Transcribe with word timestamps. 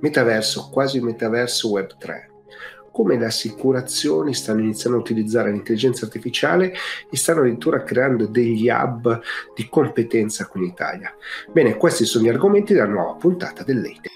Metaverso, 0.00 0.68
quasi 0.70 1.00
metaverso 1.00 1.70
web 1.70 1.96
3 1.96 2.30
come 2.98 3.16
le 3.16 3.26
assicurazioni 3.26 4.34
stanno 4.34 4.58
iniziando 4.58 4.98
a 4.98 5.00
utilizzare 5.02 5.52
l'intelligenza 5.52 6.04
artificiale 6.04 6.74
e 7.08 7.16
stanno 7.16 7.42
addirittura 7.42 7.84
creando 7.84 8.26
degli 8.26 8.68
hub 8.68 9.20
di 9.54 9.68
competenza 9.68 10.46
qui 10.46 10.62
in 10.62 10.70
Italia. 10.70 11.14
Bene, 11.52 11.76
questi 11.76 12.04
sono 12.04 12.24
gli 12.24 12.28
argomenti 12.28 12.72
della 12.72 12.86
nuova 12.86 13.14
puntata 13.14 13.62
dell'Ete. 13.62 14.10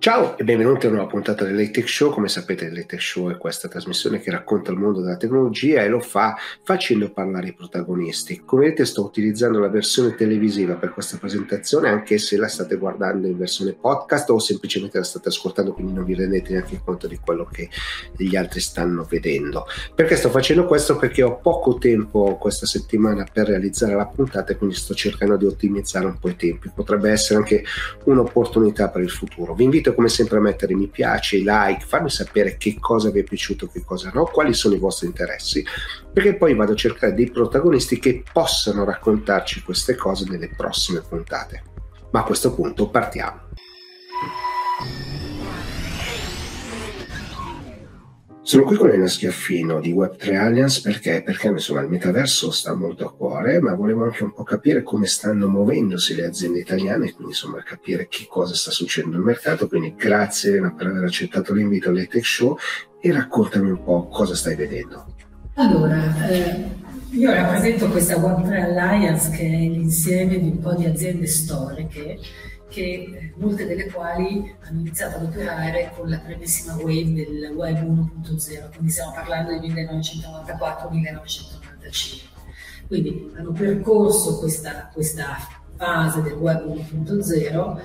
Ciao 0.00 0.38
e 0.38 0.44
benvenuti 0.44 0.86
a 0.86 0.88
una 0.88 1.00
nuova 1.00 1.12
puntata 1.12 1.44
dell'Atech 1.44 1.86
Show. 1.86 2.10
Come 2.10 2.28
sapete, 2.28 2.70
l'Atech 2.70 3.02
Show 3.02 3.30
è 3.30 3.36
questa 3.36 3.68
trasmissione 3.68 4.18
che 4.18 4.30
racconta 4.30 4.70
il 4.70 4.78
mondo 4.78 5.02
della 5.02 5.18
tecnologia 5.18 5.82
e 5.82 5.88
lo 5.90 6.00
fa 6.00 6.38
facendo 6.62 7.10
parlare 7.10 7.48
i 7.48 7.52
protagonisti. 7.52 8.40
Come 8.46 8.62
vedete, 8.62 8.86
sto 8.86 9.04
utilizzando 9.04 9.58
la 9.58 9.68
versione 9.68 10.14
televisiva 10.14 10.76
per 10.76 10.94
questa 10.94 11.18
presentazione, 11.18 11.90
anche 11.90 12.16
se 12.16 12.38
la 12.38 12.48
state 12.48 12.76
guardando 12.76 13.26
in 13.26 13.36
versione 13.36 13.74
podcast 13.74 14.30
o 14.30 14.38
semplicemente 14.38 14.96
la 14.96 15.04
state 15.04 15.28
ascoltando, 15.28 15.74
quindi 15.74 15.92
non 15.92 16.06
vi 16.06 16.14
rendete 16.14 16.54
neanche 16.54 16.80
conto 16.82 17.06
di 17.06 17.18
quello 17.22 17.44
che 17.44 17.68
gli 18.16 18.36
altri 18.36 18.60
stanno 18.60 19.06
vedendo. 19.06 19.66
Perché 19.94 20.16
sto 20.16 20.30
facendo 20.30 20.64
questo? 20.64 20.96
Perché 20.96 21.22
ho 21.22 21.36
poco 21.40 21.76
tempo 21.76 22.38
questa 22.40 22.64
settimana 22.64 23.26
per 23.30 23.48
realizzare 23.48 23.94
la 23.94 24.06
puntata 24.06 24.52
e 24.52 24.56
quindi 24.56 24.76
sto 24.76 24.94
cercando 24.94 25.36
di 25.36 25.44
ottimizzare 25.44 26.06
un 26.06 26.18
po' 26.18 26.30
i 26.30 26.36
tempi. 26.36 26.70
Potrebbe 26.74 27.10
essere 27.10 27.38
anche 27.38 27.64
un'opportunità 28.04 28.88
per 28.88 29.02
il 29.02 29.10
futuro. 29.10 29.52
Vi 29.52 29.64
invito 29.64 29.88
come 29.94 30.08
sempre 30.08 30.38
a 30.38 30.40
mettere 30.40 30.74
mi 30.74 30.88
piace, 30.88 31.38
like, 31.38 31.84
farmi 31.86 32.10
sapere 32.10 32.56
che 32.56 32.76
cosa 32.78 33.10
vi 33.10 33.20
è 33.20 33.24
piaciuto, 33.24 33.66
che 33.68 33.84
cosa 33.84 34.10
no, 34.12 34.24
quali 34.24 34.52
sono 34.52 34.74
i 34.74 34.78
vostri 34.78 35.06
interessi, 35.06 35.64
perché 36.12 36.36
poi 36.36 36.54
vado 36.54 36.72
a 36.72 36.76
cercare 36.76 37.14
dei 37.14 37.30
protagonisti 37.30 37.98
che 37.98 38.22
possano 38.32 38.84
raccontarci 38.84 39.62
queste 39.62 39.94
cose 39.94 40.24
nelle 40.28 40.50
prossime 40.56 41.02
puntate. 41.06 41.62
Ma 42.10 42.20
a 42.20 42.24
questo 42.24 42.54
punto 42.54 42.88
partiamo. 42.88 43.48
Sono 48.50 48.64
qui 48.64 48.74
con 48.74 48.88
Elena 48.88 49.06
Schiaffino 49.06 49.78
di 49.78 49.92
Web3 49.92 50.34
Alliance 50.34 50.80
perché? 50.80 51.22
Perché 51.22 51.46
insomma 51.46 51.82
il 51.82 51.88
metaverso 51.88 52.50
sta 52.50 52.74
molto 52.74 53.06
a 53.06 53.12
cuore, 53.12 53.60
ma 53.60 53.74
volevo 53.74 54.02
anche 54.02 54.24
un 54.24 54.32
po' 54.32 54.42
capire 54.42 54.82
come 54.82 55.06
stanno 55.06 55.46
muovendosi 55.46 56.16
le 56.16 56.26
aziende 56.26 56.58
italiane, 56.58 57.12
quindi 57.12 57.30
insomma 57.32 57.62
capire 57.62 58.08
che 58.08 58.26
cosa 58.28 58.56
sta 58.56 58.72
succedendo 58.72 59.18
nel 59.18 59.24
mercato. 59.24 59.68
Quindi 59.68 59.94
grazie 59.96 60.50
Elena 60.50 60.72
per 60.72 60.88
aver 60.88 61.04
accettato 61.04 61.54
l'invito 61.54 61.90
alle 61.90 62.08
Tech 62.08 62.26
Show 62.26 62.58
e 63.00 63.12
raccontami 63.12 63.70
un 63.70 63.84
po' 63.84 64.08
cosa 64.08 64.34
stai 64.34 64.56
vedendo. 64.56 65.14
Allora, 65.54 66.28
eh, 66.28 66.64
io 67.10 67.30
rappresento 67.30 67.88
questa 67.88 68.16
Web3 68.16 68.62
Alliance 68.62 69.30
che 69.30 69.44
è 69.44 69.68
l'insieme 69.68 70.40
di 70.40 70.48
un 70.48 70.58
po' 70.58 70.74
di 70.74 70.86
aziende 70.86 71.28
storiche 71.28 72.18
che 72.70 72.80
eh, 72.80 73.34
molte 73.36 73.66
delle 73.66 73.90
quali 73.90 74.56
hanno 74.60 74.80
iniziato 74.80 75.16
ad 75.16 75.24
operare 75.24 75.92
con 75.94 76.08
la 76.08 76.16
primissima 76.18 76.74
wave 76.76 77.12
del 77.12 77.52
web 77.54 77.76
1.0, 77.76 78.70
quindi 78.70 78.90
stiamo 78.90 79.12
parlando 79.12 79.58
di 79.58 79.70
1994-1995. 79.70 82.28
Quindi 82.86 83.30
hanno 83.36 83.52
percorso 83.52 84.38
questa, 84.38 84.88
questa 84.92 85.36
fase 85.76 86.22
del 86.22 86.32
web 86.32 86.64
1.0 86.64 87.80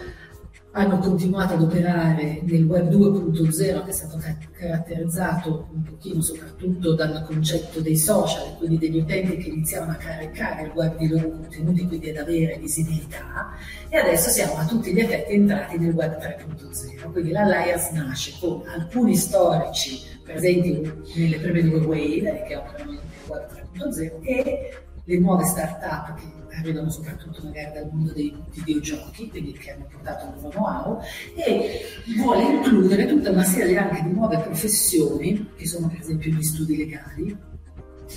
hanno 0.78 0.98
continuato 0.98 1.54
ad 1.54 1.62
operare 1.62 2.42
nel 2.44 2.66
web 2.66 2.90
2.0 2.90 3.84
che 3.86 3.90
è 3.90 3.94
stato 3.94 4.20
caratterizzato 4.52 5.70
un 5.74 5.84
pochino 5.84 6.22
soprattutto 6.22 6.94
dal 6.96 7.24
concetto 7.26 7.80
dei 7.80 7.96
social, 7.96 8.58
quindi 8.58 8.78
degli 8.78 8.98
utenti 8.98 9.38
che 9.38 9.50
iniziavano 9.50 9.94
a 9.94 9.96
caricare 9.96 10.64
il 10.64 10.72
web 10.76 10.98
di 10.98 11.08
loro 11.08 11.30
contenuti, 11.30 11.88
quindi 11.88 12.10
ad 12.10 12.18
avere 12.18 12.58
visibilità, 12.60 13.54
e 13.88 13.98
adesso 13.98 14.30
siamo 14.30 14.58
a 14.58 14.66
tutti 14.66 14.92
gli 14.92 15.00
effetti 15.00 15.34
entrati 15.34 15.78
nel 15.78 15.94
web 15.94 16.18
3.0. 16.18 17.10
Quindi 17.10 17.32
l'Alliance 17.32 17.92
nasce 17.94 18.34
con 18.42 18.62
alcuni 18.68 19.16
storici 19.16 20.02
presenti 20.24 20.92
nelle 21.16 21.38
prime 21.38 21.62
due 21.62 21.80
wave 21.80 22.44
che 22.48 22.56
operano 22.58 22.92
nel 22.92 23.00
web 23.28 23.48
3.0 23.78 24.24
e 24.24 24.85
le 25.06 25.20
nuove 25.20 25.46
start-up 25.46 26.16
che 26.16 26.56
arrivano 26.58 26.90
soprattutto 26.90 27.42
magari 27.44 27.74
dal 27.74 27.90
mondo 27.92 28.12
dei 28.14 28.36
videogiochi, 28.52 29.30
quindi 29.30 29.52
che 29.54 29.72
hanno 29.72 29.88
portato 29.90 30.26
un 30.26 30.34
nuovo 30.34 30.50
know-how, 30.50 31.00
e 31.36 31.82
vuole 32.18 32.44
includere 32.44 33.06
tutta 33.06 33.32
una 33.32 33.44
serie 33.44 33.78
anche 33.78 34.02
di 34.04 34.12
nuove 34.12 34.38
professioni, 34.40 35.52
che 35.56 35.68
sono 35.68 35.88
per 35.88 36.00
esempio 36.00 36.32
gli 36.32 36.44
studi 36.44 36.78
legali, 36.78 37.38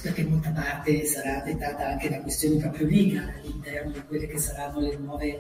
perché 0.03 0.25
molta 0.25 0.51
parte 0.51 1.05
sarà 1.05 1.41
dettata 1.41 1.89
anche 1.89 2.09
da 2.09 2.21
questioni 2.21 2.59
proprio 2.59 2.87
legali 2.87 3.41
all'interno 3.41 3.93
di 3.93 4.03
quelle 4.07 4.27
che 4.27 4.39
saranno 4.39 4.81
le 4.81 4.97
nuove 4.99 5.39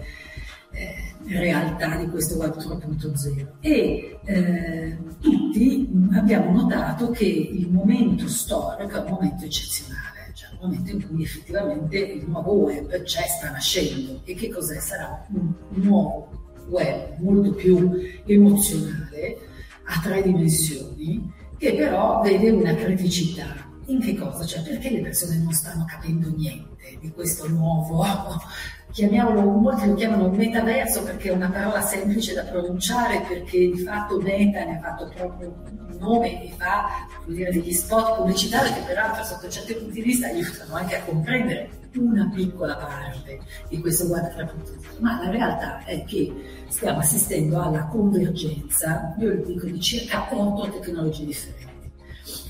eh, 0.70 1.14
realtà 1.26 1.96
di 1.96 2.08
questo 2.08 2.36
web 2.36 2.56
3.0 2.56 3.46
e 3.60 4.18
eh, 4.24 4.98
tutti 5.20 5.88
abbiamo 6.12 6.52
notato 6.52 7.10
che 7.10 7.24
il 7.24 7.70
momento 7.70 8.28
storico 8.28 8.96
è 8.96 9.00
un 9.00 9.10
momento 9.10 9.44
eccezionale 9.44 10.17
momento 10.60 10.90
in 10.92 11.06
cui 11.06 11.22
effettivamente 11.22 11.98
il 11.98 12.24
nuovo 12.28 12.52
web 12.52 13.02
c'è, 13.02 13.26
sta 13.26 13.50
nascendo. 13.50 14.20
E 14.24 14.34
che 14.34 14.48
cos'è? 14.48 14.78
Sarà 14.78 15.26
un 15.32 15.52
nuovo 15.70 16.28
web 16.68 17.18
molto 17.18 17.52
più 17.52 17.90
emozionale, 18.26 19.38
a 19.84 20.00
tre 20.02 20.22
dimensioni, 20.22 21.32
che 21.56 21.74
però 21.74 22.20
vede 22.20 22.50
una 22.50 22.74
criticità. 22.74 23.66
In 23.86 24.00
che 24.00 24.14
cosa? 24.14 24.44
Cioè 24.44 24.62
perché 24.62 24.90
le 24.90 25.00
persone 25.00 25.38
non 25.38 25.52
stanno 25.52 25.84
capendo 25.86 26.28
niente 26.28 26.98
di 27.00 27.10
questo 27.10 27.48
nuovo 27.48 28.04
chiamiamolo, 28.92 29.42
molti 29.42 29.86
lo 29.86 29.94
chiamano 29.94 30.30
metaverso 30.30 31.02
perché 31.02 31.28
è 31.28 31.32
una 31.32 31.50
parola 31.50 31.80
semplice 31.80 32.34
da 32.34 32.42
pronunciare, 32.42 33.24
perché 33.28 33.70
di 33.70 33.78
fatto 33.78 34.20
Meta 34.20 34.64
ne 34.64 34.76
ha 34.76 34.80
fatto 34.80 35.10
proprio 35.14 35.54
nome 35.98 36.42
e 36.44 36.54
fa 36.56 37.06
dire, 37.26 37.50
degli 37.50 37.72
spot 37.72 38.16
pubblicitari 38.16 38.72
che 38.72 38.80
peraltro 38.80 39.24
sotto 39.24 39.48
certi 39.48 39.74
punti 39.74 39.94
di 39.94 40.02
vista 40.02 40.26
aiutano 40.26 40.74
anche 40.74 40.96
a 40.96 41.02
comprendere 41.02 41.70
una 41.96 42.30
piccola 42.32 42.76
parte 42.76 43.40
di 43.68 43.80
questo 43.80 44.04
3.0, 44.28 45.00
ma 45.00 45.22
la 45.22 45.30
realtà 45.30 45.84
è 45.84 46.04
che 46.04 46.32
stiamo 46.68 47.00
assistendo 47.00 47.60
alla 47.60 47.86
convergenza, 47.86 49.14
io 49.18 49.42
dico, 49.44 49.66
di 49.66 49.80
circa 49.80 50.28
otto 50.30 50.78
tecnologie 50.78 51.24
differenti 51.24 51.67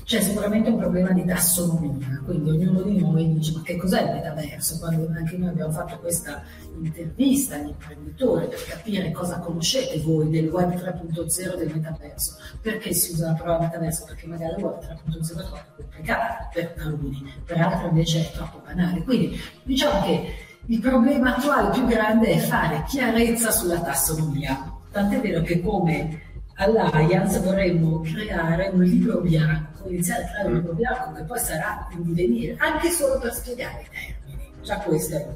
c'è 0.09 0.21
sicuramente 0.21 0.71
un 0.71 0.79
problema 0.79 1.11
di 1.11 1.23
tassonomia, 1.23 2.19
quindi 2.25 2.49
ognuno 2.49 2.81
di 2.81 2.99
noi 2.99 3.31
dice 3.31 3.51
ma 3.51 3.61
che 3.61 3.75
cos'è 3.75 4.01
il 4.01 4.13
metaverso? 4.13 4.79
Quando 4.79 5.07
anche 5.15 5.37
noi 5.37 5.49
abbiamo 5.49 5.71
fatto 5.71 5.99
questa 5.99 6.41
intervista 6.81 7.53
agli 7.53 7.67
imprenditori 7.67 8.47
per 8.47 8.65
capire 8.67 9.11
cosa 9.11 9.37
conoscete 9.37 10.01
voi 10.01 10.31
del 10.31 10.49
web 10.49 10.73
3.0 10.73 11.57
del 11.57 11.71
metaverso, 11.75 12.37
perché 12.59 12.91
si 12.91 13.11
usa 13.11 13.27
la 13.27 13.33
parola 13.33 13.59
metaverso? 13.59 14.05
Perché 14.05 14.25
magari 14.25 14.55
il 14.57 14.63
web 14.63 14.79
3.0 14.79 15.41
è 15.41 15.43
troppo 15.45 15.57
complicato 15.75 16.49
per 16.53 16.73
alcuni, 16.79 17.33
per 17.45 17.61
altri 17.61 17.87
invece 17.89 18.19
è 18.21 18.31
troppo 18.31 18.61
banale. 18.65 19.03
Quindi 19.03 19.39
diciamo 19.61 20.03
che 20.07 20.33
il 20.65 20.79
problema 20.79 21.35
attuale 21.35 21.69
più 21.69 21.85
grande 21.85 22.29
è 22.29 22.37
fare 22.39 22.83
chiarezza 22.87 23.51
sulla 23.51 23.79
tassonomia, 23.79 24.73
tant'è 24.91 25.21
vero 25.21 25.43
che 25.43 25.61
come 25.61 26.23
Alliance 26.55 27.39
vorremmo 27.39 28.01
creare 28.01 28.69
un 28.73 28.81
libro 28.83 29.21
bianco, 29.21 29.68
iniziare 29.87 30.23
a 30.23 30.27
creare 30.27 30.49
un 30.49 30.75
bianco 30.75 31.13
che 31.13 31.23
poi 31.23 31.39
sarà 31.39 31.87
in 31.91 32.03
divenire, 32.03 32.55
anche 32.57 32.89
solo 32.89 33.19
per 33.19 33.33
spiegare 33.33 33.81
i 33.81 33.85
termini. 33.89 34.53
Già 34.61 34.77
questo 34.79 35.15
è 35.15 35.27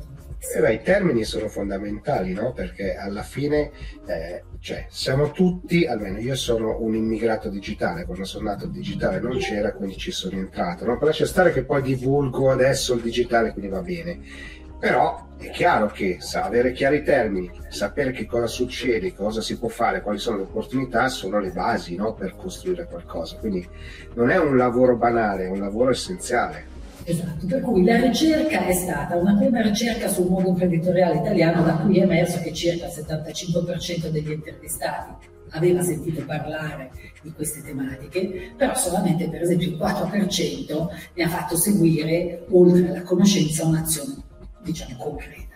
eh 0.55 0.59
beh, 0.59 0.73
I 0.73 0.81
termini 0.81 1.23
sono 1.23 1.47
fondamentali, 1.47 2.33
no? 2.33 2.51
Perché 2.51 2.95
alla 2.95 3.23
fine, 3.23 3.71
eh, 4.05 4.43
cioè, 4.59 4.85
siamo 4.89 5.31
tutti, 5.31 5.85
almeno 5.85 6.19
io 6.19 6.35
sono 6.35 6.81
un 6.81 6.95
immigrato 6.95 7.49
digitale, 7.49 8.03
quando 8.03 8.25
sono 8.25 8.49
nato 8.49 8.65
il 8.65 8.71
digitale 8.71 9.19
non 9.21 9.37
c'era, 9.37 9.71
quindi 9.71 9.97
ci 9.97 10.11
sono 10.11 10.37
entrato, 10.37 10.85
no? 10.85 10.99
Lascia 11.01 11.25
stare 11.25 11.53
che 11.53 11.63
poi 11.63 11.81
divulgo 11.81 12.51
adesso 12.51 12.93
il 12.93 13.01
digitale, 13.01 13.53
quindi 13.53 13.71
va 13.71 13.81
bene 13.81 14.19
però 14.83 15.27
è 15.37 15.49
chiaro 15.51 15.87
che 15.87 16.17
avere 16.33 16.73
chiari 16.73 16.97
i 16.97 17.03
termini, 17.03 17.49
sapere 17.69 18.11
che 18.11 18.25
cosa 18.25 18.47
succede, 18.47 19.13
cosa 19.13 19.39
si 19.39 19.57
può 19.57 19.69
fare, 19.69 20.01
quali 20.01 20.17
sono 20.17 20.35
le 20.35 20.43
opportunità, 20.43 21.07
sono 21.07 21.39
le 21.39 21.51
basi 21.51 21.95
no? 21.95 22.11
per 22.13 22.35
costruire 22.35 22.85
qualcosa. 22.85 23.37
Quindi 23.37 23.65
non 24.15 24.29
è 24.29 24.37
un 24.37 24.57
lavoro 24.57 24.97
banale, 24.97 25.45
è 25.45 25.49
un 25.49 25.61
lavoro 25.61 25.91
essenziale. 25.91 26.65
Esatto, 27.05 27.45
per 27.45 27.61
cui 27.61 27.85
la 27.85 27.95
ricerca 27.95 28.65
è 28.65 28.73
stata 28.73 29.15
una 29.15 29.37
prima 29.37 29.61
ricerca 29.61 30.09
sul 30.09 30.27
mondo 30.27 30.49
imprenditoriale 30.49 31.15
italiano 31.15 31.63
da 31.63 31.75
cui 31.75 31.99
è 31.99 32.03
emerso 32.03 32.41
che 32.41 32.51
circa 32.51 32.87
il 32.87 32.91
75% 32.93 34.09
degli 34.09 34.31
intervistati 34.31 35.31
aveva 35.51 35.81
sentito 35.81 36.25
parlare 36.25 36.91
di 37.21 37.31
queste 37.31 37.61
tematiche, 37.61 38.53
però 38.57 38.75
solamente 38.75 39.29
per 39.29 39.43
esempio 39.43 39.69
il 39.69 39.77
4% 39.77 40.87
ne 41.13 41.23
ha 41.23 41.29
fatto 41.29 41.55
seguire, 41.55 42.45
oltre 42.49 42.89
alla 42.89 43.03
conoscenza, 43.03 43.65
un'azione 43.65 44.22
diciamo, 44.63 44.95
concreta. 44.97 45.51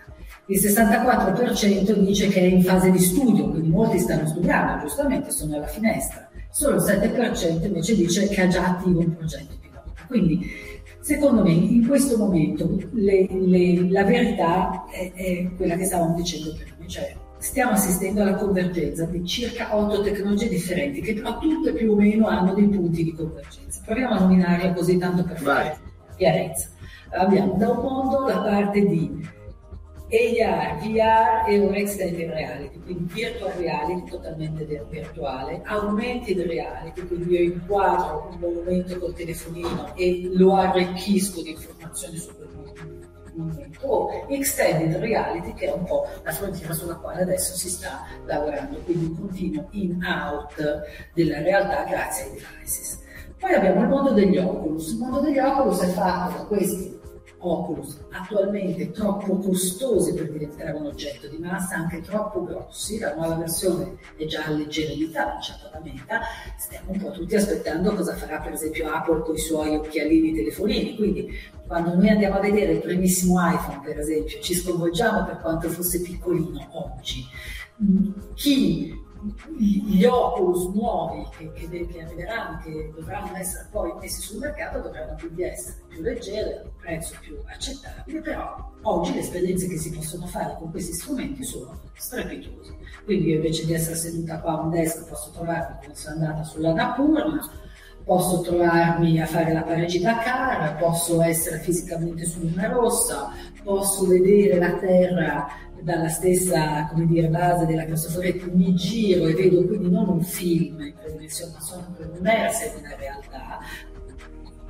Il 0.46 0.60
64% 0.60 1.92
dice 1.98 2.28
che 2.28 2.40
è 2.40 2.44
in 2.44 2.62
fase 2.62 2.90
di 2.90 2.98
studio, 2.98 3.50
quindi 3.50 3.68
molti 3.68 3.98
stanno 3.98 4.26
studiando, 4.26 4.86
giustamente 4.86 5.30
sono 5.30 5.56
alla 5.56 5.66
finestra. 5.66 6.28
Solo 6.50 6.76
il 6.76 6.82
7% 6.82 7.64
invece 7.66 7.94
dice 7.94 8.28
che 8.28 8.40
ha 8.42 8.48
già 8.48 8.64
attivo 8.64 9.00
un 9.00 9.14
progetto 9.14 9.56
pilota. 9.60 9.92
Quindi 10.06 10.66
Secondo 11.08 11.42
me 11.42 11.52
in 11.52 11.86
questo 11.86 12.18
momento 12.18 12.68
le, 12.92 13.26
le, 13.30 13.90
la 13.90 14.04
verità 14.04 14.84
è, 14.90 15.10
è, 15.14 15.50
quella 15.56 15.74
che 15.74 15.86
stavamo 15.86 16.14
dicendo 16.14 16.52
prima, 16.52 16.86
cioè 16.86 17.16
stiamo 17.38 17.70
assistendo 17.70 18.20
alla 18.20 18.34
convergenza 18.34 19.06
di 19.06 19.24
circa 19.24 19.74
otto 19.74 20.02
tecnologie 20.02 20.50
differenti 20.50 21.00
che 21.00 21.14
però 21.14 21.38
tutte 21.38 21.72
più 21.72 21.92
o 21.92 21.96
meno 21.96 22.26
hanno 22.26 22.52
dei 22.52 22.68
punti 22.68 23.04
di 23.04 23.14
convergenza. 23.14 23.80
Proviamo 23.86 24.16
a 24.16 24.18
nominarle 24.18 24.74
così 24.74 24.98
tanto 24.98 25.22
per 25.22 25.40
fare 25.40 25.78
chiarezza. 26.18 26.68
Abbiamo 27.10 27.54
da 27.54 27.70
un 27.70 27.78
mondo 27.78 28.26
la 28.26 28.38
parte 28.40 28.84
di 28.84 29.36
AR, 30.10 30.78
VR 30.78 31.48
e 31.48 31.58
un 31.58 31.74
extended 31.74 32.30
reality, 32.30 32.80
quindi 32.80 33.12
virtual 33.12 33.52
reality 33.52 34.10
totalmente 34.10 34.64
virtuale, 34.64 35.60
augmented 35.64 36.40
reality, 36.46 37.06
quindi 37.06 37.34
io 37.34 37.52
inquadro 37.52 38.30
un 38.30 38.38
monumento 38.38 38.98
col 38.98 39.12
telefonino 39.12 39.94
e 39.94 40.30
lo 40.32 40.54
arricchisco 40.54 41.42
di 41.42 41.50
informazioni 41.50 42.16
su 42.16 42.34
quel 42.34 42.48
monumento, 43.34 43.86
o 43.86 44.24
extended 44.28 44.96
reality 44.96 45.52
che 45.52 45.66
è 45.66 45.72
un 45.72 45.84
po' 45.84 46.06
la 46.22 46.32
frontiera 46.32 46.72
sulla 46.72 46.96
quale 46.96 47.22
adesso 47.22 47.54
si 47.54 47.68
sta 47.68 48.06
lavorando, 48.24 48.78
quindi 48.78 49.06
un 49.06 49.18
continuo 49.18 49.68
in-out 49.72 50.82
della 51.12 51.42
realtà 51.42 51.84
grazie 51.84 52.24
ai 52.24 52.30
devices. 52.30 53.06
Poi 53.38 53.52
abbiamo 53.52 53.82
il 53.82 53.88
mondo 53.88 54.10
degli 54.10 54.36
Oculus. 54.36 54.92
Il 54.92 54.98
mondo 54.98 55.20
degli 55.20 55.38
Oculus 55.38 55.80
è 55.82 55.86
fatto 55.88 56.38
da 56.38 56.44
questi 56.46 56.97
Oculus 57.40 57.98
attualmente 58.10 58.90
troppo 58.90 59.38
costosi 59.38 60.12
per 60.14 60.30
diventare 60.30 60.72
un 60.72 60.86
oggetto 60.86 61.28
di 61.28 61.38
massa, 61.38 61.76
anche 61.76 62.00
troppo 62.00 62.44
grossi, 62.44 62.98
la 62.98 63.14
nuova 63.14 63.36
versione 63.36 63.96
è 64.16 64.24
già 64.24 64.44
alleggerita, 64.44 65.24
lanciata 65.24 65.68
da 65.72 65.80
Meta, 65.80 66.20
stiamo 66.56 66.90
un 66.92 66.98
po' 66.98 67.10
tutti 67.10 67.36
aspettando 67.36 67.94
cosa 67.94 68.14
farà 68.14 68.40
per 68.40 68.52
esempio 68.52 68.88
Apple 68.88 69.22
con 69.22 69.34
i 69.34 69.38
suoi 69.38 69.76
occhialini 69.76 70.34
telefonini, 70.34 70.96
quindi 70.96 71.28
quando 71.66 71.94
noi 71.94 72.08
andiamo 72.08 72.36
a 72.36 72.40
vedere 72.40 72.72
il 72.72 72.80
primissimo 72.80 73.38
iPhone 73.48 73.82
per 73.84 73.98
esempio 73.98 74.40
ci 74.40 74.54
sconvolgiamo 74.54 75.24
per 75.24 75.38
quanto 75.38 75.68
fosse 75.68 76.00
piccolino 76.00 76.66
oggi. 76.72 77.24
Chi 78.34 78.97
gli 79.56 80.04
Oculus 80.04 80.74
nuovi 80.74 81.26
che, 81.36 81.52
che, 81.52 81.86
che, 81.86 82.02
arriveranno, 82.02 82.60
che 82.62 82.92
dovranno 82.94 83.36
essere 83.36 83.68
poi 83.70 83.92
messi 84.00 84.20
sul 84.20 84.38
mercato, 84.38 84.80
dovranno 84.80 85.16
quindi 85.18 85.42
essere 85.42 85.76
più 85.88 86.02
leggeri, 86.02 86.52
a 86.52 86.62
un 86.62 86.70
prezzo 86.76 87.14
più 87.20 87.36
accettabile, 87.46 88.20
però 88.20 88.72
oggi 88.82 89.14
le 89.14 89.20
esperienze 89.20 89.66
che 89.66 89.76
si 89.76 89.90
possono 89.90 90.26
fare 90.26 90.56
con 90.58 90.70
questi 90.70 90.92
strumenti 90.92 91.42
sono 91.42 91.78
strepitose. 91.94 92.76
Quindi 93.04 93.30
io 93.30 93.36
invece 93.36 93.66
di 93.66 93.74
essere 93.74 93.96
seduta 93.96 94.40
qua 94.40 94.52
a 94.52 94.60
un 94.60 94.70
desk 94.70 95.08
posso 95.08 95.30
trovarmi 95.30 95.76
come 95.82 95.94
sono 95.94 96.14
andata 96.14 96.44
sulla 96.44 96.72
Napurna, 96.72 97.50
posso 98.04 98.40
trovarmi 98.40 99.20
a 99.20 99.26
fare 99.26 99.52
la 99.52 99.62
Parigi 99.62 100.00
Dakar, 100.00 100.78
posso 100.78 101.20
essere 101.20 101.58
fisicamente 101.58 102.24
su 102.24 102.40
Luna 102.40 102.68
Rossa, 102.68 103.32
posso 103.62 104.06
vedere 104.06 104.58
la 104.58 104.78
Terra 104.78 105.48
dalla 105.82 106.08
stessa 106.08 106.90
dire, 106.94 107.28
base 107.28 107.66
della 107.66 107.84
Cristoforetti 107.84 108.50
mi 108.52 108.74
giro 108.74 109.26
e 109.26 109.34
vedo 109.34 109.64
quindi 109.64 109.90
non 109.90 110.08
un 110.08 110.22
film 110.22 110.80
in 110.80 110.94
dimensioni, 111.06 111.52
ma 111.52 111.60
sono 111.60 111.96
immersa 112.16 112.64
in 112.66 112.72
una 112.78 112.96
realtà 112.96 113.58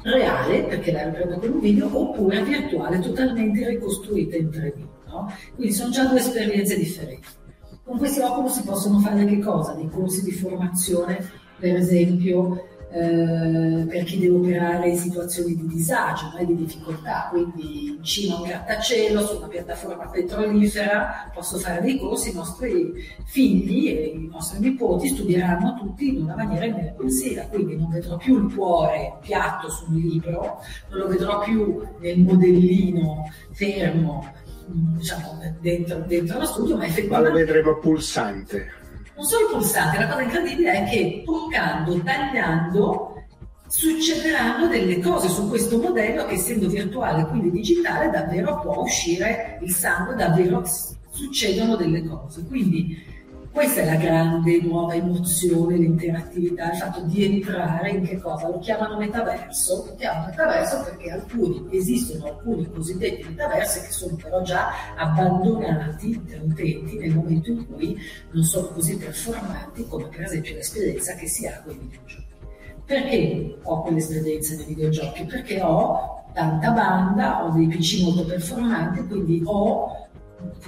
reale, 0.02 0.64
perché 0.64 0.93
la 0.93 1.05
riprendo 1.05 1.38
con 1.38 1.50
un 1.52 1.60
video, 1.60 1.99
oppure 1.99 2.43
virtuale, 2.43 3.00
totalmente 3.00 3.69
ricostruita 3.69 4.37
in 4.37 4.49
3D. 4.49 4.87
No? 5.06 5.32
Quindi 5.55 5.72
sono 5.72 5.90
già 5.90 6.05
due 6.06 6.19
esperienze 6.19 6.76
differenti. 6.76 7.26
Con 7.84 7.99
questi 7.99 8.20
Oculus 8.20 8.52
si 8.52 8.62
possono 8.62 8.99
fare 8.99 9.25
che 9.25 9.38
cosa? 9.38 9.72
Dei 9.72 9.88
corsi 9.88 10.22
di 10.22 10.32
formazione, 10.32 11.19
per 11.58 11.76
esempio, 11.76 12.66
eh, 12.90 13.85
per 13.87 14.05
chi 14.05 14.19
deve 14.19 14.37
operare 14.37 14.88
in 14.88 14.96
situazioni 14.96 15.55
di 15.55 15.67
disagio 15.67 16.32
e 16.38 16.46
di 16.46 16.56
difficoltà, 16.56 17.29
quindi 17.31 17.96
in 17.96 18.02
cima 18.02 18.37
a 18.37 18.40
un 18.40 18.49
grattacielo, 18.49 19.26
su 19.26 19.37
una 19.37 19.49
piattaforma 19.49 20.06
petrolifera, 20.06 21.31
posso 21.35 21.58
fare 21.58 21.82
dei 21.82 21.99
corsi, 21.99 22.31
i 22.31 22.35
nostri 22.35 22.94
figli 23.26 23.88
e 23.88 24.05
i 24.14 24.29
nostri 24.31 24.61
nipoti 24.61 25.08
studieranno 25.08 25.76
tutti 25.79 26.08
in 26.08 26.23
una 26.23 26.35
maniera 26.35 26.64
immersiva, 26.64 27.43
quindi 27.43 27.76
non 27.76 27.90
vedrò 27.90 28.17
più 28.17 28.46
il 28.46 28.55
cuore 28.55 29.19
piatto 29.20 29.69
sul 29.70 29.94
libro, 29.94 30.61
non 30.88 30.99
lo 30.99 31.08
vedrò 31.08 31.41
più 31.41 31.82
nel 32.00 32.20
modellino 32.20 33.31
fermo 33.52 34.32
diciamo, 34.67 35.41
dentro, 35.61 35.99
dentro 36.06 36.38
lo 36.38 36.44
studio, 36.46 36.76
ma 36.76 36.87
effettivamente... 36.87 37.31
Ma 37.31 37.38
lo 37.38 37.44
vedremo 37.46 37.79
pulsante 37.79 38.78
non 39.19 39.26
solo 39.26 39.49
pulsante, 39.49 39.99
la 39.99 40.06
cosa 40.06 40.23
incredibile 40.23 40.73
è 40.73 40.88
che 40.88 41.23
toccando, 41.26 42.00
tagliando, 42.05 43.15
succederanno 43.67 44.69
delle 44.69 45.00
cose 45.00 45.29
su 45.29 45.49
questo 45.49 45.76
modello 45.76 46.25
che 46.25 46.35
essendo 46.35 46.69
virtuale, 46.69 47.26
quindi 47.26 47.50
digitale, 47.50 48.11
davvero 48.11 48.61
può 48.61 48.82
uscire 48.82 49.59
il 49.61 49.75
sangue, 49.75 50.15
davvero 50.15 50.62
succedono 51.11 51.75
delle 51.75 52.06
cose. 52.06 52.44
Quindi 52.47 52.97
questa 53.50 53.81
è 53.81 53.85
la 53.87 53.97
grande 53.97 54.61
nuova 54.61 54.95
emozione, 54.95 55.77
l'interattività, 55.77 56.71
il 56.71 56.79
fatto 56.79 57.00
di 57.03 57.25
entrare 57.25 57.91
in 57.91 58.05
che 58.05 58.19
cosa? 58.19 58.49
Lo 58.49 58.59
chiamano 58.59 58.99
metaverso, 58.99 59.85
lo 59.87 59.95
chiamano 59.97 60.27
metaverso 60.27 60.83
perché 60.85 61.11
alcuni, 61.11 61.67
esistono 61.71 62.27
alcuni 62.27 62.71
cosiddetti 62.71 63.27
metaversi 63.29 63.81
che 63.81 63.91
sono 63.91 64.17
però 64.17 64.43
già 64.43 64.69
abbandonati 64.97 66.23
da 66.27 66.37
utenti 66.43 66.99
nel 66.99 67.15
momento 67.15 67.50
in 67.50 67.67
cui 67.67 67.99
non 68.31 68.45
sono 68.45 68.69
così 68.69 68.97
performanti 68.97 69.87
come 69.89 70.06
per 70.06 70.23
esempio 70.23 70.55
l'esperienza 70.55 71.15
che 71.15 71.27
si 71.27 71.47
ha 71.47 71.61
con 71.65 71.75
i 71.75 71.79
videogiochi. 71.79 72.27
Perché 72.85 73.59
ho 73.62 73.83
quell'esperienza 73.83 74.55
nei 74.56 74.65
videogiochi? 74.67 75.25
Perché 75.25 75.61
ho 75.61 76.25
tanta 76.33 76.71
banda, 76.71 77.44
ho 77.44 77.51
dei 77.51 77.67
PC 77.67 78.03
molto 78.03 78.25
performanti, 78.25 79.06
quindi 79.06 79.43
ho 79.44 80.07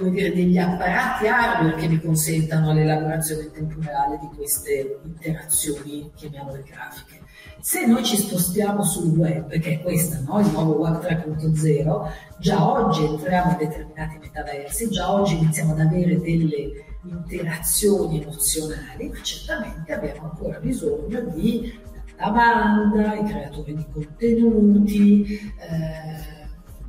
dire, 0.09 0.33
degli 0.33 0.57
apparati 0.57 1.27
hardware 1.27 1.75
che 1.75 1.87
mi 1.87 1.99
consentano 2.01 2.73
l'elaborazione 2.73 3.43
in 3.43 3.51
tempo 3.51 3.75
reale 3.81 4.17
di 4.19 4.29
queste 4.35 4.99
interazioni, 5.03 6.11
chiamiamole 6.15 6.63
grafiche. 6.63 7.19
Se 7.59 7.85
noi 7.85 8.03
ci 8.03 8.17
spostiamo 8.17 8.83
sul 8.83 9.15
web, 9.17 9.49
che 9.59 9.73
è 9.73 9.81
questo, 9.81 10.17
no? 10.25 10.39
il 10.39 10.51
nuovo 10.51 10.79
web 10.79 10.99
3.0, 10.99 12.11
già 12.39 12.67
oggi 12.67 13.05
entriamo 13.05 13.51
in 13.51 13.57
determinati 13.57 14.17
metaversi, 14.19 14.89
già 14.89 15.13
oggi 15.13 15.37
iniziamo 15.37 15.73
ad 15.73 15.79
avere 15.79 16.19
delle 16.19 16.85
interazioni 17.03 18.21
emozionali, 18.21 19.09
ma 19.09 19.21
certamente 19.21 19.93
abbiamo 19.93 20.31
ancora 20.31 20.59
bisogno 20.59 21.21
di 21.35 21.89
la 22.17 22.29
banda, 22.29 23.15
i 23.15 23.23
creatori 23.25 23.75
di 23.75 23.85
contenuti, 23.91 25.25
eh, 25.57 26.41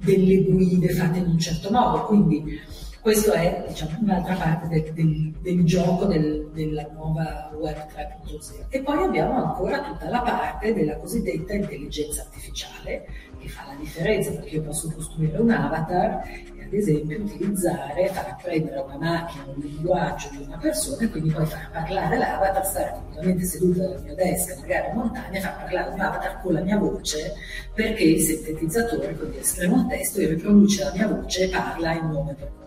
delle 0.05 0.45
guide 0.45 0.89
fatte 0.91 1.19
in 1.19 1.27
un 1.27 1.39
certo 1.39 1.71
modo. 1.71 2.05
Quindi 2.05 2.61
questo 3.03 3.33
è 3.33 3.65
diciamo, 3.67 3.99
un'altra 4.01 4.37
parte 4.37 4.69
del, 4.69 4.93
del, 4.93 5.33
del 5.43 5.65
gioco 5.65 6.05
del, 6.05 6.49
della 6.53 6.87
nuova 6.93 7.51
web 7.53 7.75
3.0. 7.75 8.67
E 8.69 8.81
poi 8.81 9.03
abbiamo 9.03 9.45
ancora 9.45 9.83
tutta 9.83 10.09
la 10.09 10.21
parte 10.21 10.73
della 10.73 10.97
cosiddetta 10.99 11.53
intelligenza 11.53 12.23
artificiale, 12.23 13.05
che 13.41 13.49
fa 13.49 13.65
la 13.67 13.75
differenza 13.75 14.31
perché 14.31 14.55
io 14.55 14.63
posso 14.63 14.89
costruire 14.95 15.37
un 15.37 15.51
avatar 15.51 16.23
e 16.29 16.65
ad 16.65 16.73
esempio 16.73 17.19
utilizzare, 17.19 18.07
far 18.07 18.37
prendere 18.41 18.79
una 18.79 18.97
macchina 18.97 19.47
un 19.53 19.61
linguaggio 19.61 20.29
di 20.31 20.45
una 20.47 20.59
persona 20.59 21.03
e 21.03 21.11
quindi 21.11 21.31
poi 21.31 21.45
far 21.45 21.71
parlare 21.73 22.19
l'avatar, 22.19 22.65
stare 22.65 22.93
completamente 22.93 23.45
seduto 23.45 23.83
al 23.83 24.03
mio 24.05 24.15
desk, 24.15 24.61
magari 24.61 24.91
in 24.91 24.95
montagna, 24.95 25.41
far 25.41 25.57
parlare 25.57 25.93
un 25.93 26.01
avatar 26.01 26.41
con 26.41 26.53
la 26.53 26.61
mia 26.61 26.79
voce 26.79 27.35
perché 27.75 28.05
il 28.05 28.21
sintetizzatore, 28.21 29.17
quindi 29.17 29.39
estremo 29.39 29.75
un 29.75 29.89
testo, 29.89 30.21
riproduce 30.21 30.85
la 30.85 30.93
mia 30.93 31.09
voce 31.09 31.47
e 31.47 31.49
parla 31.49 31.95
in 31.95 32.09
nome 32.09 32.35
per 32.35 32.61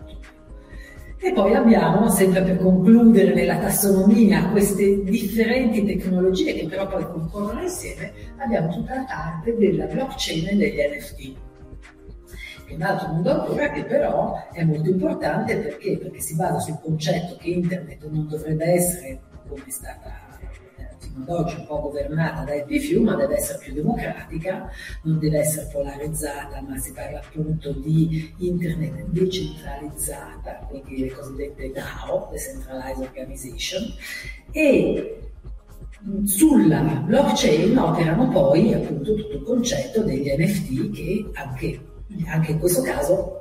e 1.18 1.32
poi 1.32 1.54
abbiamo, 1.54 2.08
sempre 2.10 2.42
per 2.42 2.58
concludere 2.58 3.32
nella 3.32 3.58
tassonomia, 3.58 4.48
queste 4.50 5.02
differenti 5.02 5.84
tecnologie 5.84 6.54
che 6.54 6.66
però 6.66 6.86
poi 6.86 7.04
concorrono 7.04 7.62
insieme, 7.62 8.12
abbiamo 8.36 8.68
tutta 8.68 8.94
la 8.94 9.04
parte 9.04 9.56
della 9.56 9.86
blockchain 9.86 10.48
e 10.48 10.56
degli 10.56 10.76
NFT. 10.76 11.44
È 12.66 12.74
un 12.74 12.82
altro 12.82 13.08
mondo 13.08 13.30
ancora 13.30 13.70
che 13.70 13.84
però 13.84 14.48
è 14.52 14.62
molto 14.64 14.90
importante 14.90 15.56
perché? 15.56 15.96
perché 15.96 16.20
si 16.20 16.34
basa 16.34 16.58
sul 16.58 16.78
concetto 16.82 17.36
che 17.36 17.48
internet 17.48 18.06
non 18.08 18.26
dovrebbe 18.28 18.64
essere 18.64 19.20
come 19.48 19.62
è 19.64 19.70
stata 19.70 20.25
oggi 21.26 21.54
un 21.56 21.66
po' 21.66 21.80
governata 21.80 22.44
dai 22.44 22.64
PFU, 22.64 23.02
ma 23.02 23.14
deve 23.14 23.36
essere 23.36 23.58
più 23.58 23.72
democratica, 23.72 24.70
non 25.02 25.18
deve 25.18 25.38
essere 25.38 25.68
polarizzata, 25.72 26.60
ma 26.60 26.76
si 26.78 26.92
parla 26.92 27.20
appunto 27.20 27.72
di 27.72 28.34
internet 28.38 29.06
decentralizzata, 29.06 30.66
quindi 30.68 30.98
le 30.98 31.12
cosiddette 31.12 31.72
DAO, 31.72 32.28
Decentralized 32.30 33.02
Organization, 33.02 33.82
e 34.50 35.20
sulla 36.24 36.80
blockchain 36.80 37.76
operano 37.76 38.28
poi 38.28 38.72
appunto 38.74 39.14
tutto 39.14 39.36
il 39.36 39.42
concetto 39.42 40.02
degli 40.02 40.28
NFT 40.28 40.90
che 40.92 41.30
anche, 41.34 41.80
anche 42.26 42.52
in 42.52 42.58
questo 42.58 42.82
caso 42.82 43.40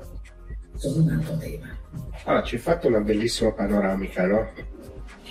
sono 0.76 1.04
un 1.04 1.10
altro 1.10 1.38
tema. 1.38 1.68
Allora, 2.24 2.44
ci 2.44 2.58
fate 2.58 2.88
una 2.88 3.02
bellissima 3.02 3.52
panoramica, 3.52 4.26
no? 4.26 4.50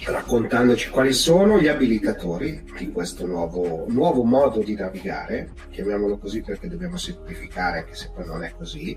Raccontandoci 0.07 0.91
quali 0.91 1.13
sono 1.13 1.59
gli 1.59 1.69
abilitatori 1.69 2.63
di 2.77 2.91
questo 2.93 3.27
nuovo, 3.27 3.87
nuovo, 3.89 4.23
modo 4.23 4.61
di 4.61 4.75
navigare, 4.75 5.53
chiamiamolo 5.71 6.19
così 6.19 6.43
perché 6.43 6.69
dobbiamo 6.69 6.97
semplificare 6.97 7.79
anche 7.79 7.95
se 7.95 8.11
poi 8.15 8.27
non 8.27 8.45
è 8.45 8.53
così. 8.57 8.97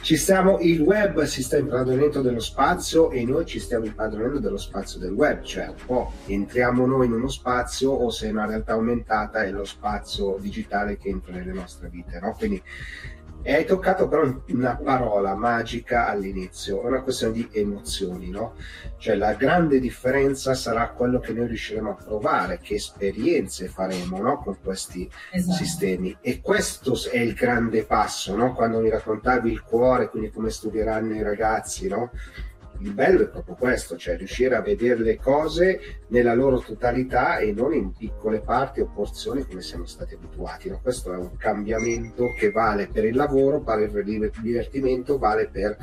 Stiamo, 0.00 0.58
il 0.60 0.80
web 0.80 1.22
si 1.24 1.42
sta 1.42 1.58
impadronendo 1.58 2.22
dello 2.22 2.40
spazio 2.40 3.10
e 3.10 3.24
noi 3.24 3.46
ci 3.46 3.60
stiamo 3.60 3.84
impadronendo 3.84 4.38
dello 4.38 4.56
spazio 4.56 4.98
del 4.98 5.12
web, 5.12 5.42
cioè 5.42 5.68
un 5.68 5.86
po' 5.86 6.12
entriamo 6.26 6.86
noi 6.86 7.06
in 7.06 7.12
uno 7.12 7.28
spazio 7.28 7.90
o 7.90 8.10
se 8.10 8.28
è 8.28 8.30
una 8.30 8.46
realtà 8.46 8.72
aumentata 8.72 9.44
è 9.44 9.50
lo 9.50 9.64
spazio 9.64 10.36
digitale 10.40 10.98
che 10.98 11.08
entra 11.08 11.32
nelle 11.32 11.52
nostre 11.52 11.88
vite, 11.88 12.18
no? 12.20 12.34
Quindi 12.36 12.60
e 13.42 13.54
hai 13.54 13.64
toccato 13.64 14.08
però 14.08 14.30
una 14.48 14.76
parola 14.76 15.34
magica 15.34 16.08
all'inizio, 16.08 16.82
è 16.82 16.86
una 16.86 17.02
questione 17.02 17.32
di 17.32 17.48
emozioni, 17.52 18.30
no? 18.30 18.54
Cioè 18.98 19.14
la 19.14 19.34
grande 19.34 19.78
differenza 19.78 20.54
sarà 20.54 20.90
quello 20.90 21.20
che 21.20 21.32
noi 21.32 21.46
riusciremo 21.46 21.90
a 21.90 21.94
provare, 21.94 22.58
che 22.60 22.74
esperienze 22.74 23.68
faremo 23.68 24.20
no? 24.20 24.38
con 24.38 24.56
questi 24.62 25.08
esatto. 25.30 25.56
sistemi. 25.56 26.16
E 26.20 26.40
questo 26.40 26.94
è 27.10 27.18
il 27.18 27.34
grande 27.34 27.84
passo, 27.84 28.34
no? 28.34 28.52
Quando 28.54 28.80
mi 28.80 28.90
raccontavi 28.90 29.50
il 29.50 29.62
cuore, 29.62 30.08
quindi 30.08 30.30
come 30.30 30.50
studieranno 30.50 31.14
i 31.14 31.22
ragazzi, 31.22 31.86
no? 31.88 32.10
Il 32.80 32.92
bello 32.92 33.22
è 33.22 33.28
proprio 33.28 33.54
questo, 33.54 33.96
cioè 33.96 34.16
riuscire 34.16 34.54
a 34.54 34.60
vedere 34.60 35.00
le 35.00 35.16
cose 35.16 35.80
nella 36.08 36.34
loro 36.34 36.60
totalità 36.60 37.38
e 37.38 37.52
non 37.52 37.74
in 37.74 37.92
piccole 37.92 38.40
parti 38.40 38.80
o 38.80 38.90
porzioni 38.92 39.46
come 39.46 39.62
siamo 39.62 39.86
stati 39.86 40.14
abituati. 40.14 40.68
No? 40.68 40.78
Questo 40.82 41.12
è 41.12 41.16
un 41.16 41.36
cambiamento 41.36 42.32
che 42.36 42.50
vale 42.50 42.88
per 42.88 43.04
il 43.04 43.16
lavoro, 43.16 43.60
vale 43.60 43.88
per 43.88 44.06
il 44.06 44.30
divertimento, 44.40 45.18
vale 45.18 45.48
per 45.48 45.76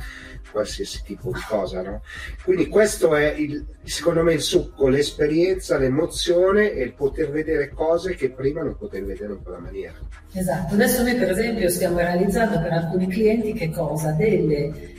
qualsiasi 0.50 1.02
tipo 1.04 1.30
di 1.32 1.40
cosa. 1.46 1.82
No? 1.82 2.02
Quindi 2.42 2.68
questo 2.68 3.14
è 3.14 3.32
il, 3.32 3.64
secondo 3.84 4.22
me 4.22 4.34
il 4.34 4.40
succo, 4.40 4.88
l'esperienza, 4.88 5.76
l'emozione 5.78 6.72
e 6.72 6.82
il 6.82 6.94
poter 6.94 7.30
vedere 7.30 7.70
cose 7.70 8.14
che 8.14 8.30
prima 8.30 8.62
non 8.62 8.76
potevi 8.76 9.06
vedere 9.06 9.34
in 9.34 9.42
quella 9.42 9.58
maniera. 9.58 9.94
Esatto, 10.32 10.74
adesso 10.74 11.02
noi 11.02 11.16
per 11.16 11.30
esempio 11.30 11.68
stiamo 11.68 11.98
realizzando 11.98 12.60
per 12.60 12.72
alcuni 12.72 13.08
clienti 13.08 13.52
che 13.52 13.70
cosa? 13.70 14.12
Delle 14.12 14.95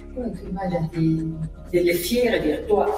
immaginati 0.48 1.36
delle 1.70 1.94
fiere 1.94 2.40
virtuali, 2.40 2.92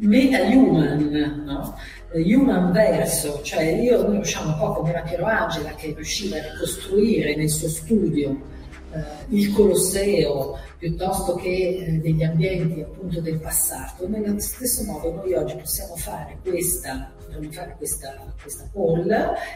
meta-human, 0.00 1.42
no? 1.44 1.74
human 2.12 2.72
verso, 2.72 3.40
cioè 3.42 3.64
io, 3.64 4.02
noi 4.02 4.16
riusciamo 4.16 4.52
un 4.52 4.58
po' 4.58 4.72
come 4.72 4.90
era 4.90 5.00
Piero 5.00 5.26
Angela 5.26 5.74
che 5.74 5.92
riusciva 5.94 6.36
a 6.36 6.42
ricostruire 6.52 7.36
nel 7.36 7.50
suo 7.50 7.68
studio 7.68 8.54
il 9.28 9.52
Colosseo 9.52 10.58
piuttosto 10.78 11.34
che 11.34 11.48
eh, 11.48 12.00
degli 12.00 12.22
ambienti 12.22 12.80
appunto 12.80 13.20
del 13.20 13.38
passato. 13.38 14.08
Nello 14.08 14.38
stesso 14.38 14.84
modo 14.84 15.12
noi 15.12 15.34
oggi 15.34 15.56
possiamo 15.56 15.96
fare 15.96 16.38
questa 16.42 17.10
potremmo 17.36 17.52
fare 17.52 17.74
questa, 17.76 18.14
questa 18.40 18.68
poll 18.72 19.10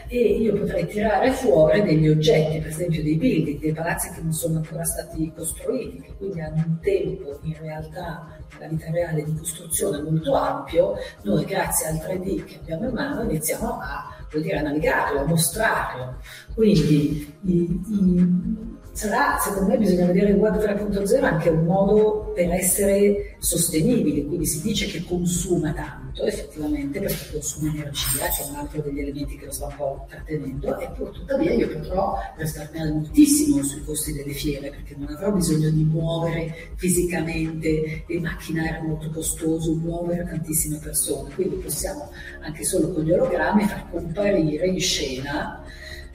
e 0.07 0.17
io 0.17 0.55
potrei 0.55 0.85
tirare 0.87 1.31
fuori 1.31 1.81
degli 1.81 2.07
oggetti, 2.07 2.59
per 2.59 2.69
esempio 2.69 3.03
dei 3.03 3.15
building, 3.15 3.59
dei 3.59 3.73
palazzi 3.73 4.11
che 4.11 4.21
non 4.21 4.33
sono 4.33 4.57
ancora 4.57 4.83
stati 4.83 5.31
costruiti, 5.35 6.01
che 6.01 6.13
quindi 6.17 6.41
hanno 6.41 6.63
un 6.65 6.79
tempo 6.81 7.39
in 7.43 7.57
realtà 7.59 8.37
nella 8.53 8.67
vita 8.67 8.91
reale 8.91 9.23
di 9.23 9.35
costruzione 9.35 10.01
molto 10.01 10.33
ampio, 10.33 10.95
noi 11.23 11.45
grazie 11.45 11.87
al 11.87 11.95
3D 11.95 12.43
che 12.43 12.59
abbiamo 12.61 12.87
in 12.87 12.93
mano 12.93 13.23
iniziamo 13.23 13.79
a, 13.79 14.15
dire, 14.31 14.57
a 14.57 14.61
navigarlo, 14.61 15.21
a 15.21 15.25
mostrarlo. 15.25 16.15
Quindi 16.53 17.35
i, 17.43 17.81
i, 17.87 18.70
sarà, 18.93 19.37
secondo 19.39 19.69
me, 19.69 19.77
bisogna 19.77 20.05
vedere 20.05 20.31
il 20.31 20.35
web 20.35 20.57
3.0 20.57 21.23
anche 21.23 21.49
un 21.49 21.65
modo 21.65 22.31
per 22.35 22.51
essere 22.51 23.35
sostenibili, 23.39 24.25
quindi 24.25 24.45
si 24.45 24.61
dice 24.61 24.85
che 24.87 25.03
consuma 25.05 25.73
tanto, 25.73 26.23
effettivamente, 26.25 26.99
perché 26.99 27.31
consuma 27.31 27.71
energia, 27.71 28.27
che 28.27 28.43
è 28.43 28.49
un 28.49 28.55
altro 28.55 28.81
degli 28.81 28.99
elementi 28.99 29.37
che 29.37 29.45
lo 29.45 29.51
sta 29.51 29.67
un 29.67 29.75
po' 29.75 30.05
trattenendo, 30.09 30.79
e 30.79 30.89
tuttavia 30.95 31.53
io 31.53 31.69
potrò 31.69 32.17
risparmiare 32.35 32.91
moltissimo 32.91 33.63
sui 33.63 33.83
costi 33.83 34.13
delle 34.13 34.33
fiere, 34.33 34.69
perché 34.69 34.95
non 34.97 35.13
avrò 35.13 35.31
bisogno 35.31 35.69
di 35.69 35.83
muovere 35.83 36.71
fisicamente 36.75 38.03
il 38.07 38.21
macchinari 38.21 38.85
molto 38.85 39.09
costoso, 39.09 39.73
muovere 39.73 40.25
tantissime 40.25 40.77
persone, 40.77 41.33
quindi 41.33 41.55
possiamo 41.55 42.09
anche 42.41 42.63
solo 42.63 42.91
con 42.91 43.03
gli 43.03 43.11
ologrammi 43.11 43.63
far 43.63 43.89
comparire 43.89 44.67
in 44.67 44.79
scena 44.79 45.63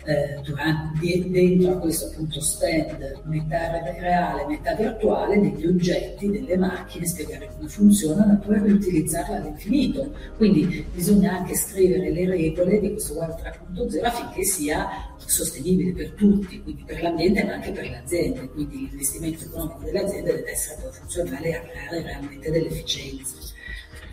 eh, 0.07 0.41
durante, 0.43 1.31
dentro 1.31 1.73
a 1.73 1.79
questo 1.79 2.07
appunto 2.07 2.41
stand 2.41 3.23
metà 3.25 3.83
reale, 3.99 4.47
metà 4.47 4.75
virtuale, 4.75 5.41
degli 5.41 5.67
oggetti, 5.67 6.31
delle 6.31 6.57
macchine, 6.57 7.07
spiegare 7.07 7.51
come 7.53 7.69
funzionano 7.69 8.35
e 8.35 8.47
poi 8.47 8.63
riutilizzarle 8.63 9.37
all'infinito. 9.37 10.15
Quindi 10.37 10.87
bisogna 10.95 11.39
anche 11.39 11.57
scrivere 11.57 12.11
le 12.11 12.27
regole 12.27 12.79
di 12.79 12.93
questo 12.93 13.15
Web 13.15 13.37
3.0 13.37 14.05
affinché 14.05 14.45
sia 14.45 14.89
sostenibile 15.17 15.93
per 15.93 16.11
tutti, 16.13 16.63
quindi 16.63 16.85
per 16.85 17.03
l'ambiente 17.03 17.45
ma 17.45 17.55
anche 17.55 17.73
per 17.73 17.89
le 17.89 17.99
aziende. 17.99 18.49
Quindi 18.49 18.89
l'investimento 18.89 19.45
economico 19.45 19.81
delle 19.85 20.05
aziende 20.05 20.35
deve 20.37 20.51
essere 20.53 20.83
poi 20.83 20.93
funzionale 20.93 21.55
a 21.57 21.61
creare 21.63 22.03
realmente 22.03 22.51
delle 22.51 22.69
efficienze. 22.69 23.35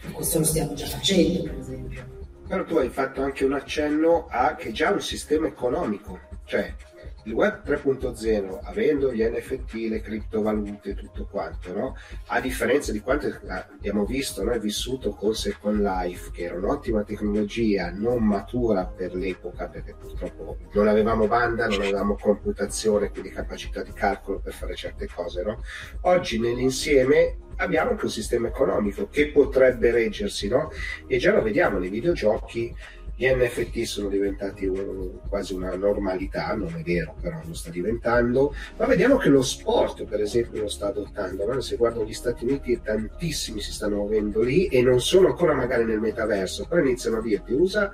E 0.06 0.12
questo 0.12 0.40
lo 0.40 0.46
stiamo 0.46 0.74
già 0.74 0.88
facendo, 0.88 1.44
per 1.44 1.58
esempio. 1.60 2.23
Però 2.54 2.66
tu 2.66 2.78
hai 2.78 2.90
fatto 2.90 3.24
anche 3.24 3.46
un 3.46 3.54
accenno 3.54 4.28
a 4.30 4.54
che 4.54 4.72
già 4.72 4.92
un 4.92 5.02
sistema 5.02 5.48
economico, 5.48 6.20
cioè 6.46 6.72
il 7.24 7.34
web 7.34 7.64
3.0, 7.66 8.60
avendo 8.64 9.14
gli 9.14 9.24
NFT, 9.24 9.74
le 9.90 10.02
criptovalute 10.02 10.92
e 10.92 10.96
tutto 10.96 11.26
quanto, 11.30 11.74
no? 11.74 11.96
a 12.28 12.40
differenza 12.40 12.92
di 12.92 13.00
quanto 13.00 13.28
abbiamo 13.48 14.06
visto, 14.06 14.44
noi 14.44 14.60
vissuto 14.60 15.12
con 15.12 15.34
Second 15.34 15.82
Life, 15.82 16.32
che 16.32 16.44
era 16.44 16.56
un'ottima 16.56 17.04
tecnologia, 17.04 17.92
non 17.92 18.24
matura 18.24 18.86
per 18.86 19.16
l'epoca, 19.16 19.68
perché 19.68 19.96
purtroppo 20.00 20.58
non 20.74 20.88
avevamo 20.88 21.28
banda, 21.28 21.68
non 21.68 21.82
avevamo 21.82 22.16
computazione, 22.16 23.10
quindi 23.10 23.30
capacità 23.30 23.84
di 23.84 23.94
calcolo 23.94 24.40
per 24.40 24.54
fare 24.54 24.76
certe 24.76 25.08
cose. 25.08 25.44
No? 25.44 25.62
Oggi 26.02 26.40
nell'insieme 26.40 27.38
abbiamo 27.58 27.92
anche 27.92 28.06
un 28.06 28.12
sistema 28.12 28.48
economico 28.48 29.08
che 29.10 29.30
potrebbe 29.30 29.92
reggersi, 29.92 30.48
no? 30.48 30.72
E 31.08 31.18
già 31.18 31.34
lo 31.34 31.42
vediamo 31.42 31.78
nei 31.78 31.90
videogiochi, 31.90 32.76
gli 33.16 33.28
NFT 33.28 33.84
sono 33.84 34.10
diventati 34.10 34.66
un, 34.66 35.20
quasi 35.30 35.54
una 35.54 35.76
normalità, 35.76 36.54
non 36.56 36.74
è 36.76 36.82
vero, 36.82 37.16
però 37.22 37.40
lo 37.46 37.54
sta 37.54 37.70
diventando, 37.70 38.56
ma 38.78 38.86
vediamo 38.86 39.18
che 39.18 39.30
lo 39.30 39.44
sport, 39.44 40.06
per 40.06 40.22
esempio, 40.22 40.62
lo 40.62 40.68
sta 40.68 40.88
adottando. 40.88 41.46
No? 41.46 41.62
Se 41.62 41.76
guardo 41.76 42.04
gli 42.04 42.14
Stati 42.14 42.44
Uniti, 42.44 42.82
tantissimi 42.82 43.62
si 43.62 43.72
stanno 43.72 43.98
muovendo 43.98 44.42
lì 44.42 44.66
e 44.68 44.82
non 44.82 45.00
sono 45.00 45.28
ancora 45.28 45.54
magari 45.54 45.86
nel 45.86 46.00
metaverso, 46.00 46.66
però 46.68 46.82
iniziano 46.82 47.18
a 47.18 47.22
dirti 47.22 47.54
usa 47.54 47.94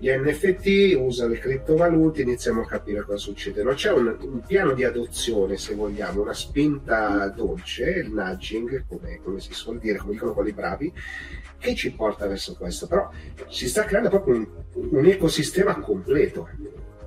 gli 0.00 0.10
NFT, 0.10 0.96
usa 0.96 1.26
le 1.26 1.38
criptovalute, 1.38 2.22
iniziamo 2.22 2.60
a 2.60 2.66
capire 2.66 3.02
cosa 3.02 3.18
succede. 3.18 3.64
Non 3.64 3.74
c'è 3.74 3.90
un, 3.90 4.16
un 4.20 4.40
piano 4.46 4.72
di 4.72 4.84
adozione, 4.84 5.56
se 5.56 5.74
vogliamo, 5.74 6.22
una 6.22 6.34
spinta 6.34 7.26
dolce, 7.28 7.90
il 8.04 8.12
nudging, 8.12 8.84
come, 8.86 9.18
come 9.22 9.40
si 9.40 9.52
suol 9.52 9.78
dire, 9.78 9.98
come 9.98 10.12
dicono 10.12 10.34
quelli 10.34 10.52
bravi, 10.52 10.92
che 11.58 11.74
ci 11.74 11.92
porta 11.92 12.28
verso 12.28 12.54
questo. 12.54 12.86
Però 12.86 13.10
si 13.48 13.68
sta 13.68 13.82
creando 13.84 14.08
proprio 14.08 14.36
un, 14.36 14.46
un 14.74 15.06
ecosistema 15.06 15.78
completo. 15.80 16.48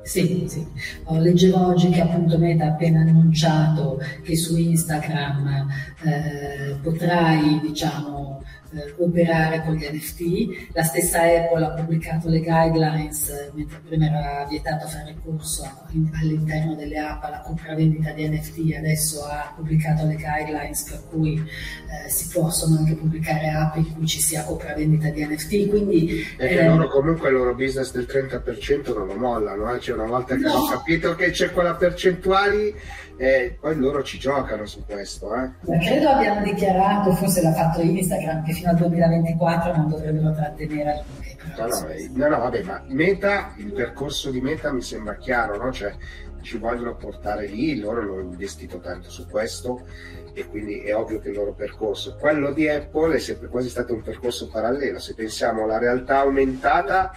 Sì, 0.04 0.46
sì. 0.48 0.66
Oh, 1.06 1.20
leggevo 1.20 1.68
oggi 1.68 1.90
che 1.90 2.02
appunto 2.02 2.38
Meta 2.38 2.66
ha 2.66 2.70
appena 2.70 3.02
annunciato 3.02 4.02
che 4.24 4.36
su 4.36 4.58
Instagram 4.58 5.68
eh, 6.04 6.76
potrai, 6.82 7.60
diciamo, 7.62 8.44
eh, 8.74 8.94
operare 8.98 9.64
con 9.64 9.76
gli 9.76 9.86
NFT. 9.86 10.72
La 10.74 10.84
stessa 10.84 11.22
Apple 11.22 11.66
ha 11.66 11.72
pubblicato 11.72 12.30
le 12.30 12.40
guidelines, 12.40 13.30
eh, 13.30 13.52
mentre 13.54 13.80
prima 13.86 14.06
era 14.06 14.46
vietato 14.50 14.88
fare 14.88 15.14
ricorso 15.14 15.64
all'interno 16.22 16.76
delle 16.76 16.98
app 16.98 17.24
alla 17.24 17.42
compravendita 17.42 18.12
di 18.12 18.28
NFT, 18.28 18.76
adesso 18.78 19.24
ha 19.24 19.54
pubblicato 19.56 20.06
le 20.06 20.16
guidelines 20.16 20.84
per 20.84 21.04
cui 21.10 21.38
eh, 21.38 22.10
si 22.10 22.30
possono 22.32 22.78
anche 22.78 22.96
pubblicare 22.96 23.50
app 23.50 23.76
in 23.78 23.94
cui 23.94 24.08
ci 24.08 24.20
sia 24.20 24.44
compravendita 24.44 25.10
di 25.10 25.26
NFT. 25.26 25.68
Quindi, 25.68 26.26
e 26.38 26.56
eh, 26.56 26.66
loro 26.66 26.88
comunque 26.88 27.30
il 27.30 27.36
loro 27.36 27.54
business 27.54 27.92
del 27.92 28.08
30% 28.10 28.94
non 28.94 29.08
lo 29.08 29.16
mollano, 29.16 29.74
eh? 29.74 29.80
cioè 29.80 29.96
una 29.96 30.08
volta 30.08 30.36
che 30.36 30.42
no. 30.42 30.54
hanno 30.54 30.68
capito 30.68 31.16
che 31.16 31.32
c'è 31.32 31.52
quella 31.52 31.76
percentuale 31.76 32.74
e 33.22 33.56
poi 33.60 33.76
loro 33.76 34.02
ci 34.02 34.18
giocano 34.18 34.66
su 34.66 34.84
questo. 34.84 35.32
Eh. 35.36 35.52
Credo 35.80 36.10
abbiano 36.10 36.44
dichiarato, 36.44 37.14
forse 37.14 37.44
l'ha 37.44 37.54
fatto 37.54 37.80
Instagram, 37.80 38.44
che 38.44 38.54
fino 38.54 38.72
al 38.72 38.78
2024 38.78 39.76
non 39.76 39.90
dovrebbero 39.90 40.34
trattenere 40.34 40.90
alcune. 40.90 41.30
No, 41.56 41.68
no, 41.68 41.88
no, 42.14 42.28
no, 42.30 42.38
vabbè, 42.40 42.64
ma 42.64 42.82
Meta, 42.88 43.54
il 43.58 43.74
percorso 43.74 44.32
di 44.32 44.42
Meta 44.42 44.72
mi 44.72 44.82
sembra 44.82 45.18
chiaro, 45.18 45.64
no? 45.64 45.72
Cioè, 45.72 45.94
ci 46.42 46.58
vogliono 46.58 46.96
portare 46.96 47.46
lì, 47.46 47.80
loro 47.80 48.02
hanno 48.02 48.22
investito 48.22 48.80
tanto 48.80 49.12
su 49.12 49.28
questo 49.28 49.86
e 50.34 50.48
quindi 50.48 50.80
è 50.80 50.96
ovvio 50.96 51.20
che 51.20 51.30
il 51.30 51.36
loro 51.36 51.54
percorso. 51.54 52.16
Quello 52.20 52.52
di 52.52 52.68
Apple 52.68 53.18
è 53.18 53.20
sempre 53.20 53.50
quasi 53.50 53.70
stato 53.70 53.94
un 53.94 54.02
percorso 54.02 54.48
parallelo, 54.48 54.98
se 54.98 55.14
pensiamo 55.14 55.66
alla 55.66 55.78
realtà 55.78 56.22
aumentata 56.22 57.12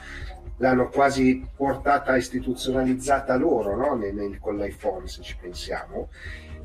l'hanno 0.58 0.88
quasi 0.88 1.46
portata 1.54 2.16
istituzionalizzata 2.16 3.36
loro 3.36 3.76
no? 3.76 3.94
nel, 3.94 4.14
nel, 4.14 4.38
con 4.38 4.56
l'iPhone 4.56 5.06
se 5.08 5.22
ci 5.22 5.36
pensiamo 5.40 6.08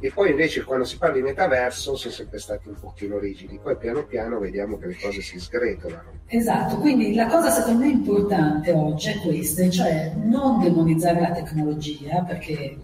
e 0.02 0.12
poi 0.12 0.30
invece 0.30 0.64
quando 0.64 0.86
si 0.86 0.98
parla 0.98 1.16
di 1.16 1.24
metaverso 1.24 1.98
sono 1.98 2.14
sempre 2.14 2.40
stati 2.40 2.70
un 2.70 2.76
pochino 2.80 3.20
rigidi, 3.20 3.60
poi 3.62 3.76
piano 3.76 4.06
piano 4.06 4.40
vediamo 4.40 4.78
che 4.78 4.88
le 4.88 4.98
cose 4.98 5.20
si 5.20 5.38
sgretolano. 5.38 6.22
Esatto, 6.28 6.78
quindi 6.78 7.14
la 7.14 7.28
cosa 7.28 7.50
secondo 7.50 7.84
me 7.84 7.92
importante 7.92 8.72
oggi 8.72 9.10
è 9.10 9.20
questa, 9.20 9.70
cioè 9.70 10.14
non 10.16 10.62
demonizzare 10.62 11.20
la 11.20 11.32
tecnologia 11.32 12.22
perché 12.22 12.78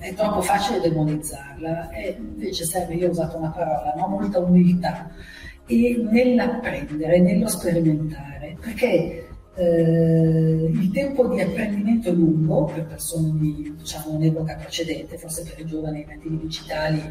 è, 0.00 0.12
troppo 0.12 0.42
facile 0.42 0.80
demonizzarla 0.80 1.92
e 1.92 2.16
invece 2.18 2.66
serve, 2.66 2.92
io 2.92 3.06
ho 3.06 3.10
usato 3.10 3.38
una 3.38 3.50
parola, 3.50 3.94
no? 3.96 4.08
molta 4.08 4.38
umiltà 4.38 5.10
e 5.64 6.06
nell'apprendere, 6.10 7.20
nello 7.20 7.48
sperimentare, 7.48 8.56
perché 8.60 9.29
eh, 9.60 10.70
il 10.72 10.90
tempo 10.90 11.28
di 11.28 11.40
apprendimento 11.40 12.08
è 12.08 12.12
lungo 12.12 12.64
per 12.64 12.86
persone 12.86 13.38
di 13.38 13.74
diciamo, 13.76 14.14
un'epoca 14.14 14.54
precedente, 14.54 15.18
forse 15.18 15.42
per 15.42 15.60
i 15.60 15.66
giovani 15.66 16.04
nativi 16.08 16.38
digitali 16.38 17.02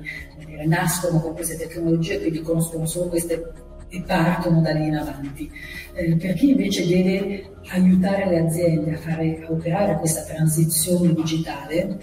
dire, 0.44 0.66
nascono 0.66 1.20
con 1.20 1.36
queste 1.36 1.58
tecnologie, 1.58 2.20
quindi 2.20 2.42
conoscono 2.42 2.88
solo 2.88 3.10
queste 3.10 3.54
e 3.92 4.04
partono 4.06 4.62
da 4.62 4.72
lì 4.72 4.88
in 4.88 4.96
avanti. 4.96 5.50
Eh, 5.94 6.16
per 6.16 6.34
chi 6.34 6.52
invece 6.52 6.88
deve 6.88 7.50
aiutare 7.70 8.28
le 8.28 8.40
aziende 8.40 8.94
a, 8.94 8.98
fare, 8.98 9.46
a 9.46 9.52
operare 9.52 9.98
questa 9.98 10.24
transizione 10.24 11.14
digitale, 11.14 11.98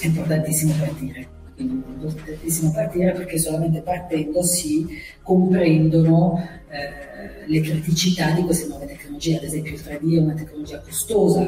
è 0.00 0.06
importantissimo 0.06 0.74
partire 0.78 1.34
importantissimo 1.58 2.70
partire 2.70 3.12
perché 3.12 3.38
solamente 3.38 3.80
partendo 3.80 4.42
si 4.42 4.86
comprendono 5.22 6.38
eh, 6.68 7.05
le 7.46 7.60
criticità 7.60 8.30
di 8.30 8.42
queste 8.42 8.66
nuove 8.66 8.86
tecnologie, 8.86 9.36
ad 9.36 9.44
esempio 9.44 9.72
il 9.72 9.80
3D 9.80 10.16
è 10.16 10.18
una 10.18 10.34
tecnologia 10.34 10.80
costosa, 10.80 11.42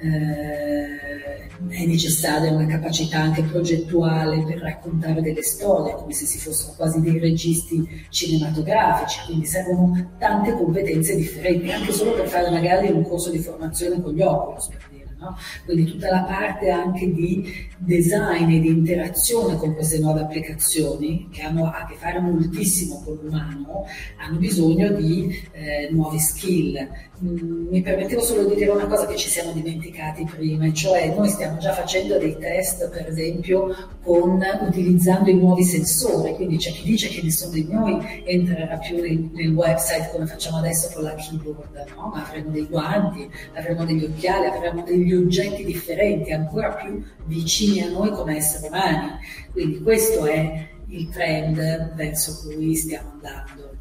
eh, 0.00 1.46
è 1.68 1.84
necessaria 1.86 2.52
una 2.52 2.66
capacità 2.66 3.18
anche 3.18 3.42
progettuale 3.42 4.44
per 4.44 4.58
raccontare 4.58 5.20
delle 5.20 5.42
storie, 5.42 5.94
come 5.94 6.12
se 6.12 6.24
si 6.24 6.38
fossero 6.38 6.74
quasi 6.76 7.00
dei 7.00 7.18
registi 7.18 8.06
cinematografici, 8.08 9.20
quindi 9.26 9.46
servono 9.46 10.12
tante 10.18 10.52
competenze 10.52 11.16
differenti, 11.16 11.72
anche 11.72 11.92
solo 11.92 12.14
per 12.14 12.28
fare 12.28 12.50
magari 12.50 12.90
un 12.90 13.02
corso 13.02 13.30
di 13.30 13.38
formazione 13.38 14.00
con 14.00 14.12
gli 14.12 14.22
Oculus, 14.22 14.68
per. 14.68 14.87
No? 15.18 15.36
Quindi 15.64 15.90
tutta 15.90 16.10
la 16.10 16.22
parte 16.22 16.70
anche 16.70 17.12
di 17.12 17.66
design 17.78 18.50
e 18.50 18.60
di 18.60 18.68
interazione 18.68 19.56
con 19.56 19.74
queste 19.74 19.98
nuove 19.98 20.20
applicazioni 20.20 21.28
che 21.30 21.42
hanno 21.42 21.66
a 21.66 21.86
che 21.88 21.96
fare 21.96 22.20
moltissimo 22.20 23.02
con 23.04 23.18
l'umano, 23.20 23.84
hanno 24.18 24.38
bisogno 24.38 24.90
di 24.90 25.28
eh, 25.52 25.88
nuovi 25.90 26.18
skill. 26.18 27.06
Mm, 27.24 27.66
mi 27.68 27.82
permettevo 27.82 28.22
solo 28.22 28.44
di 28.44 28.54
dire 28.54 28.70
una 28.70 28.86
cosa 28.86 29.06
che 29.06 29.16
ci 29.16 29.28
siamo 29.28 29.50
dimenticati 29.50 30.24
prima, 30.24 30.72
cioè 30.72 31.12
noi 31.12 31.28
stiamo 31.28 31.58
già 31.58 31.72
facendo 31.72 32.16
dei 32.16 32.36
test, 32.38 32.88
per 32.90 33.08
esempio, 33.08 33.74
con, 34.04 34.40
utilizzando 34.60 35.28
i 35.28 35.34
nuovi 35.34 35.64
sensori, 35.64 36.34
quindi 36.34 36.58
c'è 36.58 36.70
chi 36.70 36.84
dice 36.84 37.08
che 37.08 37.20
nessuno 37.22 37.52
di 37.52 37.66
noi 37.68 38.22
entrerà 38.24 38.76
più 38.78 39.00
nel, 39.00 39.30
nel 39.32 39.52
website 39.52 40.10
come 40.12 40.26
facciamo 40.26 40.58
adesso 40.58 40.90
con 40.94 41.02
la 41.02 41.14
keyboard, 41.14 41.86
no? 41.96 42.12
ma 42.14 42.24
avremo 42.24 42.50
dei 42.50 42.66
guanti, 42.66 43.28
avremo 43.54 43.84
degli 43.84 44.04
occhiali, 44.04 44.46
avremo 44.46 44.82
degli 45.08 45.14
oggetti 45.14 45.64
differenti, 45.64 46.32
ancora 46.32 46.74
più 46.74 47.02
vicini 47.24 47.80
a 47.82 47.90
noi 47.90 48.10
come 48.10 48.36
esseri 48.36 48.66
umani. 48.66 49.18
Quindi 49.50 49.80
questo 49.80 50.26
è 50.26 50.68
il 50.88 51.08
trend 51.08 51.94
verso 51.94 52.42
cui 52.42 52.74
stiamo 52.74 53.12
andando. 53.12 53.76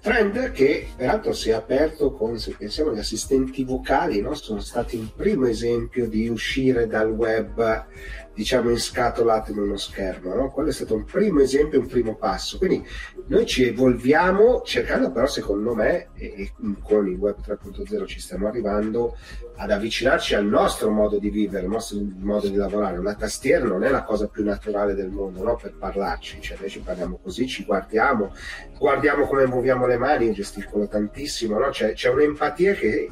Trend 0.00 0.52
che 0.52 0.88
peraltro 0.96 1.32
si 1.32 1.48
è 1.48 1.54
aperto 1.54 2.12
con, 2.12 2.38
se 2.38 2.54
pensiamo 2.58 2.90
agli 2.90 2.98
assistenti 2.98 3.64
vocali, 3.64 4.20
no? 4.20 4.34
sono 4.34 4.60
stati 4.60 4.98
il 4.98 5.10
primo 5.14 5.46
esempio 5.46 6.06
di 6.08 6.28
uscire 6.28 6.86
dal 6.86 7.10
web 7.10 7.86
diciamo 8.34 8.70
inscatolato 8.70 9.52
in 9.52 9.58
uno 9.58 9.76
schermo. 9.76 10.34
No? 10.34 10.50
Quello 10.50 10.70
è 10.70 10.72
stato 10.72 10.94
un 10.94 11.04
primo 11.04 11.40
esempio, 11.40 11.78
un 11.78 11.86
primo 11.86 12.16
passo. 12.16 12.58
Quindi 12.58 12.86
noi 13.26 13.46
ci 13.46 13.66
evolviamo 13.66 14.62
cercando 14.62 15.10
però 15.12 15.26
secondo 15.26 15.74
me, 15.74 16.08
e, 16.14 16.34
e 16.36 16.52
con 16.82 17.08
il 17.08 17.16
web 17.16 17.36
3.0 17.40 18.06
ci 18.06 18.20
stiamo 18.20 18.48
arrivando, 18.48 19.16
ad 19.56 19.70
avvicinarci 19.70 20.34
al 20.34 20.46
nostro 20.46 20.90
modo 20.90 21.18
di 21.18 21.30
vivere, 21.30 21.64
al 21.64 21.70
nostro 21.70 21.98
modo 22.18 22.48
di 22.48 22.56
lavorare. 22.56 22.98
Una 22.98 23.14
tastiera 23.14 23.64
non 23.64 23.84
è 23.84 23.90
la 23.90 24.02
cosa 24.02 24.26
più 24.26 24.42
naturale 24.44 24.94
del 24.94 25.10
mondo 25.10 25.42
no? 25.42 25.56
per 25.56 25.74
parlarci, 25.78 26.40
cioè 26.40 26.56
noi 26.58 26.68
ci 26.68 26.80
parliamo 26.80 27.18
così, 27.22 27.46
ci 27.46 27.64
guardiamo, 27.64 28.34
guardiamo 28.76 29.26
come 29.26 29.46
muoviamo 29.46 29.86
le 29.86 29.96
mani, 29.96 30.32
gesticolo 30.32 30.88
tantissimo, 30.88 31.58
no? 31.58 31.68
c'è, 31.68 31.92
c'è 31.92 32.10
un'empatia 32.10 32.74
che 32.74 33.08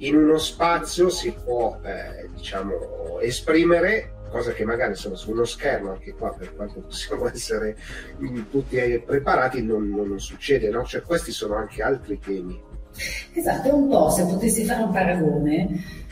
in 0.00 0.16
uno 0.16 0.38
spazio 0.38 1.08
si 1.08 1.32
può 1.32 1.80
eh, 1.82 2.28
diciamo, 2.34 3.18
esprimere 3.20 4.17
cosa 4.28 4.52
che 4.52 4.64
magari 4.64 4.94
sono 4.94 5.14
su 5.16 5.30
uno 5.30 5.44
schermo, 5.44 5.92
anche 5.92 6.12
qua 6.14 6.32
per 6.34 6.54
quanto 6.54 6.80
possiamo 6.80 7.28
essere 7.30 7.76
tutti 8.50 9.02
preparati, 9.04 9.62
non, 9.62 9.88
non 9.88 10.18
succede, 10.20 10.70
no? 10.70 10.84
Cioè 10.84 11.02
questi 11.02 11.32
sono 11.32 11.56
anche 11.56 11.82
altri 11.82 12.18
temi. 12.18 12.60
Esatto, 13.32 13.74
un 13.74 13.88
po' 13.88 14.10
se 14.10 14.24
potessi 14.24 14.64
fare 14.64 14.82
un 14.82 14.92
paragone 14.92 16.06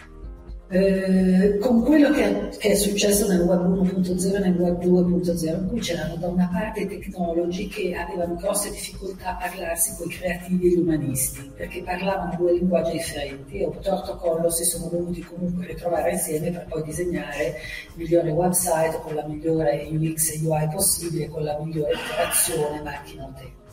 eh, 0.68 1.58
con 1.58 1.84
quello 1.84 2.10
che, 2.10 2.48
che, 2.58 2.70
è 2.70 2.74
successo 2.74 3.28
nel 3.28 3.42
web 3.42 3.60
1.0 3.66 4.34
e 4.34 4.38
nel 4.40 4.56
web 4.56 4.82
2.0, 4.82 5.74
in 5.74 5.80
c'erano 5.80 6.16
da 6.16 6.26
una 6.26 6.50
parte 6.52 6.88
tecnologi 6.88 7.68
che 7.68 7.94
avevano 7.94 8.34
grosse 8.34 8.70
difficoltà 8.70 9.38
a 9.38 9.48
parlarsi 9.48 9.94
con 9.96 10.08
i 10.08 10.14
creativi 10.14 10.66
e 10.66 10.70
gli 10.70 10.78
umanisti, 10.78 11.52
perché 11.54 11.82
parlavano 11.82 12.34
due 12.36 12.54
linguaggi 12.54 12.92
differenti 12.92 13.58
e 13.58 13.70
torto 13.80 14.12
a 14.12 14.16
collo 14.16 14.50
si 14.50 14.64
sono 14.64 14.88
dovuti 14.88 15.20
comunque 15.20 15.66
ritrovare 15.66 16.12
insieme 16.12 16.50
per 16.50 16.66
poi 16.68 16.82
disegnare 16.82 17.46
il 17.46 17.92
migliore 17.94 18.30
website 18.32 18.98
con 19.02 19.14
la 19.14 19.24
migliore 19.24 19.86
UX 19.88 20.32
e 20.32 20.40
UI 20.44 20.68
possibile, 20.72 21.28
con 21.28 21.44
la 21.44 21.56
migliore 21.62 21.92
interazione 21.92 22.82
macchina-utente. 22.82 23.64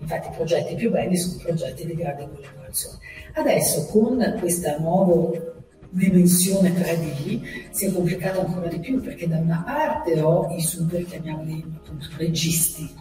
Infatti 0.00 0.28
i 0.28 0.32
progetti 0.32 0.74
più 0.74 0.90
belli 0.90 1.16
sono 1.16 1.40
progetti 1.42 1.86
di 1.86 1.94
grande 1.94 2.28
collaborazione. 2.28 2.98
Adesso 3.32 3.86
con 3.86 4.36
questa 4.38 4.76
nuova 4.78 5.56
dimensione 5.90 6.74
3D 6.74 7.70
si 7.70 7.86
è 7.86 7.92
complicato 7.92 8.40
ancora 8.40 8.68
di 8.68 8.78
più 8.78 9.00
perché 9.00 9.26
da 9.26 9.38
una 9.38 9.62
parte 9.64 10.20
ho 10.20 10.54
i 10.54 10.60
super, 10.60 11.04
chiamiamoli 11.04 11.64
appunto, 11.76 12.06
registi, 12.16 12.92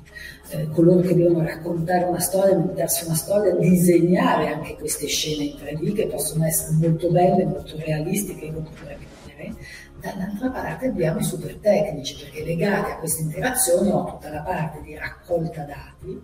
eh, 0.50 0.70
coloro 0.70 1.02
che 1.02 1.16
devono 1.16 1.44
raccontare 1.44 2.06
una 2.06 2.20
storia, 2.20 2.56
inventarsi 2.56 3.06
una 3.06 3.16
storia, 3.16 3.54
disegnare 3.56 4.54
anche 4.54 4.76
queste 4.76 5.08
scene 5.08 5.44
in 5.44 5.58
3D 5.58 5.94
che 5.94 6.08
possono 6.08 6.46
essere 6.46 6.76
molto 6.78 7.12
belle, 7.12 7.46
molto 7.46 7.76
realistiche, 7.78 8.46
io 8.46 8.62
potrei 8.62 8.98
vedere. 8.98 9.56
Dall'altra 10.00 10.52
parte 10.52 10.88
abbiamo 10.88 11.20
i 11.20 11.24
super 11.24 11.56
tecnici 11.56 12.16
perché 12.24 12.44
legati 12.44 12.92
a 12.92 12.98
queste 12.98 13.24
interazioni 13.24 13.90
ho 13.90 14.06
tutta 14.06 14.30
la 14.30 14.42
parte 14.42 14.80
di 14.82 14.96
raccolta 14.96 15.64
dati, 15.64 16.22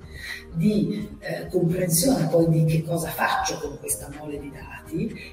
di 0.54 1.10
eh, 1.20 1.48
comprensione 1.48 2.28
poi 2.28 2.48
di 2.50 2.66
che 2.66 2.84
cosa 2.84 3.10
faccio 3.10 3.60
con 3.60 3.80
questa 3.80 4.10
mole 4.16 4.40
di 4.40 4.52
dati 4.52 4.83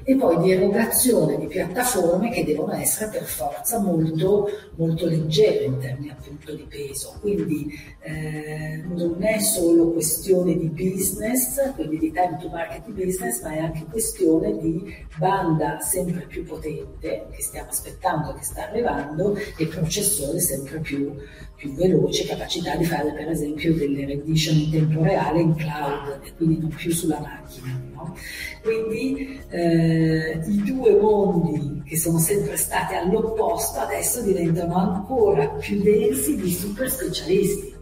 e 0.03 0.17
poi 0.17 0.41
di 0.43 0.53
erogazione 0.53 1.39
di 1.39 1.47
piattaforme 1.47 2.31
che 2.31 2.45
devono 2.45 2.73
essere 2.73 3.11
per 3.11 3.25
forza 3.25 3.79
molto, 3.79 4.49
molto 4.77 5.07
leggere 5.07 5.65
in 5.65 5.79
termini 5.79 6.11
appunto 6.11 6.55
di 6.55 6.67
peso. 6.69 7.17
Quindi 7.21 7.73
eh, 8.01 8.83
non 8.87 9.23
è 9.23 9.39
solo 9.39 9.93
questione 9.93 10.57
di 10.57 10.69
business, 10.69 11.73
quindi 11.75 11.99
di 11.99 12.13
time 12.13 12.39
to 12.41 12.49
market 12.49 12.89
business, 12.91 13.43
ma 13.43 13.53
è 13.53 13.59
anche 13.59 13.85
questione 13.89 14.57
di 14.59 14.95
banda 15.19 15.81
sempre 15.81 16.27
più 16.27 16.45
potente 16.45 17.27
che 17.31 17.43
stiamo 17.43 17.69
aspettando, 17.69 18.33
che 18.35 18.43
sta 18.43 18.69
arrivando 18.69 19.37
e 19.57 19.67
processore 19.67 20.41
sempre 20.41 20.79
più 20.81 21.15
più 21.61 21.75
veloce, 21.75 22.25
capacità 22.25 22.75
di 22.75 22.87
fare 22.87 23.13
per 23.13 23.29
esempio 23.29 23.75
delle 23.75 24.07
rendition 24.07 24.57
in 24.57 24.71
tempo 24.71 25.03
reale 25.03 25.41
in 25.41 25.55
cloud 25.55 26.21
e 26.25 26.35
quindi 26.35 26.59
non 26.59 26.71
più 26.71 26.91
sulla 26.91 27.21
macchina. 27.21 27.79
No? 27.93 28.17
Quindi 28.63 29.39
eh, 29.51 30.41
i 30.43 30.63
due 30.63 30.99
mondi 30.99 31.83
che 31.85 31.99
sono 31.99 32.19
sempre 32.19 32.57
stati 32.57 32.95
all'opposto 32.95 33.79
adesso 33.79 34.23
diventano 34.23 34.75
ancora 34.75 35.51
più 35.51 35.83
densi 35.83 36.37
di 36.37 36.51
super 36.51 36.91
specialisti. 36.91 37.75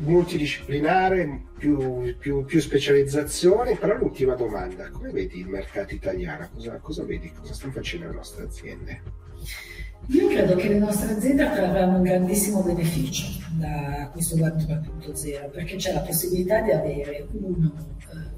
Multidisciplinare, 0.00 1.44
più, 1.56 2.16
più, 2.18 2.44
più, 2.44 2.58
specializzazione, 2.58 3.76
però 3.76 3.96
l'ultima 3.96 4.34
domanda, 4.34 4.90
come 4.90 5.12
vedi 5.12 5.38
il 5.38 5.46
mercato 5.46 5.94
italiano? 5.94 6.48
Cosa, 6.52 6.76
cosa 6.78 7.04
vedi? 7.04 7.30
Cosa 7.32 7.54
stanno 7.54 7.74
facendo 7.74 8.08
le 8.08 8.14
nostre 8.14 8.42
aziende? 8.42 9.02
Io 10.08 10.28
credo 10.28 10.56
che 10.56 10.68
le 10.68 10.78
nostre 10.78 11.12
aziende 11.12 11.44
trarranno 11.44 11.98
un 11.98 12.02
grandissimo 12.02 12.62
beneficio 12.62 13.40
da 13.58 14.08
questo 14.12 14.36
web 14.36 14.56
3.0 14.56 15.50
perché 15.50 15.76
c'è 15.76 15.92
la 15.92 16.00
possibilità 16.00 16.60
di 16.60 16.70
avere 16.72 17.26
uno, 17.32 17.72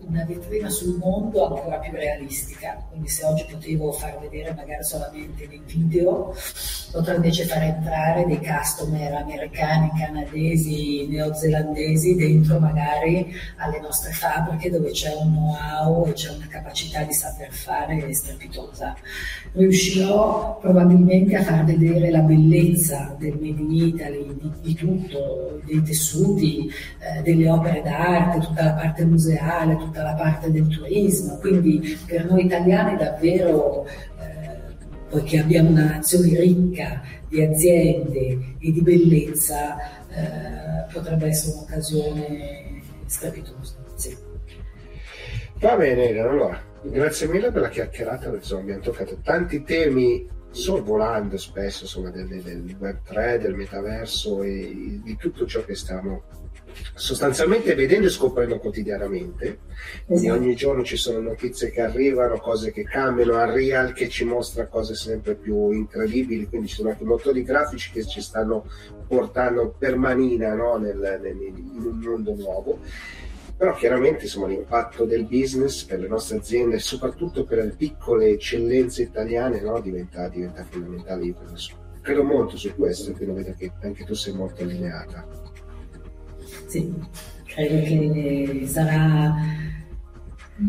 una 0.09 0.25
vetrina 0.25 0.69
sul 0.69 0.97
mondo 0.97 1.47
ancora 1.47 1.79
più 1.79 1.93
realistica. 1.93 2.83
Quindi 2.89 3.09
se 3.09 3.25
oggi 3.25 3.47
potevo 3.51 3.93
far 3.93 4.19
vedere 4.21 4.55
magari 4.55 4.85
solamente 4.85 5.49
dei 5.49 5.63
video, 5.67 6.35
potrò 6.93 7.15
invece 7.15 7.45
far 7.45 7.63
entrare 7.63 8.25
dei 8.27 8.39
customer 8.39 9.15
americani, 9.15 9.91
canadesi, 9.99 11.07
neozelandesi 11.09 12.15
dentro 12.15 12.59
magari 12.59 13.33
alle 13.57 13.81
nostre 13.81 14.13
fabbriche 14.13 14.71
dove 14.71 14.91
c'è 14.91 15.15
un 15.15 15.33
know-how 15.33 16.07
e 16.09 16.13
c'è 16.13 16.31
una 16.31 16.47
capacità 16.49 17.03
di 17.03 17.13
saper 17.13 17.53
fare 17.53 18.13
strepitosa. 18.13 18.97
Riuscirò 19.53 20.59
probabilmente 20.61 21.37
a 21.37 21.43
far 21.43 21.65
vedere 21.65 22.11
la 22.11 22.21
bellezza 22.21 23.15
del 23.19 23.39
Made 23.41 23.61
in 23.61 23.73
Italy, 23.73 24.37
di, 24.41 24.51
di 24.61 24.75
tutto, 24.75 25.61
dei 25.65 25.83
tessuti, 25.83 26.71
eh, 26.99 27.23
delle 27.23 27.49
opere 27.51 27.83
d'arte, 27.83 28.47
tutta 28.47 28.65
la 28.65 28.73
parte 28.73 29.05
museale, 29.05 29.77
tutta 29.77 29.94
la 30.03 30.15
parte 30.15 30.51
del 30.51 30.67
turismo. 30.67 31.39
Quindi 31.39 31.99
per 32.07 32.27
noi 32.31 32.45
italiani 32.45 32.97
davvero, 32.97 33.87
eh, 33.87 34.75
poiché 35.09 35.39
abbiamo 35.39 35.71
una 35.71 35.91
nazione 35.91 36.41
ricca 36.41 37.03
di 37.29 37.43
aziende 37.43 38.57
e 38.59 38.73
di 38.73 38.81
bellezza, 38.81 39.77
eh, 40.09 40.93
potrebbe 40.93 41.27
essere 41.29 41.57
un'occasione 41.57 42.83
strepitosa. 43.07 43.75
Sì. 43.95 44.17
Va 45.59 45.77
bene, 45.77 46.19
allora, 46.19 46.61
grazie 46.83 47.29
mille 47.29 47.51
per 47.51 47.63
la 47.63 47.69
chiacchierata, 47.69 48.29
insomma, 48.29 48.63
abbiamo 48.63 48.83
toccato 48.83 49.19
tanti 49.23 49.63
temi 49.63 50.29
sorvolando 50.51 51.37
spesso 51.37 51.83
insomma, 51.83 52.11
del, 52.11 52.29
del, 52.29 52.77
web 52.79 52.99
3, 53.05 53.39
del 53.39 53.55
metaverso 53.55 54.43
e 54.43 55.01
di 55.03 55.17
tutto 55.17 55.47
ciò 55.47 55.65
che 55.65 55.75
stiamo 55.75 56.23
sostanzialmente 56.95 57.75
vedendo 57.75 58.07
e 58.07 58.11
scoprendo 58.11 58.59
quotidianamente. 58.59 59.59
Quindi 60.07 60.27
esatto. 60.27 60.41
ogni 60.41 60.55
giorno 60.55 60.83
ci 60.85 60.97
sono 60.97 61.21
notizie 61.21 61.71
che 61.71 61.81
arrivano, 61.81 62.39
cose 62.39 62.73
che 62.73 62.85
cambiano, 62.85 63.43
Unreal 63.43 63.93
che 63.93 64.09
ci 64.09 64.25
mostra 64.25 64.67
cose 64.67 64.95
sempre 64.95 65.35
più 65.35 65.71
incredibili, 65.71 66.47
quindi 66.47 66.69
ci 66.69 66.77
sono 66.77 66.91
anche 66.91 67.05
motori 67.05 67.43
grafici 67.43 67.91
che 67.91 68.05
ci 68.05 68.21
stanno 68.21 68.67
portando 69.07 69.75
per 69.77 69.97
manina 69.97 70.55
no? 70.55 70.77
nel, 70.77 70.97
nel, 70.97 71.37
in 71.37 71.85
un 71.85 71.99
mondo 71.99 72.35
nuovo 72.35 72.79
però 73.57 73.73
chiaramente 73.75 74.25
insomma, 74.25 74.49
l'impatto 74.49 75.05
del 75.05 75.27
business 75.27 75.85
per 75.85 76.01
le 76.01 76.09
nostre 76.09 76.39
aziende, 76.39 76.79
soprattutto 76.81 77.45
per 77.45 77.65
le 77.65 77.75
piccole 77.77 78.31
eccellenze 78.31 79.03
italiane, 79.03 79.61
no? 79.61 79.81
diventa, 79.81 80.29
diventa, 80.29 80.65
fondamentale. 80.65 81.25
Io 81.25 81.35
credo, 81.35 81.55
credo, 82.01 82.25
molto 82.25 82.57
su 82.57 82.75
questo 82.75 83.11
e 83.11 83.15
credo 83.15 83.35
che 83.57 83.73
anche 83.83 84.05
tu 84.05 84.15
sei 84.15 84.35
molto 84.35 84.63
allineata. 84.63 85.44
Sì, 86.75 86.93
credo 87.45 87.85
che 87.85 88.65
sarà... 88.67 89.33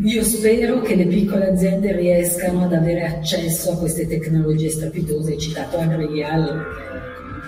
Io 0.03 0.23
spero 0.23 0.81
che 0.81 0.93
le 0.93 1.07
piccole 1.07 1.49
aziende 1.49 1.95
riescano 1.95 2.65
ad 2.65 2.73
avere 2.73 3.07
accesso 3.07 3.71
a 3.71 3.77
queste 3.77 4.05
tecnologie 4.05 4.69
strepitose, 4.69 5.31
hai 5.31 5.39
citato 5.39 5.79
Unreal, 5.79 6.63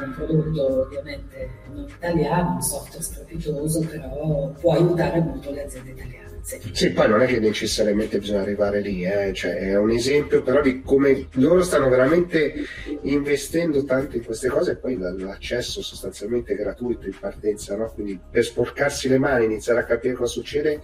un 0.06 0.14
prodotto 0.16 0.82
ovviamente 0.82 1.50
non 1.72 1.86
italiano, 1.88 2.54
un 2.54 2.62
software 2.64 3.04
strepitoso, 3.04 3.82
però 3.82 4.50
può 4.60 4.74
aiutare 4.74 5.20
molto 5.20 5.52
le 5.52 5.66
aziende 5.66 5.92
italiane. 5.92 6.27
Sì. 6.48 6.62
sì, 6.72 6.92
poi 6.92 7.10
non 7.10 7.22
è 7.22 7.26
che 7.26 7.42
necessariamente 7.42 8.20
bisogna 8.20 8.40
arrivare 8.40 8.80
lì, 8.80 9.04
eh? 9.04 9.34
cioè, 9.34 9.56
è 9.56 9.78
un 9.78 9.90
esempio 9.90 10.42
però 10.44 10.62
di 10.62 10.82
come 10.82 11.28
loro 11.34 11.62
stanno 11.62 11.90
veramente 11.90 12.54
investendo 13.02 13.84
tanto 13.84 14.16
in 14.16 14.24
queste 14.24 14.48
cose 14.48 14.72
e 14.72 14.76
poi 14.78 14.98
l'accesso 14.98 15.82
sostanzialmente 15.82 16.56
gratuito 16.56 17.06
in 17.06 17.20
partenza, 17.20 17.76
no? 17.76 17.92
quindi 17.94 18.18
per 18.32 18.46
sporcarsi 18.46 19.10
le 19.10 19.18
mani, 19.18 19.44
iniziare 19.44 19.82
a 19.82 19.84
capire 19.84 20.14
cosa 20.14 20.32
succede 20.32 20.80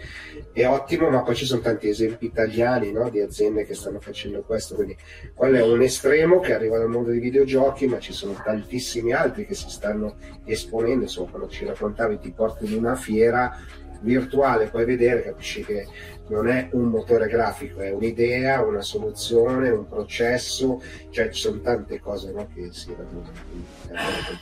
è 0.52 0.68
ottimo, 0.68 1.08
ma 1.10 1.22
poi 1.22 1.36
ci 1.36 1.46
sono 1.46 1.62
tanti 1.62 1.88
esempi 1.88 2.26
italiani 2.26 2.92
no? 2.92 3.10
di 3.10 3.22
aziende 3.22 3.64
che 3.64 3.74
stanno 3.74 4.02
facendo 4.02 4.42
questo, 4.42 4.76
quindi 4.76 4.98
quello 5.34 5.56
è 5.56 5.64
un 5.64 5.82
estremo 5.82 6.42
che 6.42 6.54
arriva 6.54 6.78
dal 6.78 6.90
mondo 6.90 7.10
dei 7.10 7.22
videogiochi, 7.22 7.88
ma 7.88 8.00
ci 8.00 8.12
sono 8.12 8.34
tantissimi 8.44 9.14
altri 9.14 9.46
che 9.46 9.56
si 9.56 9.70
stanno 9.70 10.18
esponendo, 10.44 11.04
insomma 11.04 11.30
quando 11.30 11.48
ci 11.48 11.64
raccontavi 11.64 12.20
ti 12.20 12.32
porti 12.32 12.66
in 12.66 12.80
una 12.80 12.96
fiera 12.96 13.58
virtuale 14.04 14.68
puoi 14.68 14.86
vedere, 14.86 15.24
capisci 15.24 15.64
che 15.66 15.88
non 16.28 16.48
è 16.48 16.70
un 16.72 16.86
motore 16.86 17.28
grafico, 17.28 17.82
è 17.82 17.92
un'idea, 17.92 18.64
una 18.64 18.82
soluzione, 18.82 19.70
un 19.70 19.88
processo, 19.88 20.82
cioè 21.10 21.30
ci 21.30 21.42
sono 21.42 21.60
tante 21.62 22.00
cose 22.00 22.32
no, 22.32 22.48
che 22.54 22.70
si 22.72 22.96
raggiungono. 22.96 23.32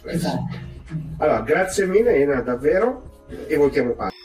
Esatto. 0.05 0.57
Allora, 1.17 1.41
grazie 1.41 1.85
mille, 1.85 2.15
Ena, 2.15 2.41
davvero, 2.41 3.25
e 3.47 3.55
voltiamo 3.55 3.93
parte. 3.93 4.15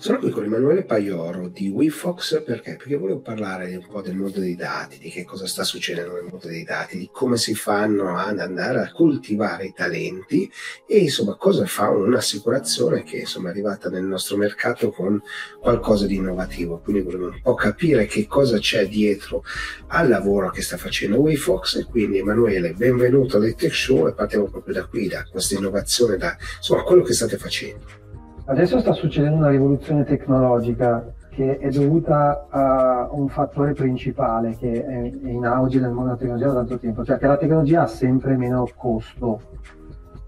Sono 0.00 0.18
qui 0.18 0.30
con 0.30 0.44
Emanuele 0.44 0.84
Paioro 0.84 1.48
di 1.48 1.70
WeFox 1.70 2.44
perché? 2.44 2.76
Perché 2.76 2.96
volevo 2.96 3.18
parlare 3.18 3.74
un 3.74 3.84
po' 3.90 4.00
del 4.00 4.14
mondo 4.14 4.38
dei 4.38 4.54
dati, 4.54 4.96
di 4.96 5.10
che 5.10 5.24
cosa 5.24 5.48
sta 5.48 5.64
succedendo 5.64 6.12
nel 6.12 6.28
mondo 6.30 6.46
dei 6.46 6.62
dati, 6.62 6.98
di 6.98 7.10
come 7.12 7.36
si 7.36 7.56
fanno 7.56 8.16
ad 8.16 8.38
andare 8.38 8.78
a 8.78 8.92
coltivare 8.92 9.66
i 9.66 9.72
talenti 9.74 10.48
e 10.86 10.98
insomma 10.98 11.34
cosa 11.34 11.66
fa 11.66 11.88
un'assicurazione 11.88 13.02
che 13.02 13.16
insomma 13.16 13.48
è 13.48 13.50
arrivata 13.50 13.88
nel 13.88 14.04
nostro 14.04 14.36
mercato 14.36 14.92
con 14.92 15.20
qualcosa 15.60 16.06
di 16.06 16.14
innovativo. 16.14 16.78
Quindi 16.78 17.02
volevo 17.02 17.26
un 17.30 17.40
po' 17.42 17.54
capire 17.54 18.06
che 18.06 18.28
cosa 18.28 18.58
c'è 18.58 18.86
dietro 18.86 19.42
al 19.88 20.08
lavoro 20.08 20.50
che 20.50 20.62
sta 20.62 20.76
facendo 20.76 21.18
WeFox 21.18 21.74
e 21.74 21.84
quindi 21.86 22.18
Emanuele 22.18 22.72
benvenuto 22.72 23.38
al 23.38 23.52
Tech 23.56 23.74
Show 23.74 24.06
e 24.06 24.12
partiamo 24.12 24.48
proprio 24.48 24.74
da 24.74 24.86
qui, 24.86 25.08
da 25.08 25.26
questa 25.28 25.56
innovazione, 25.56 26.16
da 26.16 26.36
insomma 26.56 26.84
quello 26.84 27.02
che 27.02 27.14
state 27.14 27.36
facendo. 27.36 28.06
Adesso 28.48 28.80
sta 28.80 28.94
succedendo 28.94 29.36
una 29.36 29.50
rivoluzione 29.50 30.04
tecnologica 30.04 31.04
che 31.28 31.58
è 31.58 31.68
dovuta 31.68 32.46
a 32.48 33.06
un 33.10 33.28
fattore 33.28 33.74
principale 33.74 34.56
che 34.56 34.86
è 34.86 35.12
in 35.28 35.44
auge 35.44 35.78
nel 35.78 35.90
mondo 35.90 36.14
della 36.14 36.16
tecnologia 36.16 36.46
da 36.46 36.54
tanto 36.54 36.78
tempo, 36.78 37.04
cioè 37.04 37.18
che 37.18 37.26
la 37.26 37.36
tecnologia 37.36 37.82
ha 37.82 37.86
sempre 37.86 38.38
meno 38.38 38.66
costo, 38.74 39.42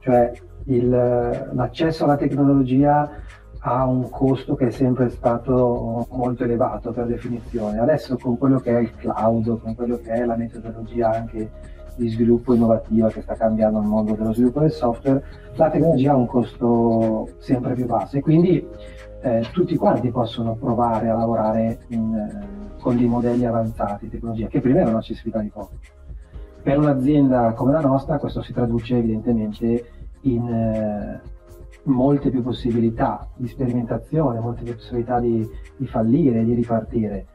cioè 0.01 0.33
il, 0.65 0.91
l'accesso 0.91 2.05
alla 2.05 2.19
tecnologia 2.19 3.11
ha 3.61 3.87
un 3.87 4.11
costo 4.11 4.55
che 4.55 4.67
è 4.67 4.71
sempre 4.71 5.09
stato 5.09 6.07
molto 6.11 6.45
elevato 6.45 6.93
per 6.93 7.07
definizione. 7.07 7.79
Adesso 7.79 8.19
con 8.19 8.37
quello 8.37 8.59
che 8.61 8.77
è 8.77 8.81
il 8.81 8.95
cloud, 8.97 9.63
con 9.63 9.75
quello 9.75 9.97
che 9.97 10.11
è 10.11 10.27
la 10.27 10.37
metodologia 10.37 11.11
anche 11.11 11.51
di 12.01 12.09
sviluppo 12.09 12.55
innovativa 12.55 13.09
che 13.09 13.21
sta 13.21 13.35
cambiando 13.35 13.79
il 13.79 13.87
mondo 13.87 14.15
dello 14.15 14.33
sviluppo 14.33 14.61
del 14.61 14.73
software, 14.73 15.23
la 15.55 15.69
tecnologia 15.69 16.13
ha 16.13 16.17
un 16.17 16.27
costo 16.27 17.29
sempre 17.39 17.75
più 17.75 17.85
basso 17.85 18.17
e 18.17 18.23
quindi 18.23 18.67
eh, 19.21 19.47
tutti 19.53 19.77
quanti 19.77 20.11
possono 20.11 20.55
provare 20.55 21.11
a 21.11 21.15
lavorare 21.15 21.81
in, 21.89 22.15
eh, 22.15 22.79
con 22.81 22.97
dei 22.97 23.07
modelli 23.07 23.45
avanzati 23.45 24.07
di 24.07 24.13
tecnologia, 24.13 24.47
che 24.47 24.61
prima 24.61 24.81
erano 24.81 24.97
accessibili 24.97 25.45
ai 25.45 25.51
pochi. 25.51 25.77
Per 26.63 26.79
un'azienda 26.79 27.53
come 27.53 27.73
la 27.73 27.81
nostra 27.81 28.19
questo 28.19 28.41
si 28.41 28.55
traduce 28.55 28.97
evidentemente 28.97 29.85
in 30.23 30.49
eh, 30.49 31.21
molte 31.85 32.31
più 32.31 32.43
possibilità 32.43 33.29
di 33.37 33.47
sperimentazione, 33.47 34.41
molte 34.41 34.63
più 34.63 34.75
possibilità 34.75 35.21
di, 35.21 35.47
di 35.77 35.87
fallire, 35.87 36.45
di 36.45 36.55
ripartire. 36.55 37.27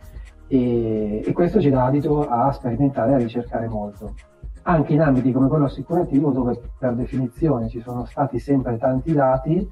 E, 0.48 1.24
e, 1.26 1.34
questo 1.34 1.60
ci 1.60 1.70
dà 1.70 1.86
adito 1.86 2.28
a 2.28 2.52
sperimentare 2.52 3.12
e 3.12 3.14
a 3.16 3.18
ricercare 3.18 3.68
molto 3.68 4.14
anche 4.68 4.94
in 4.94 5.02
ambiti 5.02 5.32
come 5.32 5.48
quello 5.48 5.66
assicurativo 5.66 6.32
dove 6.32 6.60
per 6.78 6.94
definizione 6.96 7.70
ci 7.70 7.82
sono 7.82 8.06
stati 8.06 8.40
sempre 8.40 8.78
tanti 8.78 9.14
dati 9.14 9.72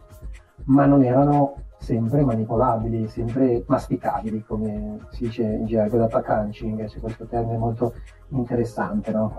ma 0.65 0.85
non 0.85 1.03
erano 1.03 1.55
sempre 1.77 2.23
manipolabili, 2.23 3.07
sempre 3.07 3.63
masticabili 3.67 4.43
come 4.45 4.99
si 5.09 5.25
dice 5.25 5.43
in 5.43 5.65
gergo 5.65 5.97
data 5.97 6.21
crunching, 6.21 6.85
c'è 6.85 6.99
questo 6.99 7.25
termine 7.25 7.57
molto 7.57 7.93
interessante, 8.29 9.11
no? 9.11 9.33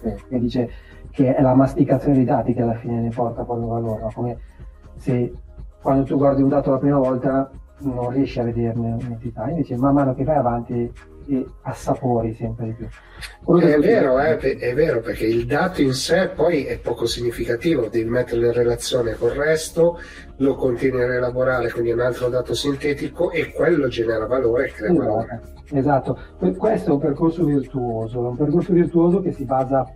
che, 0.00 0.38
dice 0.38 0.70
che 1.10 1.34
è 1.34 1.42
la 1.42 1.54
masticazione 1.54 2.14
dei 2.14 2.24
dati 2.24 2.54
che 2.54 2.62
alla 2.62 2.74
fine 2.74 3.00
ne 3.00 3.08
porta 3.08 3.42
poi 3.42 3.58
un 3.58 3.68
valore, 3.68 4.02
no? 4.02 4.10
come 4.14 4.38
se 4.94 5.32
quando 5.82 6.04
tu 6.04 6.16
guardi 6.16 6.42
un 6.42 6.48
dato 6.48 6.70
la 6.70 6.78
prima 6.78 6.98
volta 6.98 7.50
non 7.80 8.10
riesci 8.10 8.38
a 8.38 8.44
vederne 8.44 8.92
un'entità, 8.92 9.48
invece 9.48 9.76
man 9.76 9.94
mano 9.94 10.14
che 10.14 10.22
vai 10.22 10.36
avanti 10.36 10.92
e 11.28 11.46
assapori 11.62 12.34
sempre 12.34 12.66
di 12.66 12.72
più. 12.72 12.86
È 13.60 13.78
vero, 13.78 14.18
eh, 14.18 14.38
è 14.38 14.74
vero, 14.74 15.00
perché 15.00 15.26
il 15.26 15.44
dato 15.44 15.82
in 15.82 15.92
sé 15.92 16.30
poi 16.34 16.64
è 16.64 16.78
poco 16.78 17.04
significativo, 17.06 17.88
devi 17.88 18.08
metterlo 18.08 18.46
in 18.46 18.52
relazione 18.52 19.12
col 19.12 19.32
resto, 19.32 19.98
lo 20.36 20.54
continui 20.54 21.02
a 21.02 21.14
elaborare, 21.14 21.70
quindi 21.70 21.92
un 21.92 22.00
altro 22.00 22.28
dato 22.28 22.54
sintetico 22.54 23.30
e 23.30 23.52
quello 23.52 23.88
genera 23.88 24.26
valore 24.26 24.66
e 24.66 24.72
crea 24.72 24.90
esatto, 24.90 25.06
valore. 25.06 25.42
Esatto, 25.70 26.18
questo 26.56 26.90
è 26.90 26.92
un 26.94 27.00
percorso 27.00 27.44
virtuoso, 27.44 28.24
è 28.24 28.28
un 28.28 28.36
percorso 28.36 28.72
virtuoso 28.72 29.20
che 29.20 29.32
si 29.32 29.44
basa 29.44 29.86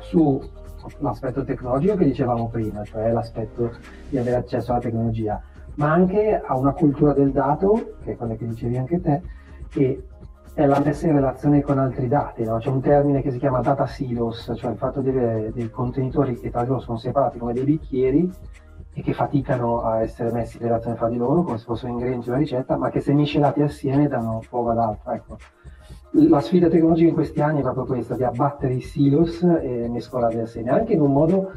sull'aspetto 0.00 1.42
tecnologico 1.42 1.96
che 1.96 2.04
dicevamo 2.04 2.48
prima, 2.48 2.84
cioè 2.84 3.10
l'aspetto 3.10 3.72
di 4.08 4.16
avere 4.16 4.36
accesso 4.36 4.70
alla 4.70 4.80
tecnologia, 4.80 5.42
ma 5.74 5.90
anche 5.90 6.40
a 6.44 6.56
una 6.56 6.72
cultura 6.72 7.12
del 7.14 7.32
dato, 7.32 7.96
che 8.04 8.12
è 8.12 8.16
quella 8.16 8.36
che 8.36 8.46
dicevi 8.46 8.76
anche 8.76 9.00
te, 9.00 9.20
e 9.74 10.04
è 10.54 10.66
la 10.66 10.80
messa 10.84 11.06
in 11.06 11.14
relazione 11.14 11.62
con 11.62 11.78
altri 11.78 12.08
dati. 12.08 12.44
No? 12.44 12.58
C'è 12.58 12.68
un 12.68 12.80
termine 12.80 13.22
che 13.22 13.30
si 13.30 13.38
chiama 13.38 13.60
data 13.60 13.86
silos, 13.86 14.52
cioè 14.54 14.70
il 14.70 14.76
fatto 14.76 15.00
di 15.00 15.08
avere 15.08 15.50
dei 15.52 15.70
contenitori 15.70 16.38
che 16.38 16.50
tra 16.50 16.64
loro 16.64 16.80
sono 16.80 16.98
separati 16.98 17.38
come 17.38 17.54
dei 17.54 17.64
bicchieri 17.64 18.30
e 18.94 19.02
che 19.02 19.14
faticano 19.14 19.82
a 19.82 20.02
essere 20.02 20.30
messi 20.30 20.58
in 20.58 20.64
relazione 20.64 20.96
fra 20.96 21.08
di 21.08 21.16
loro 21.16 21.42
come 21.42 21.56
se 21.56 21.64
fossero 21.64 21.92
ingredienti 21.92 22.24
di 22.24 22.30
una 22.30 22.38
ricetta, 22.38 22.76
ma 22.76 22.90
che 22.90 23.00
se 23.00 23.14
miscelati 23.14 23.62
assieme 23.62 24.08
danno 24.08 24.42
fuoco 24.42 24.70
ad 24.70 24.78
altro. 24.78 25.12
Ecco. 25.12 25.36
La 26.14 26.40
sfida 26.40 26.68
tecnologica 26.68 27.08
in 27.08 27.14
questi 27.14 27.40
anni 27.40 27.60
è 27.60 27.62
proprio 27.62 27.86
questa, 27.86 28.14
di 28.14 28.24
abbattere 28.24 28.74
i 28.74 28.82
silos 28.82 29.42
e 29.42 29.88
mescolarli 29.88 30.40
assieme, 30.40 30.70
anche 30.70 30.92
in 30.92 31.00
un 31.00 31.12
modo 31.12 31.52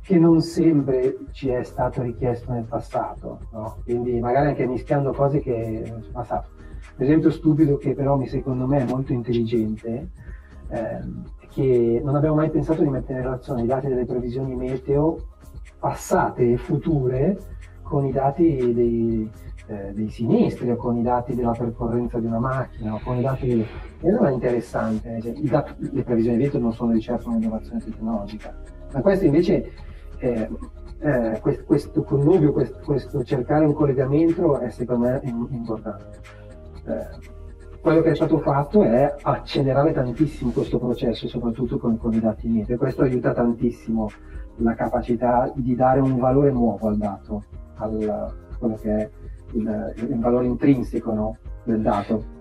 che 0.00 0.16
non 0.16 0.40
sempre 0.40 1.16
ci 1.32 1.48
è 1.48 1.64
stato 1.64 2.00
richiesto 2.02 2.52
nel 2.52 2.64
passato, 2.64 3.40
no? 3.50 3.78
quindi 3.82 4.20
magari 4.20 4.48
anche 4.48 4.66
mischiando 4.66 5.12
cose 5.12 5.40
che 5.40 5.82
c'è 5.84 6.10
passato. 6.12 6.58
Esempio 7.00 7.30
stupido 7.30 7.78
che 7.78 7.94
però 7.94 8.22
secondo 8.26 8.66
me 8.66 8.80
è 8.80 8.84
molto 8.84 9.14
intelligente, 9.14 10.10
eh, 10.68 11.00
che 11.48 12.00
non 12.04 12.14
abbiamo 12.14 12.36
mai 12.36 12.50
pensato 12.50 12.82
di 12.82 12.90
mettere 12.90 13.20
in 13.20 13.24
relazione 13.24 13.62
i 13.62 13.66
dati 13.66 13.88
delle 13.88 14.04
previsioni 14.04 14.54
meteo 14.54 15.16
passate 15.78 16.52
e 16.52 16.56
future 16.58 17.38
con 17.80 18.04
i 18.04 18.12
dati 18.12 18.74
dei, 18.74 19.30
eh, 19.66 19.92
dei 19.94 20.10
sinistri 20.10 20.70
o 20.70 20.76
con 20.76 20.98
i 20.98 21.02
dati 21.02 21.34
della 21.34 21.52
percorrenza 21.52 22.18
di 22.18 22.26
una 22.26 22.38
macchina 22.38 22.92
o 22.92 23.00
con 23.02 23.16
i 23.16 23.22
dati. 23.22 23.66
E 24.02 24.10
non 24.10 24.26
è 24.26 24.32
interessante, 24.32 25.20
cioè, 25.22 25.32
dati, 25.40 25.74
le 25.92 26.02
previsioni 26.02 26.36
di 26.36 26.58
non 26.58 26.74
sono 26.74 26.92
di 26.92 27.00
certo 27.00 27.30
un'innovazione 27.30 27.80
tecnologica, 27.80 28.54
ma 28.92 29.00
questo 29.00 29.24
invece, 29.24 29.72
eh, 30.18 30.50
eh, 30.98 31.38
questo, 31.40 31.64
questo, 31.64 32.02
connubio, 32.02 32.52
questo, 32.52 32.78
questo, 32.84 33.24
cercare 33.24 33.64
un 33.64 33.72
collegamento 33.72 34.58
è 34.58 34.68
secondo 34.68 35.06
me 35.06 35.20
importante. 35.50 36.38
Eh, 36.86 37.38
quello 37.80 38.02
che 38.02 38.10
è 38.10 38.14
stato 38.14 38.38
fatto 38.40 38.82
è 38.82 39.14
accelerare 39.22 39.92
tantissimo 39.92 40.50
questo 40.50 40.78
processo, 40.78 41.28
soprattutto 41.28 41.78
con, 41.78 41.96
con 41.96 42.12
i 42.12 42.20
dati 42.20 42.46
meteo, 42.48 42.74
e 42.74 42.78
questo 42.78 43.02
aiuta 43.02 43.32
tantissimo 43.32 44.10
la 44.56 44.74
capacità 44.74 45.50
di 45.54 45.74
dare 45.74 46.00
un 46.00 46.18
valore 46.18 46.50
nuovo 46.50 46.88
al 46.88 46.98
dato, 46.98 47.44
a 47.76 47.88
quello 48.58 48.78
che 48.80 48.96
è 48.96 49.10
il, 49.52 49.94
il 49.96 50.18
valore 50.18 50.46
intrinseco 50.46 51.12
no, 51.12 51.36
del 51.64 51.80
dato. 51.80 52.38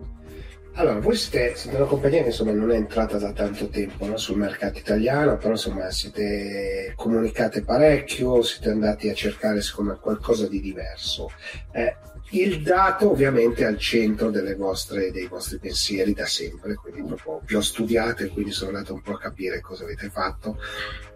Allora, 0.74 1.00
voi 1.00 1.16
siete, 1.16 1.56
siete, 1.56 1.76
una 1.76 1.86
compagnia 1.86 2.22
che 2.22 2.28
insomma, 2.28 2.54
non 2.54 2.72
è 2.72 2.76
entrata 2.76 3.18
da 3.18 3.34
tanto 3.34 3.68
tempo 3.68 4.06
no, 4.06 4.16
sul 4.16 4.38
mercato 4.38 4.78
italiano, 4.78 5.36
però 5.36 5.52
insomma 5.52 5.90
siete 5.92 6.94
comunicate 6.96 7.64
parecchio, 7.64 8.42
siete 8.44 8.70
andati 8.70 9.10
a 9.10 9.14
cercare 9.14 9.62
secondo 9.62 9.98
qualcosa 10.00 10.48
di 10.48 10.62
diverso. 10.62 11.30
Eh, 11.72 11.98
il 12.32 12.62
dato 12.62 13.10
ovviamente 13.10 13.64
è 13.64 13.66
al 13.66 13.78
centro 13.78 14.32
vostre, 14.56 15.12
dei 15.12 15.28
vostri 15.28 15.58
pensieri 15.58 16.14
da 16.14 16.26
sempre, 16.26 16.76
quindi 16.76 17.02
proprio 17.02 17.42
vi 17.46 17.56
ho 17.56 17.62
studiato 17.62 18.24
e 18.24 18.28
quindi 18.28 18.52
sono 18.52 18.72
andato 18.72 18.94
un 18.94 19.02
po' 19.02 19.14
a 19.14 19.20
capire 19.20 19.62
cosa 19.62 19.84
avete 19.84 20.10
fatto. 20.10 20.58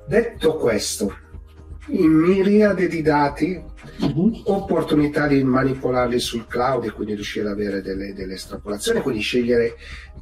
Detto 0.07 0.57
questo, 0.57 1.15
in 1.87 2.11
miriade 2.11 2.87
di 2.87 3.01
dati, 3.01 3.61
uh-huh. 3.99 4.43
opportunità 4.45 5.27
di 5.27 5.43
manipolarli 5.43 6.19
sul 6.19 6.47
cloud 6.47 6.85
e 6.85 6.91
quindi 6.91 7.15
riuscire 7.15 7.45
ad 7.45 7.53
avere 7.53 7.81
delle, 7.81 8.13
delle 8.13 8.35
estrapolazioni, 8.35 9.01
quindi 9.01 9.21
scegliere 9.21 9.75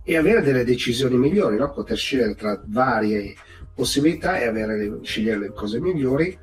e 0.04 0.18
avere 0.18 0.42
delle 0.42 0.66
decisioni 0.66 1.18
migliori, 1.18 1.58
no? 1.58 1.72
poter 1.72 1.98
scegliere 1.98 2.36
tra 2.36 2.62
varie 2.66 3.36
possibilità 3.74 4.40
e 4.40 4.52
le, 4.52 5.00
scegliere 5.04 5.40
le 5.40 5.54
cose 5.54 5.80
migliori. 5.80 6.38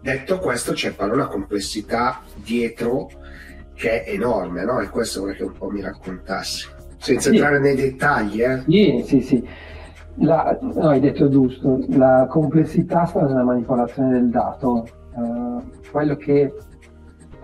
Detto 0.00 0.38
questo, 0.38 0.72
c'è 0.72 0.94
però 0.94 1.12
una 1.12 1.26
complessità 1.26 2.22
dietro 2.34 3.10
che 3.78 4.02
è 4.02 4.12
enorme, 4.12 4.64
no? 4.64 4.80
E 4.80 4.88
questo 4.88 5.20
vorrei 5.20 5.36
che 5.36 5.44
un 5.44 5.52
po' 5.52 5.70
mi 5.70 5.80
raccontassi, 5.80 6.66
senza 6.96 7.30
sì. 7.30 7.36
entrare 7.36 7.60
nei 7.60 7.76
dettagli. 7.76 8.42
Eh? 8.42 8.62
Sì, 8.66 9.02
sì, 9.06 9.20
sì. 9.20 9.48
La, 10.16 10.58
no, 10.60 10.88
hai 10.88 10.98
detto 10.98 11.28
giusto, 11.28 11.84
la 11.90 12.26
complessità 12.28 13.04
sta 13.04 13.24
nella 13.24 13.44
manipolazione 13.44 14.10
del 14.10 14.30
dato. 14.30 14.84
Uh, 15.14 15.62
quello 15.92 16.16
che 16.16 16.52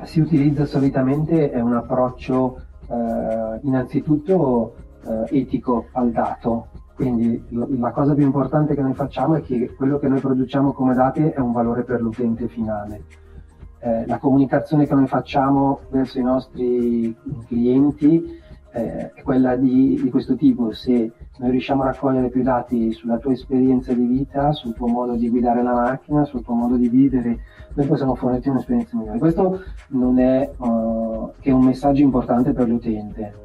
si 0.03 0.21
utilizza 0.21 0.65
solitamente 0.65 1.51
è 1.53 1.61
un 1.61 1.75
approccio 1.75 2.61
uh, 2.89 3.61
innanzitutto 3.63 4.75
uh, 5.05 5.25
etico 5.31 5.87
al 5.93 6.11
dato. 6.11 6.67
Quindi 6.97 7.45
la 7.51 7.91
cosa 7.93 8.15
più 8.15 8.25
importante 8.25 8.75
che 8.75 8.83
noi 8.83 8.95
facciamo 8.95 9.37
è 9.37 9.41
che 9.41 9.73
quello 9.77 9.99
che 9.99 10.09
noi 10.09 10.19
produciamo 10.19 10.73
come 10.73 10.95
dati 10.95 11.23
è 11.23 11.39
un 11.39 11.53
valore 11.53 11.85
per 11.85 12.01
l'utente 12.01 12.49
finale 12.49 13.23
eh, 13.85 14.07
la 14.07 14.17
comunicazione 14.17 14.87
che 14.87 14.95
noi 14.95 15.07
facciamo 15.07 15.81
verso 15.91 16.19
i 16.19 16.23
nostri 16.23 17.15
clienti 17.47 18.41
eh, 18.73 19.13
è 19.13 19.23
quella 19.23 19.57
di, 19.57 20.01
di, 20.03 20.09
questo 20.09 20.37
tipo. 20.37 20.73
Se 20.73 21.13
noi 21.37 21.51
riusciamo 21.51 21.83
a 21.83 21.87
raccogliere 21.87 22.31
più 22.31 22.43
dati 22.43 22.93
sulla 22.93 23.19
tua 23.19 23.33
esperienza 23.33 23.93
di 23.93 24.07
vita, 24.07 24.53
sul 24.53 24.75
tuo 24.75 24.87
modo 24.87 25.17
di 25.17 25.29
guidare 25.29 25.63
la 25.63 25.75
macchina, 25.75 26.25
sul 26.25 26.43
tuo 26.43 26.55
modo 26.55 26.77
di 26.77 26.89
vivere, 26.89 27.41
noi 27.75 27.87
possiamo 27.87 28.15
fornirti 28.15 28.49
un'esperienza 28.49 28.97
migliore. 28.97 29.19
Questo 29.19 29.63
non 29.89 30.19
è 30.19 30.51
uh, 30.57 31.33
che 31.41 31.51
un 31.51 31.65
messaggio 31.65 32.01
importante 32.01 32.53
per 32.53 32.67
l'utente. 32.67 33.43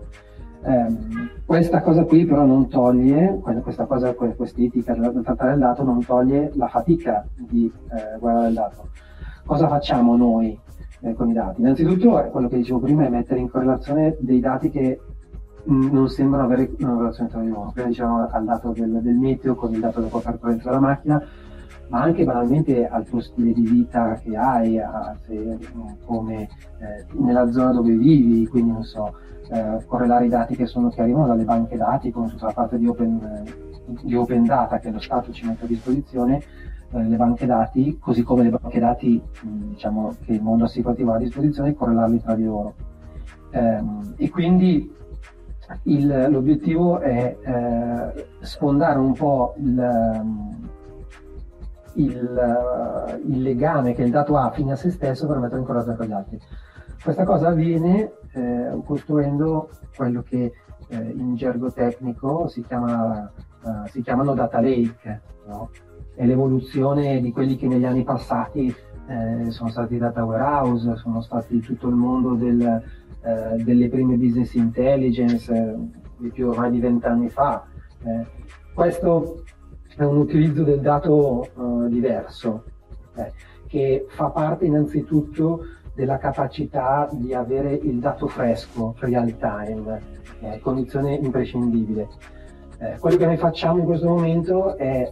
Um, 0.62 1.30
questa 1.46 1.82
cosa 1.82 2.06
qui 2.06 2.26
però 2.26 2.46
non 2.46 2.70
toglie, 2.70 3.40
questa 3.62 3.86
cosa, 3.86 4.14
quest'etica 4.14 4.94
del 4.94 5.22
trattare 5.24 5.54
il 5.54 5.60
dato 5.60 5.84
non 5.84 6.04
toglie 6.04 6.52
la 6.56 6.68
fatica 6.68 7.26
di 7.36 7.72
eh, 7.92 8.20
guardare 8.20 8.48
il 8.48 8.54
dato 8.54 8.90
Cosa 9.50 9.68
facciamo 9.68 10.16
noi 10.16 10.56
eh, 11.02 11.16
con 11.16 11.32
i 11.32 11.34
dati? 11.34 11.62
Innanzitutto 11.62 12.22
è 12.22 12.30
quello 12.30 12.48
che 12.48 12.58
dicevo 12.58 12.82
prima, 12.82 13.04
è 13.04 13.10
mettere 13.10 13.40
in 13.40 13.50
correlazione 13.50 14.16
dei 14.20 14.40
dati 14.40 14.70
che 14.70 15.00
mh, 15.64 15.74
mm, 15.74 15.92
non 15.92 16.08
sembrano 16.08 16.46
avere 16.46 16.70
una 16.78 16.98
relazione 16.98 17.30
tra 17.32 17.40
di 17.40 17.50
loro. 17.50 17.72
Prima 17.72 17.88
dicevamo 17.88 18.28
al 18.30 18.46
dato 18.46 18.70
del, 18.74 19.00
del 19.02 19.16
meteo 19.16 19.56
con 19.56 19.74
il 19.74 19.80
dato 19.80 20.02
della 20.02 20.20
percorrenza 20.20 20.70
della 20.70 20.80
macchina, 20.80 21.24
ma 21.88 22.00
anche 22.00 22.26
banalmente 22.26 22.88
al 22.88 23.06
tuo 23.06 23.22
stile 23.22 23.52
di 23.52 23.64
vita 23.64 24.20
che 24.22 24.38
hai, 24.38 24.78
a, 24.78 25.18
se, 25.26 25.58
come 26.06 26.44
eh, 26.44 27.06
nella 27.14 27.52
zona 27.52 27.72
dove 27.72 27.96
vivi, 27.96 28.46
quindi 28.46 28.70
non 28.70 28.84
so, 28.84 29.16
eh, 29.50 29.84
correlare 29.88 30.26
i 30.26 30.30
dati 30.30 30.56
che, 30.56 30.68
sono, 30.68 30.90
che, 30.90 31.02
arrivano 31.02 31.26
dalle 31.26 31.44
banche 31.44 31.76
dati, 31.76 32.12
come 32.12 32.28
tutta 32.28 32.46
la 32.46 32.54
parte 32.54 32.78
di 32.78 32.86
open, 32.86 33.44
di 34.04 34.14
open 34.14 34.46
data 34.46 34.78
che 34.78 34.92
lo 34.92 35.00
Stato 35.00 35.32
ci 35.32 35.48
mette 35.48 35.66
a 35.66 35.68
disposizione, 35.68 36.44
eh, 36.92 37.04
le 37.04 37.16
banche 37.16 37.46
dati, 37.46 37.98
così 38.00 38.24
come 38.24 38.44
le 38.44 38.50
banche 38.50 38.80
dati 38.80 39.22
diciamo, 39.42 40.16
che 40.24 40.34
il 40.34 40.42
mondo 40.42 40.66
assicurativo 40.66 41.12
ha 41.12 41.16
a 41.16 41.20
disposizione, 41.20 41.74
correlarli 41.74 42.22
tra 42.22 42.36
di 42.36 42.44
loro. 42.44 42.74
Eh, 43.52 43.84
e 44.18 44.30
quindi 44.30 44.96
il, 45.84 46.28
l'obiettivo 46.30 47.00
è 47.00 47.38
eh, 47.42 48.28
sfondare 48.42 49.00
un 49.00 49.14
po' 49.14 49.54
il, 49.58 50.24
il, 51.94 53.18
il, 53.28 53.42
legame 53.42 53.94
che 53.94 54.04
il 54.04 54.12
dato 54.12 54.36
ha 54.38 54.52
fine 54.52 54.72
a 54.72 54.76
se 54.76 54.90
stesso 54.90 55.28
per 55.28 55.38
metterlo 55.38 55.60
in 55.60 55.66
correlazione 55.66 55.98
con 55.98 56.08
gli 56.08 56.12
altri. 56.12 56.40
Questa 57.02 57.24
cosa 57.24 57.50
avviene 57.50 58.12
eh, 58.34 58.82
costruendo 58.86 59.70
quello 59.96 60.22
che 60.22 60.54
eh, 60.90 60.98
in 60.98 61.36
gergo 61.36 61.72
tecnico 61.72 62.48
si, 62.48 62.64
chiama, 62.64 63.32
uh, 63.62 63.88
si 63.88 64.02
chiamano 64.02 64.34
data 64.34 64.60
lake. 64.60 65.22
No? 65.46 65.70
È 66.20 66.26
l'evoluzione 66.26 67.22
di 67.22 67.32
quelli 67.32 67.56
che 67.56 67.66
negli 67.66 67.86
anni 67.86 68.04
passati 68.04 68.68
eh, 69.08 69.52
sono 69.52 69.70
stati 69.70 69.98
data 69.98 70.26
warehouse, 70.26 70.98
sono 70.98 71.22
stati 71.22 71.62
tutto 71.62 71.88
il 71.88 71.96
mondo 71.96 72.34
del, 72.34 72.62
eh, 72.62 73.64
delle 73.64 73.88
prime 73.88 74.18
business 74.18 74.54
intelligence, 74.56 75.50
eh, 75.50 75.76
di 76.18 76.30
più 76.30 76.50
ormai 76.50 76.72
di 76.72 76.82
vent'anni 76.82 77.30
fa. 77.30 77.66
Eh, 78.04 78.26
questo 78.74 79.44
è 79.96 80.04
un 80.04 80.18
utilizzo 80.18 80.64
del 80.64 80.82
dato 80.82 81.46
eh, 81.46 81.88
diverso, 81.88 82.66
eh, 83.16 83.32
che 83.68 84.06
fa 84.10 84.26
parte 84.26 84.66
innanzitutto 84.66 85.68
della 85.94 86.18
capacità 86.18 87.08
di 87.14 87.34
avere 87.34 87.72
il 87.72 87.98
dato 88.00 88.28
fresco, 88.28 88.94
real 89.00 89.38
time, 89.38 90.18
condizione 90.62 91.14
imprescindibile. 91.16 92.08
quello 93.00 93.18
che 93.18 93.26
noi 93.26 93.38
facciamo 93.38 93.80
in 93.80 93.86
questo 93.86 94.08
momento 94.08 94.78
è 94.78 95.12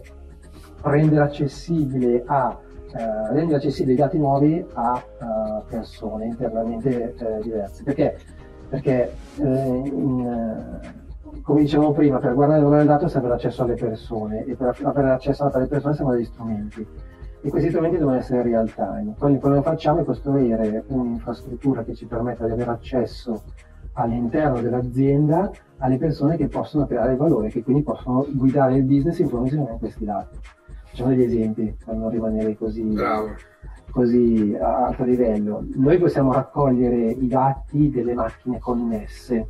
rendere 0.82 1.22
accessibile 1.22 2.22
a 2.26 2.58
Uh, 2.88 3.34
rendere 3.34 3.56
accessibili 3.56 3.92
i 3.92 3.96
dati 3.96 4.16
nuovi 4.16 4.64
a 4.72 4.94
uh, 4.94 5.62
persone 5.68 6.24
internamente 6.24 7.14
uh, 7.20 7.42
diverse. 7.42 7.82
Perché? 7.82 8.16
Perché 8.66 9.12
in, 9.36 10.80
come 11.42 11.60
dicevamo 11.60 11.92
prima, 11.92 12.16
per 12.16 12.32
guardare 12.32 12.80
il 12.80 12.86
dato 12.86 13.06
serve 13.06 13.28
l'accesso 13.28 13.62
alle 13.64 13.74
persone 13.74 14.42
e 14.46 14.54
per 14.54 14.74
avere 14.84 15.10
accesso 15.10 15.44
alle 15.44 15.66
persone 15.66 15.94
servono 15.94 16.16
degli 16.16 16.24
strumenti. 16.24 16.86
E 17.42 17.50
questi 17.50 17.68
strumenti 17.68 17.98
devono 17.98 18.16
essere 18.16 18.40
real 18.40 18.72
time. 18.72 19.14
Quindi 19.18 19.38
quello 19.38 19.56
che 19.56 19.62
facciamo 19.62 20.00
è 20.00 20.04
costruire 20.04 20.84
un'infrastruttura 20.86 21.84
che 21.84 21.94
ci 21.94 22.06
permetta 22.06 22.46
di 22.46 22.52
avere 22.52 22.70
accesso 22.70 23.42
all'interno 23.92 24.62
dell'azienda 24.62 25.50
alle 25.76 25.98
persone 25.98 26.38
che 26.38 26.48
possono 26.48 26.86
creare 26.86 27.16
valore, 27.16 27.50
che 27.50 27.62
quindi 27.62 27.82
possono 27.82 28.26
guidare 28.32 28.76
il 28.76 28.84
business 28.84 29.18
in 29.18 29.28
funzione 29.28 29.72
di 29.72 29.78
questi 29.78 30.06
dati. 30.06 30.38
Facciamo 30.98 31.14
degli 31.14 31.26
esempi 31.26 31.76
per 31.84 31.94
non 31.94 32.10
rimanere 32.10 32.56
così, 32.56 32.92
così 33.92 34.56
a 34.60 34.86
alto 34.86 35.04
livello. 35.04 35.64
Noi 35.76 35.96
possiamo 35.96 36.32
raccogliere 36.32 37.10
i 37.10 37.28
dati 37.28 37.88
delle 37.88 38.14
macchine 38.14 38.58
connesse. 38.58 39.48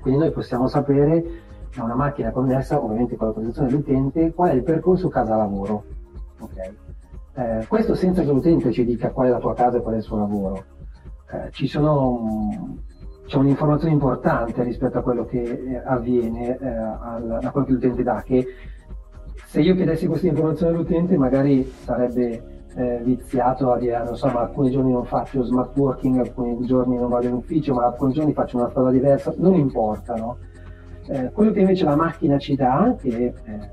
Quindi 0.00 0.20
noi 0.20 0.30
possiamo 0.30 0.68
sapere 0.68 1.24
da 1.74 1.82
una 1.82 1.96
macchina 1.96 2.30
connessa, 2.30 2.80
ovviamente 2.80 3.16
con 3.16 3.26
la 3.26 3.32
posizione 3.32 3.70
dell'utente, 3.70 4.32
qual 4.32 4.50
è 4.50 4.52
il 4.52 4.62
percorso 4.62 5.08
casa-lavoro. 5.08 5.82
Okay. 6.38 6.76
Eh, 7.34 7.66
questo 7.66 7.96
senza 7.96 8.22
che 8.22 8.30
l'utente 8.30 8.70
ci 8.70 8.84
dica 8.84 9.10
qual 9.10 9.26
è 9.26 9.30
la 9.30 9.40
tua 9.40 9.54
casa 9.54 9.78
e 9.78 9.82
qual 9.82 9.94
è 9.94 9.96
il 9.96 10.04
suo 10.04 10.18
lavoro. 10.18 10.64
Eh, 11.32 11.50
ci 11.50 11.66
sono, 11.66 12.76
c'è 13.26 13.36
un'informazione 13.36 13.92
importante 13.92 14.62
rispetto 14.62 14.96
a 14.96 15.02
quello 15.02 15.24
che 15.24 15.42
eh, 15.42 15.82
avviene, 15.84 16.56
eh, 16.56 16.68
al, 16.68 17.40
a 17.42 17.50
quello 17.50 17.66
che 17.66 17.72
l'utente 17.72 18.04
dà, 18.04 18.22
che 18.22 18.46
se 19.46 19.60
io 19.60 19.74
chiedessi 19.74 20.06
questa 20.06 20.26
informazione 20.26 20.74
all'utente 20.74 21.16
magari 21.16 21.70
sarebbe 21.84 22.62
eh, 22.74 23.00
viziato 23.02 23.72
a 23.72 23.78
dire, 23.78 24.02
non 24.02 24.16
so, 24.16 24.28
ma 24.28 24.40
alcuni 24.40 24.70
giorni 24.70 24.92
non 24.92 25.04
faccio 25.04 25.42
smart 25.42 25.76
working, 25.76 26.18
alcuni 26.18 26.64
giorni 26.66 26.96
non 26.96 27.08
vado 27.08 27.26
in 27.26 27.34
ufficio, 27.34 27.74
ma 27.74 27.86
alcuni 27.86 28.12
giorni 28.12 28.32
faccio 28.32 28.56
una 28.56 28.70
strada 28.70 28.90
diversa, 28.90 29.34
non 29.36 29.54
importa, 29.54 30.14
no? 30.14 30.38
Eh, 31.08 31.30
quello 31.32 31.50
che 31.50 31.60
invece 31.60 31.84
la 31.84 31.96
macchina 31.96 32.38
ci 32.38 32.54
dà, 32.54 32.94
che, 32.98 33.34
eh, 33.44 33.70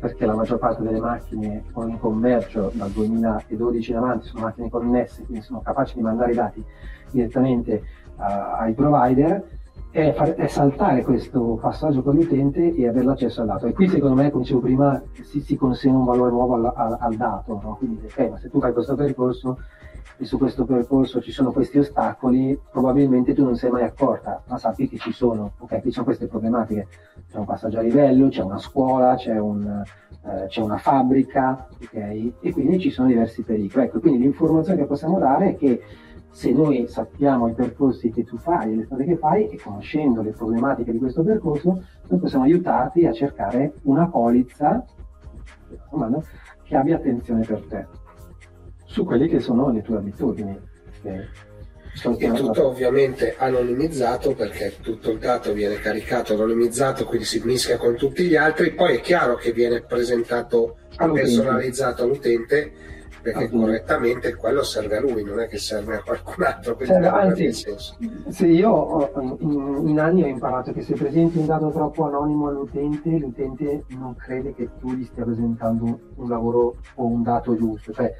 perché 0.00 0.24
la 0.24 0.34
maggior 0.34 0.58
parte 0.58 0.82
delle 0.82 0.98
macchine 0.98 1.62
in 1.76 1.98
commercio 1.98 2.72
dal 2.74 2.90
2012 2.90 3.90
in 3.90 3.96
avanti 3.98 4.26
sono 4.26 4.44
macchine 4.44 4.70
connesse, 4.70 5.24
quindi 5.24 5.44
sono 5.44 5.60
capaci 5.60 5.96
di 5.96 6.02
mandare 6.02 6.32
i 6.32 6.34
dati 6.34 6.64
direttamente 7.12 7.82
uh, 8.16 8.22
ai 8.58 8.72
provider, 8.72 9.44
è, 9.90 10.12
far, 10.12 10.34
è, 10.34 10.46
saltare 10.46 11.02
questo 11.02 11.58
passaggio 11.60 12.02
con 12.02 12.14
l'utente 12.14 12.74
e 12.74 12.88
avere 12.88 13.04
l'accesso 13.04 13.40
al 13.40 13.48
dato. 13.48 13.66
E 13.66 13.72
qui 13.72 13.88
secondo 13.88 14.14
me, 14.14 14.30
come 14.30 14.42
dicevo 14.42 14.60
prima, 14.60 15.02
si, 15.22 15.40
si 15.40 15.56
consegna 15.56 15.98
un 15.98 16.04
valore 16.04 16.30
nuovo 16.30 16.54
al, 16.54 16.72
al, 16.74 16.96
al 17.00 17.14
dato. 17.16 17.60
No? 17.62 17.76
Quindi, 17.76 18.06
ok, 18.06 18.30
ma 18.30 18.38
se 18.38 18.50
tu 18.50 18.60
fai 18.60 18.72
questo 18.72 18.94
percorso 18.94 19.58
e 20.16 20.24
su 20.26 20.36
questo 20.36 20.64
percorso 20.64 21.20
ci 21.20 21.32
sono 21.32 21.50
questi 21.50 21.78
ostacoli, 21.78 22.58
probabilmente 22.70 23.32
tu 23.32 23.42
non 23.42 23.56
sei 23.56 23.70
mai 23.70 23.84
accorta, 23.84 24.42
ma 24.46 24.58
sappi 24.58 24.86
che 24.86 24.98
ci 24.98 25.12
sono, 25.12 25.52
ok, 25.58 25.80
ci 25.80 25.90
sono 25.90 26.04
queste 26.04 26.26
problematiche, 26.26 26.88
c'è 27.30 27.38
un 27.38 27.46
passaggio 27.46 27.78
a 27.78 27.82
livello, 27.82 28.28
c'è 28.28 28.42
una 28.42 28.58
scuola, 28.58 29.14
c'è, 29.14 29.38
un, 29.38 29.82
eh, 30.26 30.46
c'è 30.46 30.60
una 30.60 30.76
fabbrica, 30.76 31.68
ok, 31.82 31.94
e 32.40 32.52
quindi 32.52 32.78
ci 32.78 32.90
sono 32.90 33.08
diversi 33.08 33.42
pericoli. 33.42 33.86
Ecco, 33.86 33.98
quindi 33.98 34.20
l'informazione 34.20 34.80
che 34.80 34.86
possiamo 34.86 35.18
dare 35.18 35.50
è 35.50 35.56
che 35.56 35.80
se 36.30 36.52
noi 36.52 36.86
sappiamo 36.88 37.48
i 37.48 37.54
percorsi 37.54 38.10
che 38.10 38.24
tu 38.24 38.38
fai, 38.38 38.76
le 38.76 38.84
strade 38.84 39.04
che 39.04 39.16
fai 39.16 39.48
e 39.48 39.58
conoscendo 39.58 40.22
le 40.22 40.30
problematiche 40.30 40.92
di 40.92 40.98
questo 40.98 41.22
percorso, 41.22 41.82
noi 42.08 42.20
possiamo 42.20 42.44
aiutarti 42.44 43.06
a 43.06 43.12
cercare 43.12 43.74
una 43.82 44.08
polizza 44.08 44.84
che 46.62 46.76
abbia 46.76 46.96
attenzione 46.96 47.44
per 47.44 47.64
te 47.68 47.86
su 48.84 49.04
quelle 49.04 49.28
che 49.28 49.40
sono 49.40 49.70
le 49.70 49.82
tue 49.82 49.96
abitudini. 49.96 50.58
Okay? 50.98 51.28
È 52.18 52.32
tutto 52.32 52.68
ovviamente 52.68 53.34
anonimizzato 53.36 54.34
perché 54.34 54.76
tutto 54.80 55.10
il 55.10 55.18
dato 55.18 55.52
viene 55.52 55.74
caricato 55.76 56.34
anonimizzato, 56.34 57.04
quindi 57.04 57.26
si 57.26 57.42
mischia 57.44 57.78
con 57.78 57.96
tutti 57.96 58.24
gli 58.24 58.36
altri, 58.36 58.74
poi 58.74 58.96
è 58.96 59.00
chiaro 59.00 59.34
che 59.34 59.52
viene 59.52 59.82
presentato 59.82 60.76
all'utente. 60.96 61.28
personalizzato 61.28 62.02
all'utente 62.04 62.72
perché 63.22 63.44
Appunto. 63.44 63.66
correttamente 63.66 64.34
quello 64.34 64.62
serve 64.62 64.96
a 64.96 65.00
lui, 65.00 65.22
non 65.22 65.40
è 65.40 65.48
che 65.48 65.58
serve 65.58 65.96
a 65.96 66.02
qualcun 66.02 66.44
altro. 66.44 66.76
Serve, 66.80 67.06
anzi, 67.06 67.52
se 67.52 68.46
io 68.46 69.38
in, 69.40 69.88
in, 69.88 70.00
anni 70.00 70.22
ho 70.22 70.26
imparato 70.26 70.72
che 70.72 70.82
se 70.82 70.94
presenti 70.94 71.38
un 71.38 71.46
dato 71.46 71.70
troppo 71.70 72.06
anonimo 72.06 72.48
all'utente, 72.48 73.10
l'utente 73.10 73.84
non 73.88 74.16
crede 74.16 74.54
che 74.54 74.68
tu 74.78 74.94
gli 74.94 75.04
stia 75.04 75.24
presentando 75.24 75.98
un 76.14 76.28
lavoro 76.28 76.76
o 76.94 77.04
un 77.04 77.22
dato 77.22 77.56
giusto. 77.56 77.92
Cioè, 77.92 78.14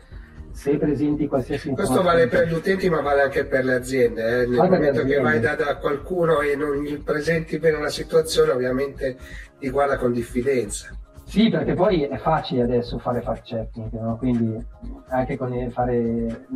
se 0.53 0.77
presenti 0.77 1.27
qualsiasi 1.27 1.71
Questo 1.71 2.03
vale 2.03 2.27
per 2.27 2.49
gli 2.49 2.53
utenti 2.53 2.91
ma 2.91 3.01
vale 3.01 3.23
anche 3.23 3.45
per 3.45 3.65
le 3.65 3.75
aziende. 3.75 4.43
Eh? 4.43 4.47
Nel 4.47 4.57
vale 4.57 4.71
momento 4.71 5.05
che 5.05 5.21
vai 5.21 5.41
da, 5.41 5.55
da, 5.55 5.77
qualcuno 5.77 6.41
e 6.41 6.57
non 6.57 6.83
gli 6.83 6.99
presenti 6.99 7.59
bene 7.59 7.79
la 7.79 7.89
situazione, 7.89 8.51
ovviamente 8.53 9.17
ti 9.59 9.71
guarda 9.71 9.97
con 9.97 10.13
diffidenza. 10.13 11.00
Sì, 11.31 11.49
perché 11.49 11.75
poi 11.75 12.03
è 12.03 12.17
facile 12.17 12.63
adesso 12.63 12.99
fare 12.99 13.21
fact 13.21 13.43
checking, 13.43 13.93
no? 14.01 14.17
quindi 14.17 14.67
anche 15.11 15.37
con 15.37 15.71
fare 15.71 16.47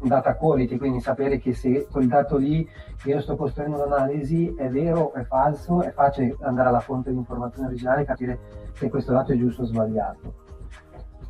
data 0.00 0.34
quality, 0.34 0.78
quindi 0.78 0.98
sapere 1.00 1.38
che 1.38 1.52
se 1.52 1.86
quel 1.90 2.06
dato 2.06 2.38
lì 2.38 2.66
che 3.02 3.10
io 3.10 3.20
sto 3.20 3.36
costruendo 3.36 3.76
un'analisi 3.76 4.54
è 4.56 4.70
vero 4.70 5.00
o 5.00 5.12
è 5.12 5.24
falso, 5.24 5.82
è 5.82 5.90
facile 5.92 6.34
andare 6.40 6.70
alla 6.70 6.80
fonte 6.80 7.10
di 7.10 7.18
informazione 7.18 7.68
originale 7.68 8.00
e 8.00 8.04
capire 8.06 8.38
se 8.72 8.88
questo 8.88 9.12
dato 9.12 9.32
è 9.32 9.36
giusto 9.36 9.60
o 9.60 9.66
sbagliato. 9.66 10.34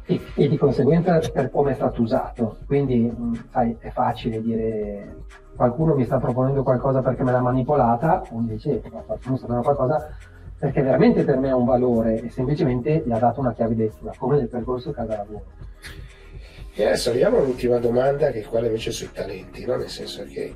E, 0.05 0.21
e 0.37 0.49
di 0.49 0.57
conseguenza 0.57 1.19
per 1.33 1.51
come 1.51 1.73
è 1.73 1.75
stato 1.75 2.01
usato. 2.01 2.59
Quindi 2.65 3.13
sai, 3.51 3.77
è 3.81 3.91
facile 3.91 4.41
dire 4.41 5.25
qualcuno 5.57 5.97
mi 5.97 6.05
sta 6.05 6.19
proponendo 6.19 6.63
qualcosa 6.63 7.03
perché 7.03 7.25
me 7.25 7.33
l'ha 7.33 7.41
manipolata, 7.41 8.23
o 8.31 8.39
invece 8.39 8.81
qualcuno 9.05 9.37
sta 9.37 9.49
dando 9.49 9.63
qualcosa 9.63 10.17
perché 10.59 10.83
veramente 10.83 11.25
per 11.25 11.37
me 11.37 11.51
ha 11.51 11.57
un 11.57 11.65
valore 11.65 12.21
e 12.21 12.31
semplicemente 12.31 13.03
gli 13.07 13.13
ha 13.13 13.19
dato 13.19 13.41
una 13.41 13.53
chiave 13.53 13.75
di 13.75 13.83
lettura, 13.83 14.13
come 14.19 14.37
nel 14.37 14.49
percorso 14.49 14.91
casa 14.91 15.17
lavoro. 15.17 15.45
E 16.75 16.85
adesso 16.85 17.11
arriviamo 17.11 17.39
all'ultima 17.39 17.79
domanda, 17.79 18.31
che 18.31 18.41
è 18.41 18.45
quella 18.45 18.67
invece 18.67 18.91
sui 18.91 19.11
talenti, 19.13 19.65
no? 19.65 19.77
nel 19.77 19.89
senso 19.89 20.25
che 20.25 20.55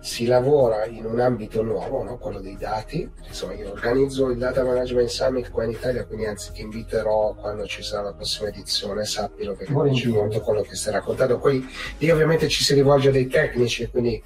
si 0.00 0.26
lavora 0.26 0.84
in 0.84 1.06
un 1.06 1.20
ambito 1.20 1.62
nuovo, 1.62 2.02
no? 2.02 2.18
quello 2.18 2.40
dei 2.40 2.56
dati. 2.56 3.10
Insomma, 3.26 3.54
io 3.54 3.70
organizzo 3.70 4.30
il 4.30 4.38
Data 4.38 4.62
Management 4.62 5.08
Summit 5.08 5.50
qua 5.50 5.64
in 5.64 5.70
Italia, 5.70 6.04
quindi 6.04 6.26
anzi 6.26 6.52
ti 6.52 6.62
inviterò 6.62 7.34
quando 7.34 7.66
ci 7.66 7.82
sarà 7.82 8.02
la 8.02 8.12
prossima 8.14 8.48
edizione, 8.48 9.04
sappilo 9.04 9.54
perché 9.54 9.94
ci 9.94 10.08
molto 10.08 10.40
quello 10.40 10.62
che 10.62 10.74
stai 10.74 10.94
raccontando. 10.94 11.38
Poi 11.38 11.66
lì 11.98 12.10
ovviamente 12.10 12.48
ci 12.48 12.62
si 12.62 12.74
rivolge 12.74 13.08
a 13.08 13.12
dei 13.12 13.26
tecnici, 13.26 13.88
quindi 13.88 14.22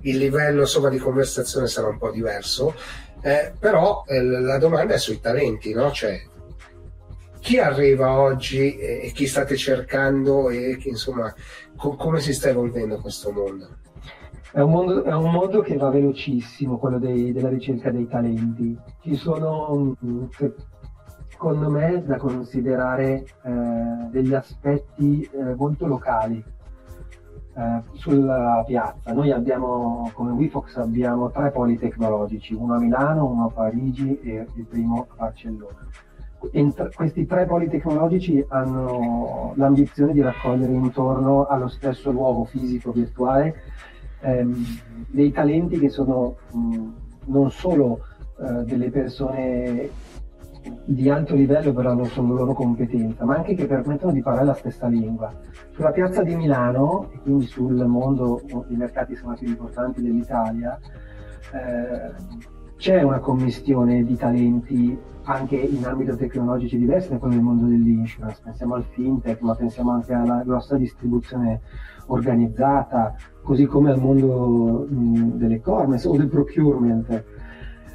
il 0.00 0.16
livello 0.16 0.62
insomma, 0.62 0.88
di 0.88 0.98
conversazione 0.98 1.66
sarà 1.68 1.88
un 1.88 1.98
po' 1.98 2.10
diverso 2.10 2.74
eh, 3.22 3.52
però 3.58 4.04
eh, 4.06 4.22
la 4.22 4.58
domanda 4.58 4.94
è 4.94 4.98
sui 4.98 5.20
talenti, 5.20 5.72
no? 5.72 5.90
Cioè, 5.92 6.20
chi 7.38 7.58
arriva 7.58 8.18
oggi 8.20 8.76
e 8.76 9.10
chi 9.14 9.26
state 9.26 9.56
cercando 9.56 10.50
e 10.50 10.78
insomma, 10.84 11.32
co- 11.76 11.96
come 11.96 12.20
si 12.20 12.32
sta 12.32 12.48
evolvendo 12.48 13.00
questo 13.00 13.32
mondo? 13.32 13.68
È 14.52 14.60
un 14.60 14.70
mondo, 14.70 15.02
è 15.04 15.14
un 15.14 15.30
mondo 15.30 15.60
che 15.60 15.76
va 15.76 15.88
velocissimo, 15.88 16.78
quello 16.78 16.98
dei, 16.98 17.32
della 17.32 17.48
ricerca 17.48 17.90
dei 17.90 18.06
talenti. 18.06 18.76
Ci 19.00 19.16
sono, 19.16 19.96
mm, 20.04 20.24
secondo 21.28 21.70
me, 21.70 22.02
da 22.04 22.16
considerare 22.16 23.24
eh, 23.42 23.50
degli 24.10 24.34
aspetti 24.34 25.28
eh, 25.32 25.54
molto 25.54 25.86
locali 25.86 26.44
eh, 27.54 27.82
sulla 27.92 28.62
piazza. 28.66 29.12
Noi 29.12 29.30
abbiamo, 29.30 30.10
come 30.14 30.32
WeFox, 30.32 30.76
abbiamo 30.76 31.30
tre 31.30 31.50
poli 31.50 31.78
tecnologici, 31.78 32.54
uno 32.54 32.74
a 32.74 32.78
Milano, 32.78 33.26
uno 33.26 33.46
a 33.46 33.50
Parigi 33.50 34.18
e 34.20 34.46
il 34.54 34.64
primo 34.64 35.06
a 35.10 35.14
Barcellona. 35.16 35.86
Ent- 36.50 36.94
questi 36.94 37.24
tre 37.24 37.46
poli 37.46 37.68
tecnologici 37.68 38.44
hanno 38.48 39.52
l'ambizione 39.54 40.12
di 40.12 40.20
raccogliere 40.20 40.72
intorno 40.72 41.46
allo 41.46 41.68
stesso 41.68 42.10
luogo 42.10 42.44
fisico 42.44 42.90
virtuale 42.90 43.54
ehm, 44.20 44.64
dei 45.08 45.30
talenti 45.30 45.78
che 45.78 45.88
sono 45.88 46.36
mh, 46.50 46.86
non 47.26 47.50
solo 47.52 48.00
eh, 48.40 48.64
delle 48.64 48.90
persone 48.90 49.88
di 50.84 51.08
alto 51.08 51.34
livello 51.34 51.72
per 51.72 51.84
la 51.84 52.04
sulla 52.04 52.34
loro 52.34 52.52
competenza, 52.52 53.24
ma 53.24 53.36
anche 53.36 53.54
che 53.54 53.66
permettono 53.66 54.12
di 54.12 54.22
parlare 54.22 54.46
la 54.46 54.54
stessa 54.54 54.86
lingua. 54.86 55.32
Sulla 55.72 55.90
piazza 55.90 56.22
di 56.22 56.34
Milano, 56.36 57.08
e 57.12 57.18
quindi 57.20 57.46
sul 57.46 57.84
mondo 57.86 58.42
i 58.68 58.76
mercati 58.76 59.14
sono 59.16 59.34
più 59.34 59.48
importanti 59.48 60.02
dell'Italia, 60.02 60.78
eh, 61.52 62.12
c'è 62.76 63.02
una 63.02 63.18
commistione 63.18 64.04
di 64.04 64.16
talenti 64.16 64.98
anche 65.24 65.54
in 65.56 65.84
ambito 65.84 66.16
tecnologici 66.16 66.76
diversi 66.76 67.10
da 67.10 67.18
quello 67.18 67.34
del 67.34 67.44
mondo 67.44 67.66
dell'insurance. 67.66 68.40
Pensiamo 68.42 68.74
al 68.74 68.84
fintech, 68.84 69.40
ma 69.40 69.54
pensiamo 69.54 69.92
anche 69.92 70.12
alla 70.12 70.42
grossa 70.44 70.76
distribuzione 70.76 71.60
organizzata, 72.06 73.14
così 73.42 73.66
come 73.66 73.92
al 73.92 74.00
mondo 74.00 74.86
mh, 74.88 75.36
dell'e-commerce 75.36 76.08
o 76.08 76.16
del 76.16 76.28
procurement 76.28 77.24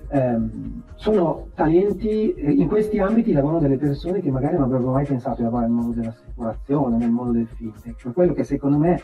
ehm, 0.10 0.84
sono 0.96 1.48
talenti, 1.54 2.34
eh, 2.34 2.52
in 2.52 2.68
questi 2.68 3.00
ambiti 3.00 3.32
lavorano 3.32 3.60
delle 3.60 3.78
persone 3.78 4.22
che 4.22 4.32
magari 4.32 4.56
non 4.56 4.64
avrebbero 4.64 4.92
mai 4.92 5.06
pensato 5.06 5.38
di 5.38 5.44
lavorare 5.44 5.68
nel 5.68 5.76
mondo 5.76 6.00
dell'assicurazione, 6.00 6.98
nel 6.98 7.10
mondo 7.10 7.32
del 7.34 7.48
fintech. 7.48 8.04
Per 8.04 8.14
quello 8.14 8.34
che 8.34 8.44
secondo 8.44 8.78
me 8.78 9.02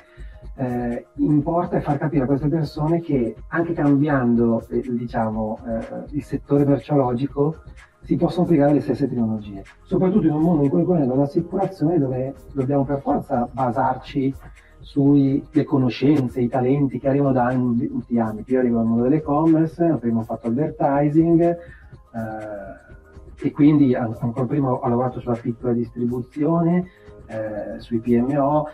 eh, 0.55 1.05
importa 1.15 1.77
è 1.77 1.81
far 1.81 1.97
capire 1.97 2.23
a 2.23 2.27
queste 2.27 2.47
persone 2.47 3.01
che 3.01 3.35
anche 3.47 3.73
cambiando 3.73 4.65
eh, 4.69 4.81
diciamo, 4.81 5.59
eh, 5.67 6.03
il 6.11 6.23
settore 6.23 6.65
merceologico 6.65 7.57
si 8.01 8.17
possono 8.17 8.45
applicare 8.45 8.73
le 8.73 8.81
stesse 8.81 9.07
tecnologie, 9.07 9.63
soprattutto 9.83 10.27
in 10.27 10.33
un 10.33 10.41
mondo 10.41 10.63
in 10.63 10.69
cui 10.69 10.83
quello 10.83 11.05
dell'assicurazione 11.05 11.97
dove 11.97 12.33
dobbiamo 12.51 12.83
per 12.83 12.99
forza 12.99 13.47
basarci 13.49 14.33
sulle 14.83 15.63
conoscenze, 15.65 16.41
i 16.41 16.49
talenti 16.49 16.99
che 16.99 17.07
arrivano 17.07 17.31
da 17.31 17.47
tanti 17.47 18.19
ambiti. 18.19 18.51
Io 18.51 18.59
arrivo 18.59 18.77
dal 18.77 18.85
mondo 18.85 19.03
dell'e-commerce, 19.03 19.97
prima 19.99 20.19
ho 20.19 20.23
fatto 20.23 20.47
advertising 20.47 21.41
eh, 21.41 21.57
e 23.47 23.51
quindi 23.51 23.95
ancora 23.95 24.45
prima 24.45 24.71
ho 24.71 24.87
lavorato 24.87 25.19
sulla 25.21 25.35
piccola 25.35 25.73
distribuzione, 25.73 26.85
eh, 27.27 27.79
sui 27.79 27.99
PMO 27.99 28.67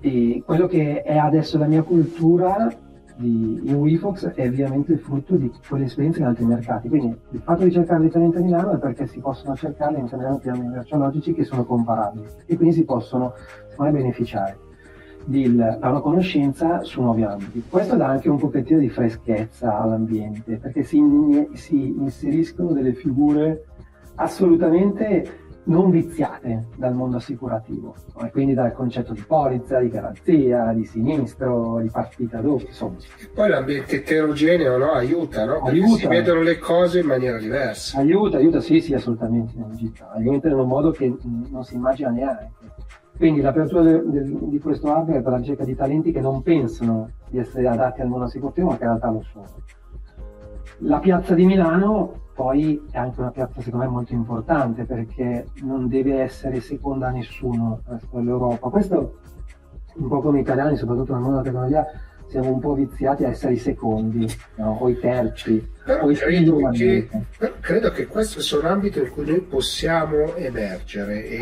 e 0.00 0.42
quello 0.44 0.66
che 0.66 1.02
è 1.02 1.16
adesso 1.16 1.58
la 1.58 1.66
mia 1.66 1.82
cultura 1.82 2.70
di, 3.16 3.60
in 3.64 3.74
WeFox 3.74 4.32
è 4.34 4.46
ovviamente 4.46 4.92
il 4.92 4.98
frutto 4.98 5.36
di 5.36 5.50
quelle 5.66 5.86
esperienze 5.86 6.20
in 6.20 6.26
altri 6.26 6.44
mercati. 6.44 6.88
Quindi 6.88 7.16
il 7.30 7.40
fatto 7.40 7.64
di 7.64 7.72
cercare 7.72 8.00
dei 8.00 8.10
talenti 8.10 8.36
a 8.36 8.40
Milano 8.40 8.72
è 8.72 8.78
perché 8.78 9.06
si 9.06 9.18
possono 9.20 9.56
cercare 9.56 9.94
all'interno 9.94 10.34
di 10.34 10.40
piani 10.40 10.68
merceologici 10.68 11.32
che 11.32 11.44
sono 11.44 11.64
comparabili 11.64 12.26
e 12.46 12.56
quindi 12.56 12.74
si 12.74 12.84
possono 12.84 13.32
beneficiare 13.76 14.70
da 15.24 15.78
una 15.82 16.00
conoscenza 16.00 16.82
su 16.82 17.00
nuovi 17.00 17.22
ambiti. 17.22 17.64
Questo 17.68 17.96
dà 17.96 18.08
anche 18.08 18.28
un 18.28 18.38
pochettino 18.38 18.80
di 18.80 18.88
freschezza 18.88 19.78
all'ambiente 19.78 20.56
perché 20.56 20.82
si, 20.82 21.00
si 21.54 21.88
inseriscono 21.88 22.72
delle 22.72 22.92
figure 22.94 23.64
assolutamente 24.16 25.40
non 25.64 25.90
viziate 25.90 26.66
dal 26.76 26.94
mondo 26.94 27.18
assicurativo, 27.18 27.94
e 28.20 28.30
quindi 28.30 28.54
dal 28.54 28.72
concetto 28.72 29.12
di 29.12 29.22
polizza, 29.24 29.78
di 29.78 29.88
garanzia, 29.88 30.72
di 30.72 30.84
sinistro, 30.84 31.78
di 31.80 31.88
partita 31.88 32.40
doppia, 32.40 32.66
insomma. 32.66 32.96
Poi 33.32 33.48
l'ambiente 33.48 33.96
eterogeneo 33.96 34.76
no? 34.76 34.92
aiuta, 34.92 35.44
no? 35.44 35.60
Aiuta. 35.60 35.98
si 35.98 36.06
vedono 36.08 36.42
le 36.42 36.58
cose 36.58 37.00
in 37.00 37.06
maniera 37.06 37.38
diversa. 37.38 37.98
Aiuta, 37.98 38.38
aiuta, 38.38 38.60
sì, 38.60 38.80
sì, 38.80 38.94
assolutamente, 38.94 39.54
aiuta 40.14 40.48
in 40.48 40.54
un 40.54 40.66
modo 40.66 40.90
che 40.90 41.14
non 41.50 41.64
si 41.64 41.74
immagina 41.74 42.10
neanche. 42.10 42.50
Quindi 43.22 43.40
l'apertura 43.40 43.82
de, 43.82 44.02
de, 44.04 44.36
di 44.48 44.58
questo 44.58 44.88
hub 44.88 45.10
è 45.10 45.22
per 45.22 45.30
la 45.30 45.36
ricerca 45.36 45.64
di 45.64 45.76
talenti 45.76 46.10
che 46.10 46.20
non 46.20 46.42
pensano 46.42 47.10
di 47.28 47.38
essere 47.38 47.68
adatti 47.68 48.00
al 48.00 48.08
mondo 48.08 48.24
assicurativo, 48.24 48.70
ma 48.70 48.76
che 48.76 48.82
in 48.82 48.88
realtà 48.88 49.10
lo 49.10 49.22
sono. 49.22 49.46
La 50.78 50.98
piazza 50.98 51.32
di 51.32 51.44
Milano 51.44 52.30
poi 52.34 52.84
è 52.90 52.98
anche 52.98 53.20
una 53.20 53.30
piazza 53.30 53.60
secondo 53.60 53.84
me 53.84 53.92
molto 53.92 54.12
importante 54.12 54.86
perché 54.86 55.46
non 55.62 55.86
deve 55.86 56.18
essere 56.18 56.60
seconda 56.60 57.06
a 57.06 57.10
nessuno 57.10 57.82
resto 57.84 58.08
dell'Europa. 58.16 58.68
Questo 58.70 59.18
un 59.94 60.08
po' 60.08 60.20
come 60.20 60.40
italiani, 60.40 60.74
soprattutto 60.74 61.12
nel 61.12 61.22
mondo 61.22 61.42
della 61.42 61.48
tecnologia, 61.48 61.86
siamo 62.26 62.50
un 62.50 62.58
po' 62.58 62.74
viziati 62.74 63.24
a 63.24 63.28
essere 63.28 63.52
i 63.52 63.58
secondi 63.58 64.26
no? 64.56 64.78
o 64.80 64.88
i 64.88 64.98
terzi. 64.98 65.64
Però, 65.84 66.06
credo, 66.06 66.70
che, 66.70 67.08
però 67.36 67.52
credo 67.58 67.90
che 67.90 68.06
questo 68.06 68.40
sia 68.40 68.58
un 68.58 68.66
ambito 68.66 69.00
in 69.00 69.10
cui 69.10 69.26
noi 69.26 69.40
possiamo 69.40 70.36
emergere 70.36 71.26
e, 71.26 71.38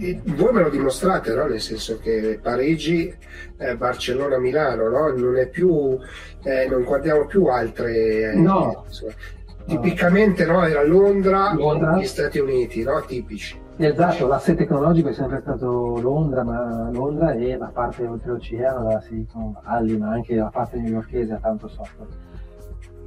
e 0.00 0.20
voi 0.24 0.52
me 0.52 0.62
lo 0.62 0.70
dimostrate, 0.70 1.32
no? 1.32 1.46
nel 1.46 1.60
senso 1.60 1.98
che 1.98 2.40
Parigi, 2.42 3.14
eh, 3.58 3.76
Barcellona, 3.76 4.38
Milano, 4.38 4.88
no? 4.88 5.14
non, 5.14 5.36
è 5.36 5.48
più, 5.48 5.96
eh, 6.42 6.66
non 6.68 6.82
guardiamo 6.82 7.26
più 7.26 7.46
altre... 7.46 8.32
Eh, 8.32 8.34
no. 8.34 8.82
Insomma, 8.86 9.12
tipicamente 9.66 10.44
no, 10.46 10.64
era 10.64 10.84
Londra, 10.84 11.52
Londra. 11.54 11.96
gli 11.96 12.06
Stati 12.06 12.40
Uniti, 12.40 12.82
no? 12.82 13.00
tipici. 13.06 13.64
Esatto, 13.78 14.26
l'asse 14.26 14.54
tecnologico 14.54 15.10
è 15.10 15.12
sempre 15.12 15.40
stato 15.42 16.00
Londra, 16.00 16.42
ma 16.42 16.88
Londra 16.90 17.34
e 17.34 17.56
la 17.56 17.70
parte 17.72 18.06
oltreoceano, 18.06 18.90
la 18.90 19.00
Silicon 19.00 19.54
Valley, 19.62 19.96
ma 19.98 20.08
anche 20.12 20.34
la 20.34 20.48
parte 20.48 20.78
newyorkese 20.78 21.34
ha 21.34 21.38
tanto 21.38 21.68
software. 21.68 22.10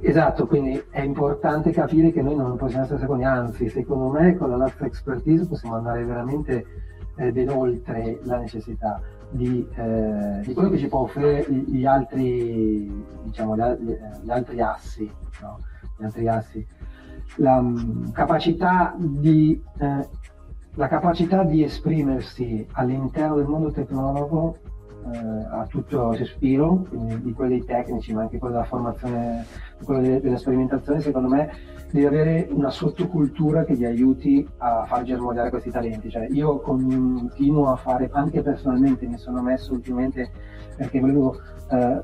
Esatto, 0.02 0.46
quindi 0.46 0.82
è 0.90 1.00
importante 1.00 1.70
capire 1.72 2.10
che 2.10 2.22
noi 2.22 2.34
non 2.34 2.56
possiamo 2.56 2.84
essere 2.84 3.00
secondi, 3.00 3.24
anzi, 3.24 3.68
secondo 3.68 4.08
me 4.08 4.36
con 4.36 4.50
la 4.50 4.56
nostra 4.56 4.86
expertise 4.86 5.46
possiamo 5.46 5.76
andare 5.76 6.04
veramente 6.04 6.66
eh, 7.16 7.32
ben 7.32 7.48
oltre 7.50 8.18
la 8.22 8.38
necessità 8.38 9.00
di, 9.28 9.66
eh, 9.74 10.40
di, 10.44 10.54
quello 10.54 10.70
che 10.70 10.78
ci 10.78 10.88
può 10.88 11.00
offrire 11.00 11.46
gli 11.50 11.84
altri, 11.84 13.04
diciamo, 13.24 13.56
gli, 13.56 13.98
gli 14.22 14.30
altri 14.30 14.60
assi. 14.60 15.10
No? 15.42 15.58
gli 16.00 16.04
altri 16.04 16.28
assi, 16.28 16.66
la 17.36 17.56
um, 17.56 18.10
capacità 18.12 18.94
di 18.96 19.62
eh, 19.78 20.08
la 20.74 20.88
capacità 20.88 21.42
di 21.42 21.62
esprimersi 21.62 22.66
all'interno 22.72 23.36
del 23.36 23.46
mondo 23.46 23.70
tecnologico 23.70 24.58
eh, 25.12 25.18
a 25.50 25.66
tutto 25.68 26.12
respiro, 26.12 26.86
di 26.90 27.32
quelli 27.32 27.64
tecnici, 27.64 28.12
ma 28.12 28.22
anche 28.22 28.38
quello 28.38 28.54
della 28.54 28.66
formazione, 28.66 29.44
quello 29.84 30.00
de- 30.00 30.20
della 30.20 30.36
sperimentazione, 30.36 31.00
secondo 31.00 31.28
me 31.28 31.50
devi 31.90 32.06
avere 32.06 32.46
una 32.50 32.70
sottocultura 32.70 33.64
che 33.64 33.76
ti 33.76 33.84
aiuti 33.84 34.46
a 34.58 34.84
far 34.86 35.02
germogliare 35.02 35.50
questi 35.50 35.70
talenti. 35.70 36.10
Cioè, 36.10 36.28
io 36.30 36.60
continuo 36.60 37.70
a 37.70 37.76
fare, 37.76 38.08
anche 38.12 38.42
personalmente 38.42 39.06
mi 39.06 39.18
sono 39.18 39.42
messo 39.42 39.72
ultimamente 39.72 40.30
perché 40.76 41.00
volevo 41.00 41.38
eh, 41.70 42.02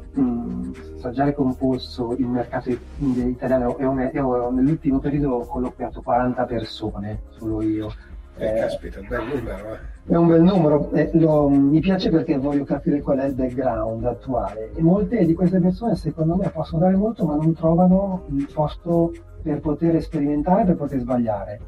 assaggiare 0.96 1.34
composto 1.34 2.14
il 2.18 2.26
mercato 2.26 2.70
italiano 2.98 3.76
e 3.78 4.20
nell'ultimo 4.52 4.98
periodo 4.98 5.36
ho 5.36 5.46
colloquiato 5.46 6.02
40 6.02 6.44
persone, 6.44 7.22
solo 7.30 7.62
io. 7.62 7.92
Eh, 8.36 8.54
caspita, 8.54 9.00
un 9.00 9.06
bel 9.08 9.26
numero. 9.26 9.74
Eh. 9.74 9.95
È 10.08 10.14
un 10.14 10.28
bel 10.28 10.40
numero, 10.40 10.92
eh, 10.92 11.10
lo, 11.14 11.48
mi 11.48 11.80
piace 11.80 12.10
perché 12.10 12.38
voglio 12.38 12.62
capire 12.62 13.02
qual 13.02 13.18
è 13.18 13.24
il 13.24 13.34
background 13.34 14.04
attuale 14.04 14.70
e 14.72 14.80
molte 14.80 15.24
di 15.24 15.34
queste 15.34 15.58
persone 15.58 15.96
secondo 15.96 16.36
me 16.36 16.48
possono 16.50 16.82
dare 16.82 16.94
molto 16.94 17.24
ma 17.24 17.34
non 17.34 17.52
trovano 17.54 18.22
il 18.28 18.48
posto 18.54 19.12
per 19.42 19.58
poter 19.58 20.00
sperimentare, 20.00 20.62
per 20.62 20.76
poter 20.76 21.00
sbagliare. 21.00 21.60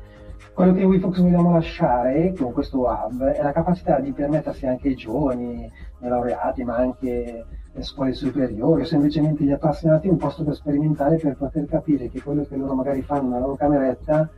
Quello 0.55 0.72
che 0.72 0.84
WeFox 0.84 1.18
vogliamo 1.18 1.53
lasciare 1.53 2.32
con 2.39 2.53
questo 2.53 2.82
hub 2.82 3.24
è 3.24 3.43
la 3.43 3.51
capacità 3.51 3.99
di 3.99 4.12
permettersi 4.12 4.66
anche 4.66 4.86
ai 4.86 4.95
giovani, 4.95 5.68
ai 6.01 6.09
laureati, 6.09 6.62
ma 6.62 6.76
anche 6.76 7.45
le 7.72 7.82
scuole 7.82 8.12
superiori 8.12 8.82
o 8.82 8.84
semplicemente 8.84 9.43
gli 9.43 9.51
appassionati 9.51 10.07
un 10.07 10.16
posto 10.16 10.45
per 10.45 10.55
sperimentare 10.55 11.16
per 11.16 11.34
poter 11.34 11.66
capire 11.66 12.09
che 12.09 12.22
quello 12.22 12.45
che 12.45 12.55
loro 12.55 12.74
magari 12.74 13.03
fanno 13.03 13.30
nella 13.30 13.41
loro 13.41 13.57
cameretta 13.57 14.30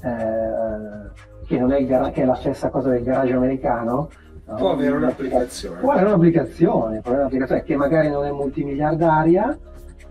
che, 0.00 1.58
non 1.58 1.72
è 1.72 1.84
gar- 1.84 2.12
che, 2.12 2.22
è 2.22 2.24
la 2.24 2.34
stessa 2.34 2.70
cosa 2.70 2.90
del 2.90 3.02
garage 3.02 3.32
americano 3.32 4.10
no? 4.44 4.54
può 4.54 4.72
avere 4.72 4.96
un'applicazione. 4.96 5.80
Può 5.80 5.92
avere 5.92 6.06
un'applicazione, 6.06 7.00
può 7.00 7.10
avere 7.10 7.20
un'applicazione 7.20 7.62
che 7.62 7.76
magari 7.76 8.10
non 8.10 8.24
è 8.24 8.30
multimiliardaria 8.30 9.58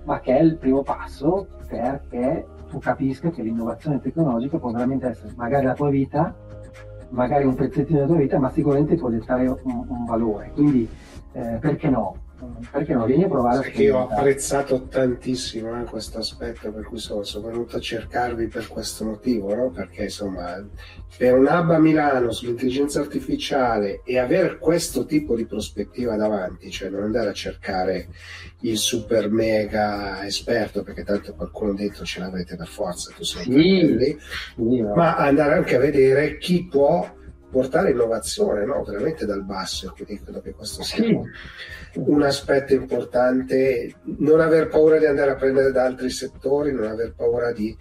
ma 0.04 0.20
che 0.20 0.38
è 0.38 0.42
il 0.42 0.58
primo 0.58 0.82
passo 0.84 1.48
perché 1.68 2.46
tu 2.70 2.80
capisca 2.80 3.30
che 3.30 3.42
l'innovazione 3.42 4.00
tecnologica 4.02 4.58
può 4.58 4.72
veramente 4.72 5.08
essere 5.08 5.34
magari 5.36 5.66
la 5.66 5.74
tua 5.74 5.90
vita 5.90 6.34
magari 7.10 7.46
un 7.46 7.56
pezzettino 7.56 8.00
della 8.00 8.12
tua 8.12 8.18
vita 8.18 8.40
ma 8.40 8.50
sicuramente 8.50 8.96
può 8.96 9.10
dettare 9.10 9.48
un, 9.48 9.86
un 9.88 10.06
valore. 10.06 10.52
Quindi 10.54 10.88
eh, 11.34 11.58
perché 11.60 11.90
no 11.90 12.24
perché 12.72 12.94
non 12.94 13.06
vieni 13.06 13.24
a 13.24 13.28
provare 13.28 13.62
Perché 13.62 13.84
io 13.84 13.98
ho 13.98 14.08
apprezzato 14.08 14.84
tantissimo 14.88 15.82
eh, 15.82 15.84
questo 15.86 16.20
aspetto 16.20 16.72
per 16.72 16.84
cui 16.84 16.98
sono, 16.98 17.24
sono, 17.24 17.48
venuto 17.48 17.78
a 17.78 17.80
cercarvi 17.80 18.48
per 18.48 18.68
questo 18.68 19.04
motivo 19.06 19.54
no? 19.54 19.70
perché 19.70 20.04
insomma 20.04 20.64
per 21.18 21.34
un 21.34 21.46
hub 21.46 21.72
a 21.72 21.80
Milano 21.80 22.32
sull'intelligenza 22.32 23.00
artificiale 23.00 24.02
e 24.04 24.18
avere 24.18 24.58
questo 24.58 25.06
tipo 25.06 25.36
di 25.36 25.46
prospettiva 25.46 26.16
davanti 26.16 26.72
cioè 26.72 26.90
non 26.90 27.04
andare 27.04 27.30
a 27.30 27.34
cercare 27.34 28.08
il 28.62 28.78
super 28.78 29.30
mega 29.30 30.26
esperto 30.26 30.84
perché 30.84 31.04
tanto 31.04 31.34
qualcuno 31.34 31.74
dentro 31.74 32.06
ce 32.06 32.20
l'avrete 32.20 32.56
per 32.56 32.68
forza 32.68 33.14
tu 33.16 33.24
sei 33.24 33.44
sì, 33.44 33.96
lì, 33.96 34.18
sì, 34.56 34.82
ma 34.82 35.16
andare 35.16 35.56
anche 35.56 35.76
a 35.76 35.80
vedere 35.80 36.38
chi 36.38 36.66
può 36.66 37.24
portare 37.56 37.92
innovazione 37.92 38.66
no? 38.66 38.84
veramente 38.84 39.26
dal 39.26 39.46
basso 39.46 39.94
quindi 39.96 40.22
credo 40.22 40.42
che 40.42 40.54
questo 40.54 40.84
sia 40.84 41.04
sì 41.04 41.20
un 41.96 42.22
aspetto 42.24 42.74
importante, 42.74 43.96
non 44.18 44.40
aver 44.40 44.68
paura 44.68 44.98
di 44.98 45.06
andare 45.06 45.32
a 45.32 45.36
prendere 45.36 45.72
da 45.72 45.86
altri 45.86 46.10
settori, 46.10 46.74
non 46.74 46.86
aver 46.86 47.14
paura 47.16 47.52
di, 47.52 47.76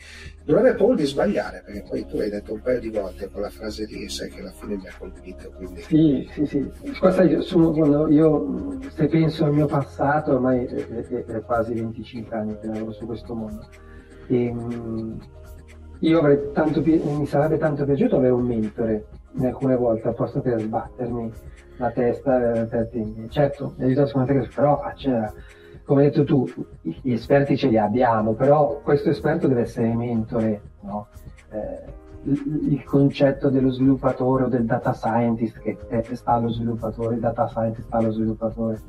non 0.45 0.59
aver 0.59 0.77
paura 0.77 0.95
di 0.95 1.05
sbagliare, 1.05 1.63
perché 1.65 1.85
poi 1.89 2.07
tu 2.07 2.17
l'hai 2.17 2.31
detto 2.31 2.53
un 2.53 2.61
paio 2.61 2.81
di 2.81 2.91
volte 2.91 3.29
con 3.31 3.43
la 3.43 3.51
frase 3.51 3.87
lì 3.87 4.05
e 4.05 4.09
sai 4.09 4.31
che 4.31 4.41
alla 4.41 4.53
fine 4.53 4.77
mi 4.77 4.87
ha 4.87 4.93
colpito. 4.97 5.51
Quindi... 5.57 5.83
Sì, 5.83 6.29
sì, 6.33 6.47
sì. 6.47 6.71
Questa 6.99 7.23
io, 7.23 8.09
io, 8.09 8.79
se 8.95 9.07
penso 9.07 9.45
al 9.45 9.53
mio 9.53 9.67
passato, 9.67 10.33
ormai 10.33 10.65
è, 10.65 10.87
è, 10.87 11.25
è 11.25 11.41
quasi 11.43 11.75
25 11.75 12.37
anni 12.37 12.59
che 12.59 12.67
lavoro 12.67 12.93
su 12.93 13.07
questo 13.07 13.35
mondo. 13.35 13.67
E, 14.29 14.49
um, 14.49 15.19
io 16.01 16.51
tanto, 16.53 16.83
mi 16.83 17.27
sarebbe 17.27 17.57
tanto 17.57 17.85
piaciuto 17.85 18.17
avere 18.17 18.33
un 18.33 18.47
mentore 18.47 19.07
alcune 19.43 19.77
volte, 19.77 20.09
a 20.09 20.13
posto 20.13 20.41
per 20.41 20.61
sbattermi 20.61 21.33
la 21.77 21.91
testa 21.91 22.67
per 22.69 22.89
team. 22.91 23.29
Certo, 23.29 23.75
mi 23.77 23.85
aiutato 23.85 24.07
sicuramente 24.07 24.49
però 24.55 24.81
cioè, 24.97 25.33
come 25.85 26.03
hai 26.03 26.11
detto 26.11 26.25
tu, 26.25 26.49
gli 26.81 27.13
esperti 27.13 27.57
ce 27.57 27.69
li 27.69 27.79
abbiamo, 27.79 28.33
però 28.33 28.81
questo 28.83 29.11
esperto 29.11 29.49
deve 29.49 29.63
essere 29.63 29.93
mentore, 29.95 30.61
no? 30.81 31.09
eh, 31.51 31.93
il 32.27 32.83
concetto 32.85 33.51
dello 33.51 33.71
sviluppatore 33.71 34.45
o 34.45 34.49
del 34.49 34.65
data 34.65 34.95
scientist 34.95 35.59
che 35.61 35.77
sta 36.13 36.33
allo 36.33 36.49
sviluppatore, 36.49 37.17
il 37.17 37.21
data 37.21 37.47
scientist 37.49 37.87
sta 37.87 37.99
allo 37.99 38.13
sviluppatore 38.13 38.81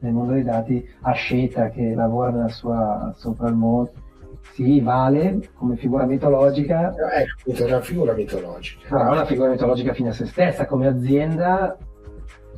nel 0.00 0.12
mondo 0.12 0.32
dei 0.32 0.42
dati, 0.42 0.88
a 1.02 1.12
scelta 1.12 1.68
che 1.68 1.94
lavora 1.94 2.30
nella 2.30 2.48
sua, 2.48 3.12
sopra 3.16 3.48
il 3.48 3.54
mondo, 3.54 3.92
sì, 4.52 4.80
vale 4.80 5.50
come 5.54 5.76
figura 5.76 6.04
mitologica. 6.04 6.94
Ecco, 7.12 7.62
è 7.62 7.64
una 7.64 7.80
figura 7.80 8.12
mitologica. 8.12 8.88
Però 8.88 9.06
è 9.06 9.10
una 9.10 9.24
figura 9.24 9.48
mitologica 9.48 9.92
fine 9.94 10.10
a 10.10 10.12
se 10.12 10.26
stessa, 10.26 10.66
come 10.66 10.86
azienda 10.86 11.76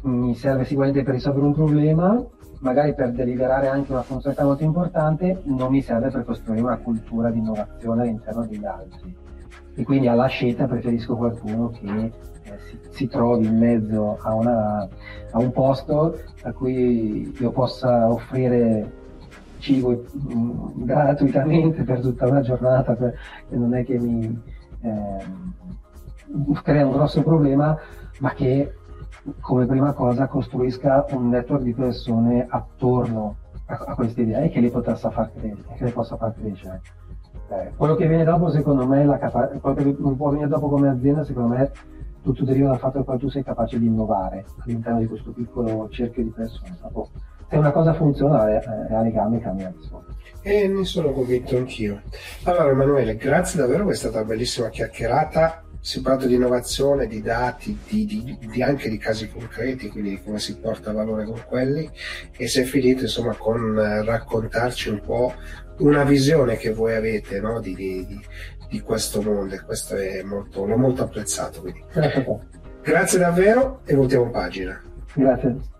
mi 0.02 0.34
serve 0.34 0.64
sicuramente 0.64 1.02
per 1.02 1.14
risolvere 1.14 1.46
un 1.46 1.54
problema, 1.54 2.24
magari 2.60 2.94
per 2.94 3.12
deliberare 3.12 3.68
anche 3.68 3.92
una 3.92 4.02
funzionalità 4.02 4.44
molto 4.44 4.64
importante, 4.64 5.40
non 5.44 5.70
mi 5.70 5.82
serve 5.82 6.10
per 6.10 6.24
costruire 6.24 6.62
una 6.62 6.78
cultura 6.78 7.30
di 7.30 7.38
innovazione 7.38 8.02
all'interno 8.02 8.46
degli 8.46 8.64
altri. 8.64 9.14
E 9.74 9.84
quindi 9.84 10.08
alla 10.08 10.26
scelta 10.26 10.66
preferisco 10.66 11.16
qualcuno 11.16 11.70
che 11.70 12.12
eh, 12.42 12.58
si, 12.68 12.78
si, 12.90 13.08
trovi 13.08 13.46
in 13.46 13.58
mezzo 13.58 14.18
a, 14.20 14.34
una, 14.34 14.88
a, 15.30 15.38
un 15.38 15.50
posto 15.50 16.18
a 16.42 16.52
cui 16.52 17.34
io 17.38 17.50
possa 17.52 18.10
offrire 18.10 19.00
cibo 19.62 20.04
mm, 20.34 20.84
gratuitamente 20.84 21.84
per 21.84 22.00
tutta 22.00 22.26
una 22.26 22.40
giornata, 22.40 22.94
per, 22.94 23.14
non 23.50 23.74
è 23.74 23.84
che 23.84 23.98
mi 23.98 24.42
eh, 24.80 25.24
crea 26.62 26.84
un 26.84 26.92
grosso 26.92 27.22
problema, 27.22 27.78
ma 28.18 28.32
che 28.32 28.74
come 29.40 29.66
prima 29.66 29.92
cosa 29.92 30.26
costruisca 30.26 31.06
un 31.10 31.28
network 31.28 31.62
di 31.62 31.74
persone 31.74 32.44
attorno 32.48 33.36
a, 33.66 33.84
a 33.86 33.94
queste 33.94 34.22
idee 34.22 34.44
e 34.44 34.48
che 34.50 34.60
le 34.60 34.70
possa 34.70 35.10
far 35.10 35.30
crescere. 35.32 35.74
Che 35.76 35.84
le 35.84 35.92
possa 35.92 36.16
far 36.16 36.34
crescere. 36.34 36.80
Eh, 37.48 37.72
quello 37.76 37.94
che 37.94 38.08
viene 38.08 38.24
dopo, 38.24 38.50
secondo 38.50 38.86
me, 38.86 39.04
la 39.04 39.18
capa- 39.18 39.46
quello 39.46 39.76
che 39.76 39.96
non 39.98 40.16
può 40.16 40.30
venire 40.30 40.48
dopo 40.48 40.68
come 40.68 40.88
azienda, 40.88 41.22
secondo 41.22 41.54
me, 41.54 41.70
tutto 42.22 42.44
deriva 42.44 42.70
dal 42.70 42.78
fatto 42.78 43.04
che 43.04 43.16
tu 43.16 43.28
sei 43.28 43.44
capace 43.44 43.78
di 43.78 43.86
innovare 43.86 44.44
all'interno 44.64 44.98
di 44.98 45.06
questo 45.06 45.30
piccolo 45.30 45.88
cerchio 45.88 46.24
di 46.24 46.30
persone. 46.30 46.76
Dopo, 46.80 47.10
se 47.52 47.58
una 47.58 47.70
cosa 47.70 47.92
funziona, 47.92 48.48
è, 48.48 48.60
è 48.88 48.94
a 48.94 49.02
legame 49.02 49.38
cambia 49.38 49.70
E 50.40 50.66
ne 50.68 50.84
sono 50.86 51.12
convinto 51.12 51.58
anch'io. 51.58 52.00
Allora, 52.44 52.70
Emanuele, 52.70 53.16
grazie 53.16 53.60
davvero, 53.60 53.90
è 53.90 53.94
stata 53.94 54.20
una 54.20 54.26
bellissima 54.26 54.70
chiacchierata 54.70 55.64
si 55.84 56.00
parla 56.00 56.26
di 56.26 56.36
innovazione, 56.36 57.08
di 57.08 57.20
dati, 57.20 57.76
di, 57.88 58.06
di, 58.06 58.38
di, 58.40 58.62
anche 58.62 58.88
di 58.88 58.98
casi 58.98 59.28
concreti, 59.28 59.88
quindi 59.88 60.10
di 60.10 60.22
come 60.22 60.38
si 60.38 60.56
porta 60.56 60.92
valore 60.92 61.24
con 61.24 61.42
quelli 61.44 61.90
e 62.36 62.46
si 62.46 62.60
è 62.60 62.62
finito 62.62 63.02
insomma 63.02 63.34
con 63.34 63.76
eh, 63.76 64.04
raccontarci 64.04 64.90
un 64.90 65.00
po' 65.00 65.34
una 65.78 66.04
visione 66.04 66.56
che 66.56 66.72
voi 66.72 66.94
avete 66.94 67.40
no? 67.40 67.60
di, 67.60 67.74
di, 67.74 68.80
questo 68.80 69.22
mondo 69.22 69.56
e 69.56 69.60
questo 69.60 69.96
è 69.96 70.22
molto, 70.22 70.64
l'ho 70.64 70.76
molto 70.76 71.02
apprezzato. 71.02 71.62
Quindi. 71.62 71.82
Grazie 72.80 73.18
davvero 73.18 73.80
e 73.84 73.94
voltiamo 73.96 74.30
pagina. 74.30 74.80
Grazie. 75.14 75.71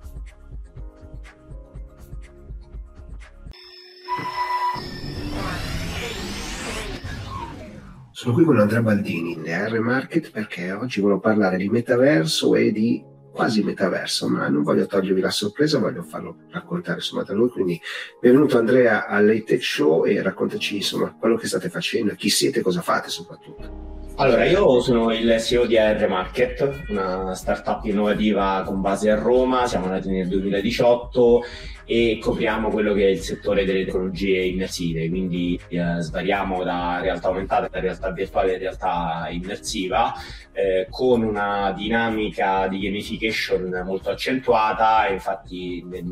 Sono 8.23 8.35
qui 8.35 8.45
con 8.45 8.57
Andrea 8.61 8.83
Baldini 8.83 9.33
in 9.33 9.43
R 9.47 9.81
Market 9.81 10.31
perché 10.31 10.71
oggi 10.71 11.01
volevo 11.01 11.19
parlare 11.19 11.57
di 11.57 11.69
metaverso 11.69 12.55
e 12.55 12.71
di 12.71 13.05
quasi 13.33 13.65
metaverso, 13.65 14.29
ma 14.29 14.47
non 14.47 14.63
voglio 14.63 14.87
togliervi 14.87 15.21
la 15.21 15.33
sorpresa, 15.33 15.81
voglio 15.81 16.05
farlo 16.05 16.37
raccontare 16.53 16.99
insomma 16.99 17.25
da 17.25 17.35
lui. 17.35 17.49
Quindi 17.49 17.81
benvenuto 18.21 18.59
Andrea 18.59 19.09
all'Atech 19.09 19.61
Show 19.61 20.07
e 20.07 20.23
raccontaci 20.23 20.77
insomma 20.77 21.13
quello 21.19 21.35
che 21.35 21.49
state 21.49 21.69
facendo, 21.69 22.15
chi 22.15 22.29
siete 22.29 22.61
e 22.61 22.63
cosa 22.63 22.81
fate 22.81 23.09
soprattutto. 23.09 23.91
Allora, 24.19 24.45
io 24.45 24.81
sono 24.81 25.13
il 25.13 25.41
CEO 25.41 25.67
di 25.67 25.77
AR 25.77 26.09
Market, 26.09 26.85
una 26.91 27.35
startup 27.35 27.85
innovativa 27.87 28.63
con 28.65 28.81
base 28.81 29.11
a 29.11 29.17
Roma, 29.17 29.67
siamo 29.67 29.89
nati 29.89 30.09
nel 30.09 30.29
2018 30.29 31.43
e 31.85 32.19
copriamo 32.21 32.69
quello 32.71 32.93
che 32.95 33.07
è 33.07 33.11
il 33.11 33.21
settore 33.21 33.65
delle 33.65 33.85
tecnologie 33.85 34.45
immersive, 34.45 35.09
quindi 35.09 35.59
eh, 35.69 36.01
svariamo 36.01 36.63
da 36.63 37.01
realtà 37.01 37.29
aumentata 37.29 37.69
a 37.71 37.81
realtà 37.81 38.11
virtuale 38.11 38.55
a 38.55 38.59
realtà 38.59 39.29
immersiva 39.31 40.13
eh, 40.53 40.87
con 40.91 41.23
una 41.23 41.73
dinamica 41.73 42.69
di 42.69 42.81
gamification 42.81 43.83
molto 43.85 44.11
accentuata 44.11 45.09
infatti 45.09 45.83
nel, 45.89 46.05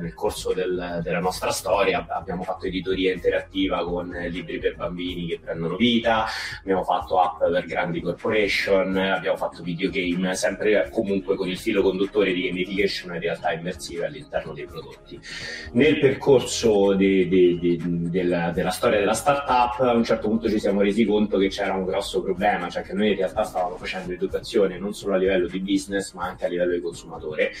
nel 0.00 0.14
corso 0.14 0.52
del, 0.52 1.00
della 1.02 1.18
nostra 1.18 1.50
storia 1.50 2.06
abbiamo 2.08 2.42
fatto 2.42 2.66
editoria 2.66 3.12
interattiva 3.12 3.84
con 3.84 4.08
libri 4.28 4.58
per 4.58 4.76
bambini 4.76 5.26
che 5.26 5.40
prendono 5.40 5.76
vita, 5.76 6.26
abbiamo 6.60 6.84
fatto 6.84 7.20
app 7.20 7.38
per 7.38 7.64
grandi 7.66 8.00
corporation, 8.00 8.96
abbiamo 8.96 9.36
fatto 9.36 9.62
videogame, 9.62 10.34
sempre 10.34 10.90
comunque 10.90 11.36
con 11.36 11.48
il 11.48 11.58
filo 11.58 11.82
conduttore 11.82 12.32
di 12.32 12.48
gamification 12.48 13.14
e 13.14 13.18
realtà 13.18 13.52
immersive 13.52 14.06
all'interno 14.06 14.52
dei 14.52 14.66
prodotti. 14.66 15.09
Nel 15.72 15.98
percorso 15.98 16.94
de, 16.94 17.28
de, 17.28 17.58
de, 17.58 17.78
della, 18.10 18.50
della, 18.50 18.70
storia 18.70 18.98
della 18.98 19.14
startup, 19.14 19.80
a 19.80 19.94
un 19.94 20.04
certo 20.04 20.28
punto 20.28 20.48
ci 20.48 20.58
siamo 20.58 20.82
resi 20.82 21.04
conto 21.04 21.38
che 21.38 21.48
c'era 21.48 21.74
un 21.74 21.84
grosso 21.84 22.22
problema, 22.22 22.68
cioè 22.68 22.82
che 22.82 22.92
noi 22.92 23.10
in 23.10 23.16
realtà 23.16 23.44
stavamo 23.44 23.76
facendo 23.76 24.12
educazione 24.12 24.78
non 24.78 24.92
solo 24.94 25.14
a 25.14 25.16
livello 25.16 25.46
di 25.48 25.60
business, 25.60 26.12
ma 26.12 26.26
anche 26.26 26.44
a 26.44 26.48
livello 26.48 26.72
di 26.72 26.80
consumatore. 26.80 27.52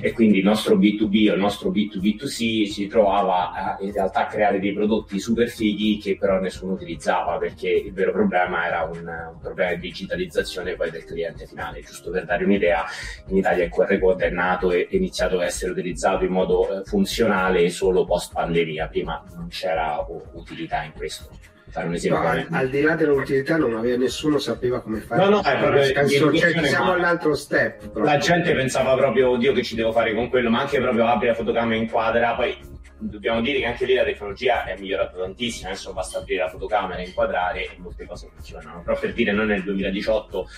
E 0.00 0.12
quindi 0.12 0.38
il 0.38 0.44
nostro 0.44 0.76
B2B 0.76 1.30
o 1.30 1.34
il 1.34 1.40
nostro 1.40 1.70
B2B2C 1.70 2.66
si 2.66 2.86
trovava 2.86 3.76
in 3.80 3.92
realtà 3.92 4.20
a 4.20 4.26
creare 4.26 4.60
dei 4.60 4.72
prodotti 4.72 5.18
super 5.18 5.48
fighi 5.48 5.98
che 5.98 6.16
però 6.16 6.40
nessuno 6.40 6.72
utilizzava, 6.72 7.38
perché 7.38 7.68
il 7.68 7.92
vero 7.92 8.12
problema 8.12 8.66
era 8.66 8.82
un, 8.82 8.98
un 8.98 9.38
problema 9.40 9.74
di 9.74 9.80
digitalizzazione 9.80 10.74
poi 10.74 10.90
del 10.90 11.04
cliente 11.04 11.46
finale. 11.46 11.80
Giusto 11.80 12.10
per 12.10 12.24
dare 12.24 12.44
un'idea, 12.44 12.84
in 13.28 13.36
Italia 13.36 13.64
il 13.64 13.70
QR 13.70 13.98
code 13.98 14.26
è 14.26 14.30
nato 14.30 14.70
e 14.72 14.88
è 14.88 14.96
iniziato 14.96 15.38
a 15.38 15.44
essere 15.44 15.72
utilizzato 15.72 16.24
in 16.24 16.32
modo 16.32 16.80
eh, 16.80 16.82
funzionale 16.92 17.70
solo 17.70 18.04
post 18.04 18.34
pandemia, 18.34 18.86
prima 18.88 19.24
non 19.34 19.48
c'era 19.48 20.04
utilità 20.34 20.82
in 20.82 20.92
questo. 20.92 21.30
Fare 21.70 21.86
un 21.86 21.94
esempio. 21.94 22.20
No, 22.20 22.46
al 22.50 22.68
di 22.68 22.82
là 22.82 22.94
dell'utilità 22.96 23.56
non 23.56 23.74
aveva 23.76 23.96
nessuno 23.96 24.36
sapeva 24.38 24.82
come 24.82 25.00
fare. 25.00 25.24
No, 25.24 25.30
no, 25.30 25.40
è 25.40 25.56
proprio 25.56 25.90
Penso, 25.90 26.36
cioè, 26.36 26.66
siamo 26.66 26.92
all'altro 26.92 27.34
step. 27.34 27.78
Proprio. 27.78 28.04
La 28.04 28.18
gente 28.18 28.52
pensava 28.52 28.94
proprio, 28.94 29.30
oddio 29.30 29.54
che 29.54 29.62
ci 29.62 29.74
devo 29.74 29.90
fare 29.90 30.14
con 30.14 30.28
quello, 30.28 30.50
ma 30.50 30.60
anche 30.60 30.78
proprio 30.82 31.06
apri 31.06 31.28
la 31.28 31.34
fotocamera 31.34 31.80
inquadra, 31.80 32.34
poi 32.34 32.54
dobbiamo 32.98 33.40
dire 33.40 33.60
che 33.60 33.64
anche 33.64 33.86
lì 33.86 33.94
la 33.94 34.04
tecnologia 34.04 34.64
è 34.64 34.78
migliorata 34.78 35.16
tantissimo, 35.16 35.70
adesso 35.70 35.94
basta 35.94 36.18
aprire 36.18 36.42
la 36.42 36.50
fotocamera, 36.50 37.00
inquadrare 37.00 37.64
e 37.64 37.76
molte 37.78 38.04
cose 38.04 38.28
funzionano. 38.34 38.82
Però 38.82 38.98
per 38.98 39.14
dire, 39.14 39.32
noi 39.32 39.46
nel 39.46 39.62
2018 39.62 40.48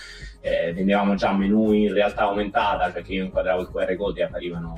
eh, 0.41 0.73
vendevamo 0.73 1.15
già 1.15 1.31
menu 1.31 1.71
in 1.71 1.93
realtà 1.93 2.23
aumentata, 2.23 2.89
perché 2.89 3.13
io 3.13 3.23
inquadravo 3.23 3.61
il 3.61 3.69
QR 3.71 3.95
code 3.95 4.19
e 4.19 4.23
apparivano 4.23 4.73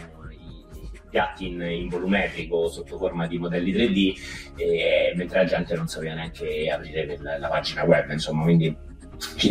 piatti 1.18 1.48
in, 1.48 1.88
volumetrico 1.90 2.68
sotto 2.68 2.98
forma 2.98 3.26
di 3.26 3.40
modelli 3.40 3.74
3D, 3.74 4.56
e, 4.56 5.14
mentre 5.16 5.40
la 5.40 5.46
gente 5.46 5.76
non 5.76 5.88
sapeva 5.88 6.14
neanche 6.14 6.70
aprire 6.70 7.18
la 7.40 7.48
pagina 7.48 7.84
web, 7.86 8.12
insomma, 8.12 8.44
quindi 8.44 8.86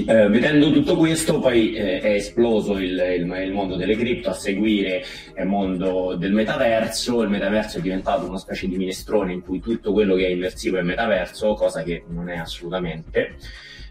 eh, 0.07 0.29
vedendo 0.29 0.71
tutto 0.71 0.97
questo 0.97 1.41
poi 1.41 1.75
eh, 1.75 2.01
è 2.01 2.11
esploso 2.11 2.75
il, 2.79 2.93
il, 2.93 3.37
il, 3.43 3.53
mondo 3.53 3.75
delle 3.75 3.97
cripto 3.97 4.31
a 4.31 4.33
seguire 4.33 5.03
il 5.37 5.45
mondo 5.45 6.15
del 6.15 6.33
metaverso 6.33 7.23
il 7.23 7.31
metaverso 7.31 7.79
è 7.79 7.81
diventato 7.81 8.29
una 8.29 8.39
specie 8.39 8.69
di 8.69 8.77
minestrone 8.77 9.33
in 9.33 9.41
cui 9.41 9.59
tutto 9.59 9.93
quello 9.93 10.15
che 10.15 10.27
è 10.27 10.31
immersivo 10.31 10.79
è 10.79 10.83
metaverso 10.83 11.55
cosa 11.55 11.83
che 11.83 12.05
non 12.09 12.29
è 12.29 12.37
assolutamente. 12.37 13.35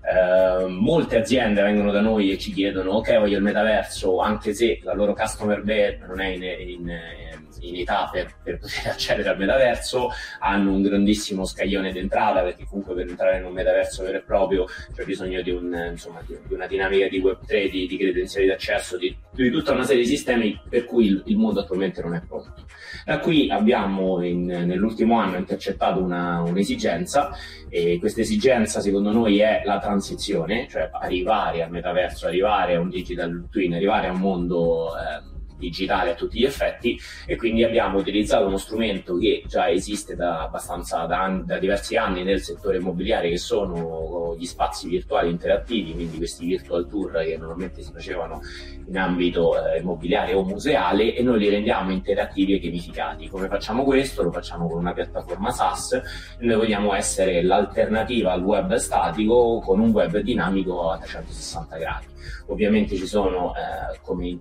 Eh, 0.07 0.67
molte 0.67 1.17
aziende 1.17 1.63
vengono 1.63 1.91
da 1.91 1.99
noi 1.99 2.31
e 2.31 2.37
ci 2.37 2.53
chiedono 2.53 2.91
ok 2.91 3.17
voglio 3.17 3.37
il 3.37 3.43
metaverso 3.43 4.19
anche 4.19 4.53
se 4.53 4.79
la 4.83 4.93
loro 4.93 5.15
customer 5.15 5.63
base 5.63 5.99
non 6.07 6.21
è 6.21 6.27
in, 6.27 6.43
in, 6.43 6.79
in 6.79 7.44
età 7.61 8.09
per, 8.11 8.35
per, 8.41 8.57
poter 8.57 8.87
accedere 8.91 9.29
al 9.29 9.37
metaverso 9.37 10.09
hanno 10.39 10.73
un 10.73 10.81
grandissimo 10.81 11.45
scaglione 11.45 11.91
d'entrata 11.91 12.41
perché 12.41 12.65
comunque 12.65 12.93
per 12.93 13.07
entrare 13.07 13.37
in 13.37 13.45
un 13.45 13.53
metaverso 13.53 14.03
vero 14.03 14.17
e 14.17 14.21
proprio 14.21 14.65
c'è 14.93 15.03
bisogno 15.03 15.41
di, 15.41 15.51
un, 15.51 15.89
insomma, 15.91 16.21
di, 16.25 16.37
di 16.47 16.53
una 16.53 16.67
dinamica 16.67 17.07
di 17.07 17.21
Web3, 17.21 17.69
di, 17.69 17.87
di 17.87 17.97
credenziali 17.97 18.47
d'accesso, 18.47 18.97
di, 18.97 19.15
di, 19.31 19.49
tutta 19.49 19.71
una 19.71 19.83
serie 19.83 20.03
di 20.03 20.09
sistemi 20.09 20.59
per 20.67 20.85
cui 20.85 21.07
il, 21.07 21.23
il 21.25 21.37
mondo 21.37 21.61
attualmente 21.61 22.01
non 22.01 22.15
è 22.15 22.21
pronto. 22.25 22.65
Da 23.05 23.19
qui 23.19 23.49
abbiamo 23.49 24.23
in, 24.23 24.45
nell'ultimo 24.45 25.19
anno 25.19 25.37
intercettato 25.37 26.01
una, 26.01 26.41
un'esigenza 26.41 27.31
e 27.69 27.97
questa 27.99 28.21
esigenza 28.21 28.79
secondo 28.79 29.11
noi 29.11 29.39
è 29.39 29.61
la 29.65 29.79
transizione, 29.79 30.67
cioè 30.69 30.89
arrivare 30.91 31.61
al 31.63 31.71
metaverso, 31.71 32.27
arrivare 32.27 32.75
a 32.75 32.79
un 32.79 32.89
digital 32.89 33.47
twin, 33.51 33.73
arrivare 33.73 34.07
a 34.07 34.11
un 34.11 34.19
mondo 34.19 34.93
eh, 34.97 35.34
digitale 35.57 36.11
a 36.11 36.15
tutti 36.15 36.39
gli 36.39 36.45
effetti 36.45 36.99
e 37.25 37.35
quindi 37.35 37.63
abbiamo 37.63 37.99
utilizzato 37.99 38.45
uno 38.47 38.57
strumento 38.57 39.17
che 39.17 39.43
già 39.47 39.69
esiste 39.69 40.15
da 40.15 40.43
abbastanza 40.43 41.05
da, 41.05 41.41
da, 41.43 41.57
diversi 41.57 41.95
anni 41.95 42.23
nel 42.23 42.41
settore 42.41 42.77
immobiliare 42.77 43.29
che 43.29 43.37
sono 43.37 44.35
gli 44.37 44.45
spazi 44.45 44.87
virtuali 44.87 45.29
interattivi, 45.29 45.93
quindi 45.93 46.17
questi 46.17 46.45
virtual 46.45 46.87
tour 46.87 47.23
che 47.23 47.37
normalmente 47.37 47.81
si 47.81 47.91
facevano 47.91 48.41
in 48.87 48.97
ambito 48.97 49.53
eh, 49.55 49.79
immobiliare 49.79 50.33
o 50.33 50.43
museale 50.43 51.15
e 51.15 51.23
noi 51.23 51.39
li 51.39 51.49
rendiamo 51.49 51.91
interattivi 51.91 52.53
e 52.53 52.59
gamificati. 52.59 53.27
Come 53.29 53.47
facciamo 53.47 53.83
questo? 53.83 54.23
Lo 54.23 54.31
facciamo 54.31 54.67
con 54.67 54.79
una 54.79 54.93
piattaforma 54.93 55.51
SaaS 55.51 55.93
e 55.93 56.45
noi 56.45 56.57
vogliamo 56.57 56.93
essere 56.93 57.41
l'alternativa 57.43 58.31
al 58.31 58.43
web 58.43 58.75
statico 58.75 59.59
con 59.59 59.79
un 59.79 59.89
web 59.89 60.17
dinamico 60.19 60.91
a 60.91 60.97
360 60.97 61.77
gradi. 61.77 62.05
Ovviamente 62.47 62.95
ci 62.95 63.07
sono, 63.07 63.53
eh, 63.55 63.99
come 64.01 64.27
in 64.27 64.39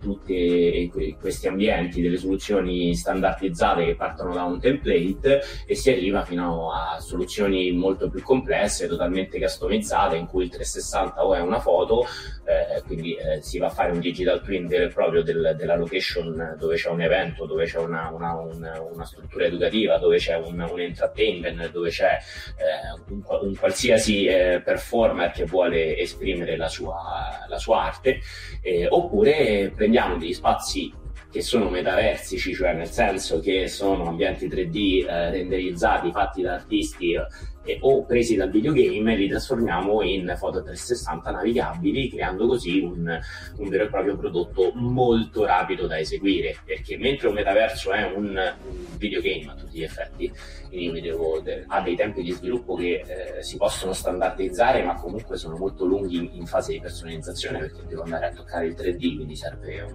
questi 1.20 1.48
ambienti, 1.48 2.00
delle 2.00 2.16
soluzioni 2.16 2.94
standardizzate 2.94 3.84
che 3.84 3.94
partono 3.94 4.32
da 4.32 4.44
un 4.44 4.60
template 4.60 5.42
e 5.66 5.74
si 5.74 5.90
arriva 5.90 6.24
fino 6.24 6.72
a 6.72 6.98
soluzioni 7.00 7.72
molto 7.72 8.08
più 8.08 8.22
complesse, 8.22 8.88
totalmente 8.88 9.38
customizzate, 9.38 10.16
in 10.16 10.26
cui 10.26 10.44
il 10.44 10.50
360 10.50 11.24
o 11.24 11.34
è 11.34 11.40
una 11.40 11.60
foto, 11.60 12.06
eh, 12.44 12.82
quindi 12.82 13.14
eh, 13.14 13.40
si 13.42 13.58
va 13.58 13.66
a 13.66 13.70
fare 13.70 13.92
un 13.92 14.00
digital 14.00 14.42
twin 14.42 14.68
e 14.70 14.88
proprio 14.88 15.22
del, 15.22 15.54
della 15.56 15.76
location 15.76 16.56
dove 16.58 16.76
c'è 16.76 16.90
un 16.90 17.00
evento, 17.00 17.46
dove 17.46 17.64
c'è 17.64 17.78
una, 17.78 18.10
una, 18.10 18.34
una, 18.34 18.80
una 18.80 19.04
struttura 19.04 19.44
educativa, 19.44 19.98
dove 19.98 20.18
c'è 20.18 20.36
un, 20.36 20.60
un 20.60 20.80
entertainment, 20.80 21.70
dove 21.70 21.90
c'è 21.90 22.18
eh, 22.56 23.12
un, 23.12 23.22
un, 23.42 23.56
qualsiasi 23.56 24.26
eh, 24.26 24.60
performer 24.64 25.30
che 25.30 25.44
vuole 25.44 25.96
esprimere 25.96 26.56
la 26.56 26.68
sua, 26.68 27.46
la 27.48 27.58
sua 27.58 27.84
arte, 27.84 28.20
eh, 28.62 28.86
oppure 28.88 29.72
prendiamo 29.74 30.16
degli 30.16 30.34
spazi 30.34 30.92
che 31.34 31.42
sono 31.42 31.68
metaversici, 31.68 32.54
cioè 32.54 32.74
nel 32.74 32.88
senso 32.88 33.40
che 33.40 33.66
sono 33.66 34.06
ambienti 34.06 34.46
3D 34.46 35.04
eh, 35.04 35.30
renderizzati, 35.32 36.12
fatti 36.12 36.42
da 36.42 36.54
artisti 36.54 37.16
eh, 37.64 37.78
o 37.80 38.04
presi 38.04 38.36
dal 38.36 38.50
videogame 38.50 39.16
li 39.16 39.28
trasformiamo 39.28 40.02
in 40.02 40.34
foto 40.36 40.62
360 40.62 41.30
navigabili 41.30 42.10
creando 42.10 42.46
così 42.46 42.80
un, 42.80 43.20
un, 43.56 43.68
vero 43.68 43.84
e 43.84 43.88
proprio 43.88 44.16
prodotto 44.16 44.72
molto 44.74 45.44
rapido 45.44 45.86
da 45.86 45.98
eseguire 45.98 46.56
perché 46.64 46.96
mentre 46.96 47.28
un 47.28 47.34
metaverso 47.34 47.92
è 47.92 48.04
un, 48.04 48.36
un 48.36 48.96
videogame 48.96 49.50
a 49.50 49.54
tutti 49.54 49.78
gli 49.78 49.82
effetti 49.82 50.32
devo, 51.00 51.42
ha 51.68 51.80
dei 51.80 51.94
tempi 51.94 52.22
di 52.22 52.32
sviluppo 52.32 52.74
che 52.74 53.04
eh, 53.06 53.42
si 53.42 53.56
possono 53.56 53.92
standardizzare 53.92 54.82
ma 54.82 54.94
comunque 54.94 55.36
sono 55.36 55.56
molto 55.56 55.84
lunghi 55.84 56.16
in, 56.16 56.30
in, 56.32 56.46
fase 56.46 56.72
di 56.72 56.80
personalizzazione 56.80 57.58
perché 57.60 57.82
devo 57.86 58.02
andare 58.02 58.26
a 58.26 58.32
toccare 58.32 58.66
il 58.66 58.74
3D 58.74 59.16
quindi 59.16 59.36
serve 59.36 59.82
un, 59.82 59.94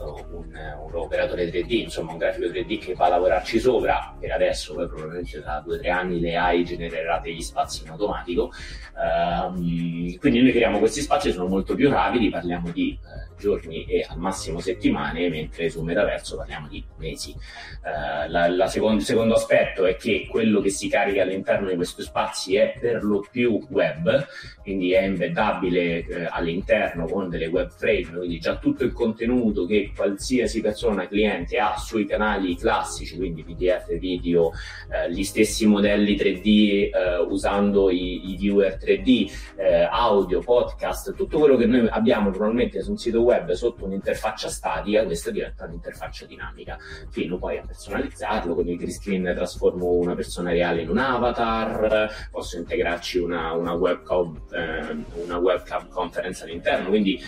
un, 0.00 0.90
operatore 0.92 1.48
3D 1.50 1.72
insomma 1.72 2.12
un 2.12 2.18
grafico 2.18 2.46
3D 2.46 2.78
che 2.78 2.94
va 2.94 3.06
a 3.06 3.10
lavorarci 3.10 3.58
sopra. 3.58 4.14
Per 4.18 4.30
adesso 4.30 4.74
poi 4.74 4.86
probabilmente 4.86 5.40
tra 5.40 5.62
due 5.64 5.76
o 5.76 5.78
tre 5.78 5.90
anni 5.90 6.20
le 6.20 6.36
AI 6.36 6.64
genererà 6.76 7.18
degli 7.18 7.42
spazi 7.42 7.82
in 7.82 7.90
automatico. 7.90 8.52
Uh, 8.94 10.16
quindi 10.18 10.40
noi 10.40 10.50
creiamo 10.50 10.78
questi 10.78 11.00
spazi, 11.00 11.32
sono 11.32 11.48
molto 11.48 11.74
più 11.74 11.90
rapidi, 11.90 12.30
parliamo 12.30 12.70
di 12.70 12.98
uh, 13.00 13.38
giorni 13.38 13.84
e 13.84 14.06
al 14.08 14.18
massimo 14.18 14.60
settimane, 14.60 15.28
mentre 15.28 15.68
sul 15.70 15.84
metaverso 15.84 16.36
parliamo 16.36 16.68
di 16.68 16.82
mesi. 16.96 17.32
Uh, 17.32 18.30
la, 18.30 18.48
la 18.48 18.66
secondo, 18.68 18.98
il 18.98 19.04
secondo 19.04 19.34
aspetto 19.34 19.84
è 19.84 19.96
che 19.96 20.26
quello 20.28 20.60
che 20.60 20.70
si 20.70 20.88
carica 20.88 21.22
all'interno 21.22 21.68
di 21.68 21.76
questi 21.76 22.02
spazi 22.02 22.56
è 22.56 22.76
per 22.78 23.02
lo 23.02 23.26
più 23.30 23.64
web, 23.70 24.26
quindi 24.62 24.92
è 24.92 25.02
embeddabile 25.02 26.04
eh, 26.04 26.26
all'interno 26.28 27.06
con 27.06 27.28
delle 27.28 27.46
web 27.46 27.70
frame, 27.70 28.18
quindi 28.18 28.38
già 28.38 28.56
tutto 28.56 28.84
il 28.84 28.92
contenuto 28.92 29.66
che 29.66 29.92
qualsiasi 29.94 30.60
persona 30.60 31.06
cliente 31.06 31.58
ha 31.58 31.76
sui 31.76 32.06
canali 32.06 32.56
classici, 32.56 33.16
quindi 33.16 33.44
PDF, 33.44 33.96
video, 33.98 34.52
eh, 34.90 35.10
gli 35.12 35.22
stessi 35.22 35.66
modelli 35.66 36.16
3D 36.16 36.65
eh, 36.72 37.18
usando 37.18 37.90
i, 37.90 38.30
i, 38.30 38.36
viewer 38.36 38.78
3D, 38.80 39.30
eh, 39.56 39.88
audio, 39.90 40.40
podcast, 40.40 41.14
tutto 41.14 41.38
quello 41.38 41.56
che 41.56 41.66
noi 41.66 41.86
abbiamo 41.88 42.30
normalmente 42.30 42.82
su 42.82 42.90
un 42.90 42.96
sito 42.96 43.20
web 43.20 43.52
sotto 43.52 43.84
un'interfaccia 43.84 44.48
statica, 44.48 45.04
questa 45.04 45.30
diventa 45.30 45.64
un'interfaccia 45.64 46.26
dinamica, 46.26 46.78
fino 47.10 47.38
poi 47.38 47.58
a 47.58 47.62
personalizzarlo 47.66 48.54
con 48.54 48.68
i 48.68 48.76
green 48.76 48.92
screen 48.92 49.32
trasformo 49.34 49.92
una 49.92 50.14
persona 50.14 50.50
reale 50.50 50.82
in 50.82 50.90
un 50.90 50.98
avatar, 50.98 52.28
posso 52.30 52.56
integrarci 52.56 53.18
una, 53.18 53.52
una 53.52 53.72
webcam 53.72 54.40
eh, 54.52 55.04
una 55.24 55.38
webcam 55.38 55.88
conference 55.88 56.44
all'interno, 56.44 56.88
quindi 56.88 57.20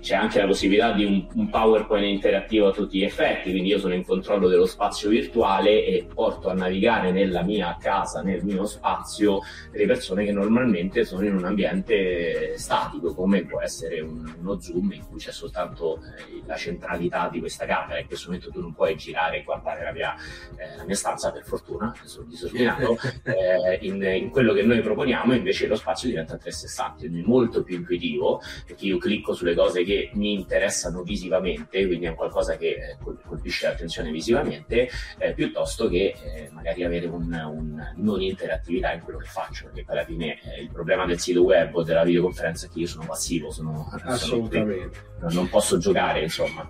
c'è 0.00 0.14
anche 0.14 0.38
la 0.38 0.46
possibilità 0.46 0.92
di 0.92 1.04
un, 1.04 1.26
un, 1.34 1.48
PowerPoint 1.48 2.06
interattivo 2.06 2.68
a 2.68 2.72
tutti 2.72 2.98
gli 2.98 3.04
effetti, 3.04 3.50
quindi 3.50 3.70
io 3.70 3.78
sono 3.78 3.94
in 3.94 4.04
controllo 4.04 4.48
dello 4.48 4.66
spazio 4.66 5.08
virtuale 5.08 5.84
e 5.86 6.06
porto 6.12 6.50
a 6.50 6.52
navigare 6.52 7.12
nella 7.12 7.42
mia 7.42 7.76
casa, 7.80 8.22
nel 8.22 8.44
mio 8.44 8.66
spazio, 8.66 9.40
delle 9.70 9.86
persone 9.86 10.24
che 10.24 10.32
normalmente 10.32 11.04
sono 11.04 11.24
in 11.24 11.34
un 11.34 11.44
ambiente 11.44 12.58
statico, 12.58 13.14
come 13.14 13.44
può 13.46 13.60
essere 13.62 14.00
un, 14.00 14.30
uno 14.40 14.60
Zoom 14.60 14.92
in 14.92 15.06
cui 15.08 15.18
c'è 15.18 15.32
soltanto 15.32 15.96
eh, 15.96 16.42
la 16.44 16.56
centralità 16.56 17.28
di 17.30 17.40
questa 17.40 17.64
camera. 17.64 17.98
In 17.98 18.06
questo 18.06 18.28
momento 18.28 18.50
tu 18.50 18.60
non 18.60 18.74
puoi 18.74 18.96
girare 18.96 19.38
e 19.38 19.42
guardare 19.44 19.82
la 19.82 19.92
mia, 19.92 20.14
eh, 20.56 20.76
la 20.76 20.84
mia 20.84 20.94
stanza, 20.94 21.32
per 21.32 21.44
fortuna, 21.44 21.94
sono 22.04 22.26
disordinato. 22.28 22.98
Eh, 23.30 23.78
in, 23.82 24.02
in, 24.02 24.30
quello 24.30 24.52
che 24.52 24.62
noi 24.62 24.80
proponiamo 24.80 25.34
invece 25.34 25.66
lo 25.66 25.76
spazio 25.76 26.08
diventa 26.08 26.36
360, 26.36 26.98
quindi 26.98 27.22
molto 27.22 27.62
più 27.62 27.76
intuitivo, 27.76 28.40
perché 28.66 28.86
io 28.86 28.98
clicco 28.98 29.34
sulle 29.34 29.54
cose 29.54 29.69
cose 29.70 29.84
che 29.84 30.10
mi 30.14 30.34
interessano 30.34 31.02
visivamente, 31.02 31.86
quindi 31.86 32.06
è 32.06 32.14
qualcosa 32.14 32.56
che 32.56 32.68
eh, 32.68 32.96
colpisce 33.24 33.68
l'attenzione 33.68 34.10
visivamente, 34.10 34.88
eh, 35.18 35.32
piuttosto 35.32 35.88
che 35.88 36.14
eh, 36.22 36.50
magari 36.52 36.84
avere 36.84 37.06
un, 37.06 37.32
un, 37.32 37.92
non 37.96 38.20
interattività 38.20 38.92
in 38.92 39.00
quello 39.00 39.20
che 39.20 39.26
faccio, 39.26 39.70
perché 39.72 39.84
alla 39.86 40.04
fine 40.04 40.38
eh, 40.42 40.62
il 40.62 40.70
problema 40.70 41.06
del 41.06 41.20
sito 41.20 41.42
web 41.42 41.74
o 41.74 41.82
della 41.84 42.02
videoconferenza 42.02 42.66
è 42.66 42.70
che 42.70 42.80
io 42.80 42.86
sono 42.86 43.06
passivo, 43.06 43.50
sono, 43.50 43.88
assolutamente 44.04 44.90
sono, 45.18 45.32
non 45.32 45.48
posso 45.48 45.78
giocare, 45.78 46.22
insomma. 46.22 46.68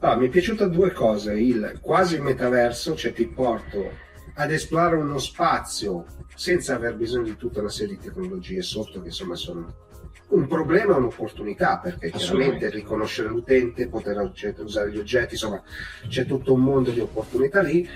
Ah, 0.00 0.16
mi 0.16 0.26
è 0.26 0.30
piaciuta 0.30 0.66
due 0.66 0.90
cose, 0.90 1.34
il 1.34 1.78
quasi 1.80 2.18
metaverso, 2.18 2.96
cioè 2.96 3.12
ti 3.12 3.26
porto 3.28 4.10
ad 4.34 4.50
esplorare 4.50 4.96
uno 4.96 5.18
spazio 5.18 6.06
senza 6.34 6.74
aver 6.74 6.96
bisogno 6.96 7.24
di 7.24 7.36
tutta 7.36 7.60
una 7.60 7.68
serie 7.68 7.96
di 7.96 8.02
tecnologie 8.02 8.62
sotto 8.62 9.00
che 9.00 9.08
insomma 9.08 9.36
sono 9.36 9.90
un 10.32 10.46
problema 10.46 10.94
e 10.94 10.98
un'opportunità 10.98 11.78
perché 11.78 12.10
chiaramente 12.10 12.70
riconoscere 12.70 13.28
l'utente, 13.28 13.88
poter 13.88 14.32
usare 14.58 14.90
gli 14.90 14.98
oggetti, 14.98 15.34
insomma 15.34 15.62
c'è 16.08 16.24
tutto 16.26 16.52
un 16.52 16.60
mondo 16.60 16.90
di 16.90 17.00
opportunità 17.00 17.62
lì 17.62 17.88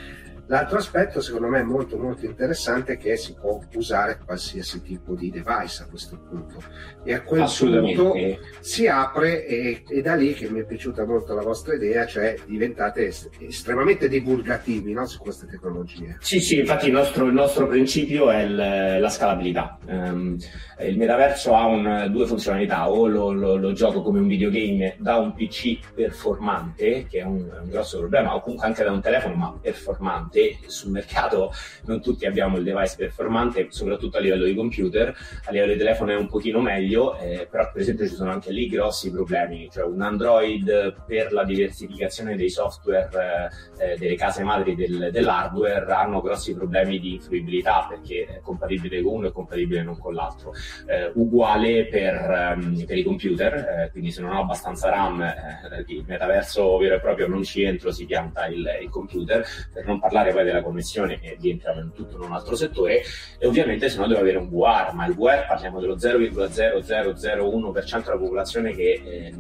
L'altro 0.49 0.79
aspetto 0.79 1.21
secondo 1.21 1.49
me 1.49 1.63
molto 1.65 1.99
molto 1.99 2.25
interessante 2.25 2.93
è 2.93 2.97
che 2.99 3.17
si 3.17 3.35
può 3.35 3.61
usare 3.75 4.19
qualsiasi 4.25 4.81
tipo 4.81 5.15
di 5.15 5.31
device 5.31 5.83
a 5.83 5.87
questo 5.87 6.17
punto 6.29 6.63
e 7.03 7.15
a 7.15 7.23
quel 7.23 7.47
punto 7.59 8.15
si 8.61 8.87
apre 8.87 9.45
e, 9.45 9.83
e, 9.89 10.03
da 10.03 10.15
lì 10.15 10.35
che 10.35 10.49
mi 10.49 10.61
è 10.61 10.65
piaciuta 10.65 11.05
molto 11.05 11.35
la 11.35 11.43
vostra 11.43 11.75
idea, 11.75 12.07
cioè 12.07 12.37
diventate 12.47 13.13
estremamente 13.41 14.09
divulgativi 14.09 14.93
no, 14.93 15.05
su 15.07 15.19
queste 15.19 15.47
tecnologie. 15.47 16.17
Sì, 16.21 16.41
sì, 16.41 16.61
infatti 16.61 16.87
il 16.87 16.93
nostro, 16.93 17.27
il 17.27 17.35
nostro 17.35 17.67
principio 17.67 18.31
è 18.31 18.43
il, 18.43 19.01
la 19.01 19.09
scalabilità. 19.09 19.79
Um, 19.87 20.37
il 20.81 20.97
metaverso 20.97 21.55
ha 21.55 21.67
un, 21.67 22.09
due 22.11 22.27
funzionalità, 22.27 22.91
o 22.91 23.07
lo, 23.07 23.33
lo, 23.33 23.57
lo, 23.57 23.73
gioco 23.73 24.03
come 24.03 24.21
un 24.21 24.27
videogame 24.27 24.97
da 24.99 25.17
un 25.17 25.33
PC 25.33 25.93
performante, 25.95 27.07
che 27.09 27.21
è 27.21 27.23
un, 27.23 27.49
un 27.63 27.69
grosso 27.69 27.99
problema, 27.99 28.35
o 28.35 28.41
comunque 28.41 28.67
anche 28.67 28.85
da 28.85 28.93
un 28.93 29.01
telefono 29.01 29.35
ma 29.35 29.59
performante 29.61 30.36
performante, 30.37 30.59
sul 30.67 30.91
mercato 30.91 31.53
non 31.85 32.03
tutti 32.03 32.27
abbiamo 32.27 32.59
il 32.59 32.65
device 32.65 32.97
performante, 32.97 33.69
soprattutto 33.71 34.19
a 34.19 34.21
livello 34.21 34.45
di 34.45 34.55
computer, 34.55 35.15
a 35.45 35.51
livello 35.51 35.73
di 35.73 35.79
telefono 35.79 36.13
è 36.13 36.17
un 36.17 36.29
pochino 36.29 36.61
meglio, 36.61 37.19
eh, 37.19 37.47
però 37.51 37.71
per 37.73 37.81
esempio 37.81 38.07
ci 38.07 38.15
sono 38.15 38.31
anche 38.31 38.53
lì 38.53 38.69
grossi 38.69 39.11
problemi, 39.11 39.69
cioè 39.71 39.85
un 39.85 40.03
Android 40.03 41.05
per 41.07 41.33
la 41.33 41.45
diversificazione 41.45 42.37
dei 42.37 42.51
software 42.51 43.51
eh, 43.79 43.97
delle 43.97 44.17
case 44.17 44.43
madri 44.43 44.75
del, 44.75 45.09
dell'hardware 45.11 45.93
hanno 45.93 46.21
grossi 46.21 46.55
problemi 46.55 46.99
di 46.99 47.19
fruibilità 47.21 47.87
perché 47.89 48.27
è 48.27 48.41
compatibile 48.41 49.03
con 49.03 49.15
uno 49.15 49.27
e 49.29 49.33
compatibile 49.33 49.83
non 49.83 49.99
con 49.99 50.15
l'altro. 50.15 50.53
Eh, 50.87 51.11
uguale 51.15 51.87
per, 51.87 52.55
um, 52.57 52.85
per, 52.85 52.99
i 52.99 53.03
computer, 53.03 53.55
eh, 53.55 53.91
quindi 53.91 54.11
se 54.11 54.21
non 54.21 54.33
ho 54.33 54.41
abbastanza 54.41 54.91
RAM, 54.91 55.23
eh, 55.23 55.85
il 55.87 56.05
metaverso 56.07 56.77
vero 56.79 56.97
e 56.97 57.01
proprio 57.01 57.29
non 57.29 57.43
ci 57.45 57.63
entro, 57.63 57.93
si 57.93 58.05
pianta 58.05 58.47
il, 58.47 58.67
il 58.83 58.89
computer, 58.91 59.45
per 59.73 59.87
non 59.87 60.01
parlare 60.01 60.26
parlare 60.27 60.33
poi 60.33 60.45
della 60.45 60.63
connessione 60.63 61.19
e 61.23 61.37
rientriamo 61.41 61.81
in 61.81 61.93
tutto 61.93 62.17
in 62.17 62.23
un 62.23 62.33
altro 62.33 62.57
settore 62.57 63.03
e 63.39 63.47
ovviamente 63.47 63.89
se 63.89 63.99
no 63.99 64.07
deve 64.07 64.21
avere 64.21 64.37
un 64.39 64.49
VR, 64.49 64.93
ma 64.93 65.07
il 65.07 65.15
VR 65.15 65.47
parliamo 65.47 65.81
dello 65.81 65.97
0,0001% 65.97 68.05
della 68.05 68.17
popolazione 68.17 68.75
che 68.75 69.03
eh, 69.05 69.33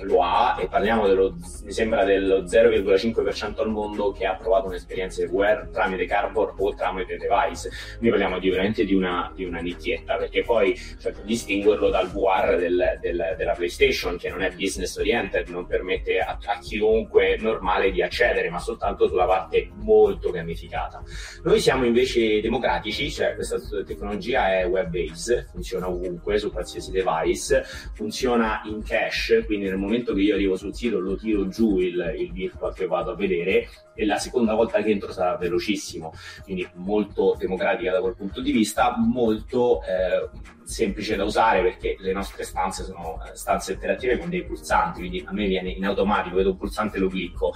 lo 0.00 0.22
ha 0.22 0.58
e 0.60 0.68
parliamo 0.68 1.06
dello, 1.06 1.36
mi 1.64 1.72
sembra 1.72 2.04
dello 2.04 2.42
0,5% 2.42 3.60
al 3.60 3.70
mondo 3.70 4.12
che 4.12 4.26
ha 4.26 4.34
provato 4.34 4.66
un'esperienza 4.66 5.24
di 5.24 5.30
VR 5.30 5.68
tramite 5.72 6.04
cardboard 6.06 6.54
o 6.58 6.74
tramite 6.74 7.16
device. 7.16 7.70
Noi 8.00 8.10
parliamo 8.10 8.38
di, 8.38 8.50
veramente 8.50 8.84
di 8.84 8.94
una, 8.94 9.32
di 9.34 9.44
una 9.44 9.60
nicchietta 9.60 10.16
perché 10.16 10.42
poi 10.42 10.76
cioè, 11.00 11.12
distinguerlo 11.22 11.88
dal 11.90 12.10
VR 12.10 12.56
del, 12.58 12.98
del, 13.00 13.34
della 13.36 13.52
PlayStation 13.52 14.16
che 14.16 14.28
non 14.28 14.42
è 14.42 14.50
business 14.50 14.96
oriented, 14.96 15.48
non 15.48 15.66
permette 15.66 16.18
a, 16.18 16.38
a 16.44 16.58
chiunque 16.58 17.36
normale 17.38 17.90
di 17.90 18.02
accedere, 18.02 18.50
ma 18.50 18.58
soltanto 18.58 19.08
sulla 19.08 19.26
parte 19.26 19.70
molto 19.74 20.30
gamificata. 20.34 21.02
Noi 21.42 21.60
siamo 21.60 21.84
invece 21.84 22.40
democratici, 22.40 23.10
cioè 23.10 23.34
questa 23.34 23.58
tecnologia 23.86 24.58
è 24.58 24.66
web-based, 24.66 25.48
funziona 25.50 25.88
ovunque, 25.88 26.38
su 26.38 26.50
qualsiasi 26.50 26.90
device, 26.90 27.64
funziona 27.94 28.62
in 28.66 28.82
cache, 28.82 29.44
quindi 29.44 29.66
nel 29.66 29.76
momento 29.76 30.12
che 30.14 30.20
io 30.20 30.34
arrivo 30.34 30.56
sul 30.56 30.74
sito 30.74 30.98
lo 30.98 31.16
tiro 31.16 31.48
giù 31.48 31.78
il, 31.78 32.14
il 32.18 32.32
virtual 32.32 32.74
che 32.74 32.86
vado 32.86 33.12
a 33.12 33.16
vedere 33.16 33.68
e 33.94 34.04
la 34.04 34.18
seconda 34.18 34.54
volta 34.54 34.82
che 34.82 34.90
entro 34.90 35.12
sarà 35.12 35.36
velocissimo, 35.36 36.12
quindi 36.42 36.68
molto 36.74 37.36
democratica 37.38 37.92
da 37.92 38.00
quel 38.00 38.16
punto 38.16 38.40
di 38.40 38.52
vista, 38.52 38.94
molto 38.96 39.80
eh, 39.82 40.28
semplice 40.64 41.16
da 41.16 41.24
usare 41.24 41.62
perché 41.62 41.96
le 41.98 42.12
nostre 42.12 42.42
stanze 42.42 42.84
sono 42.84 43.20
eh, 43.24 43.36
stanze 43.36 43.72
interattive 43.72 44.18
con 44.18 44.28
dei 44.28 44.44
pulsanti, 44.44 45.00
quindi 45.00 45.22
a 45.26 45.32
me 45.32 45.46
viene 45.46 45.70
in 45.70 45.84
automatico, 45.84 46.36
vedo 46.36 46.50
un 46.50 46.56
pulsante 46.56 46.96
e 46.96 47.00
lo 47.00 47.08
clicco. 47.08 47.52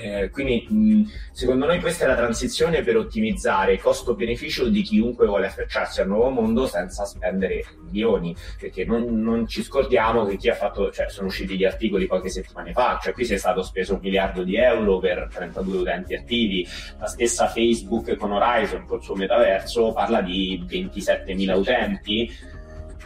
Eh, 0.00 0.30
quindi 0.30 0.66
mh, 0.68 1.10
secondo 1.32 1.66
noi 1.66 1.80
questa 1.80 2.04
è 2.04 2.08
la 2.08 2.16
transizione 2.16 2.82
per 2.82 2.96
ottimizzare 2.96 3.78
costo-beneficio 3.78 4.68
di 4.68 4.82
chiunque 4.82 5.26
vuole 5.26 5.46
affacciarsi 5.46 6.00
al 6.00 6.08
nuovo 6.08 6.30
mondo 6.30 6.66
senza 6.66 7.04
spendere 7.04 7.64
milioni, 7.80 8.34
perché 8.58 8.84
non, 8.84 9.20
non, 9.20 9.46
ci 9.46 9.62
scordiamo 9.62 10.24
che 10.24 10.36
chi 10.36 10.48
ha 10.48 10.54
fatto, 10.54 10.90
cioè 10.90 11.08
sono 11.08 11.26
usciti 11.26 11.56
gli 11.56 11.64
articoli 11.64 12.06
poche 12.06 12.28
settimane 12.28 12.72
fa, 12.72 12.98
cioè 13.02 13.12
qui 13.12 13.24
si 13.24 13.34
è 13.34 13.38
stato 13.38 13.62
speso 13.62 13.94
un 13.94 14.00
miliardo 14.02 14.42
di 14.42 14.56
euro 14.56 14.98
per 14.98 15.28
32 15.32 15.71
utenti 15.80 16.14
attivi, 16.14 16.66
la 16.98 17.06
stessa 17.06 17.48
Facebook 17.48 18.16
con 18.16 18.32
Horizon 18.32 18.84
col 18.86 19.02
suo 19.02 19.14
metaverso 19.14 19.92
parla 19.92 20.20
di 20.20 20.64
27.000 20.68 21.56
utenti 21.58 22.30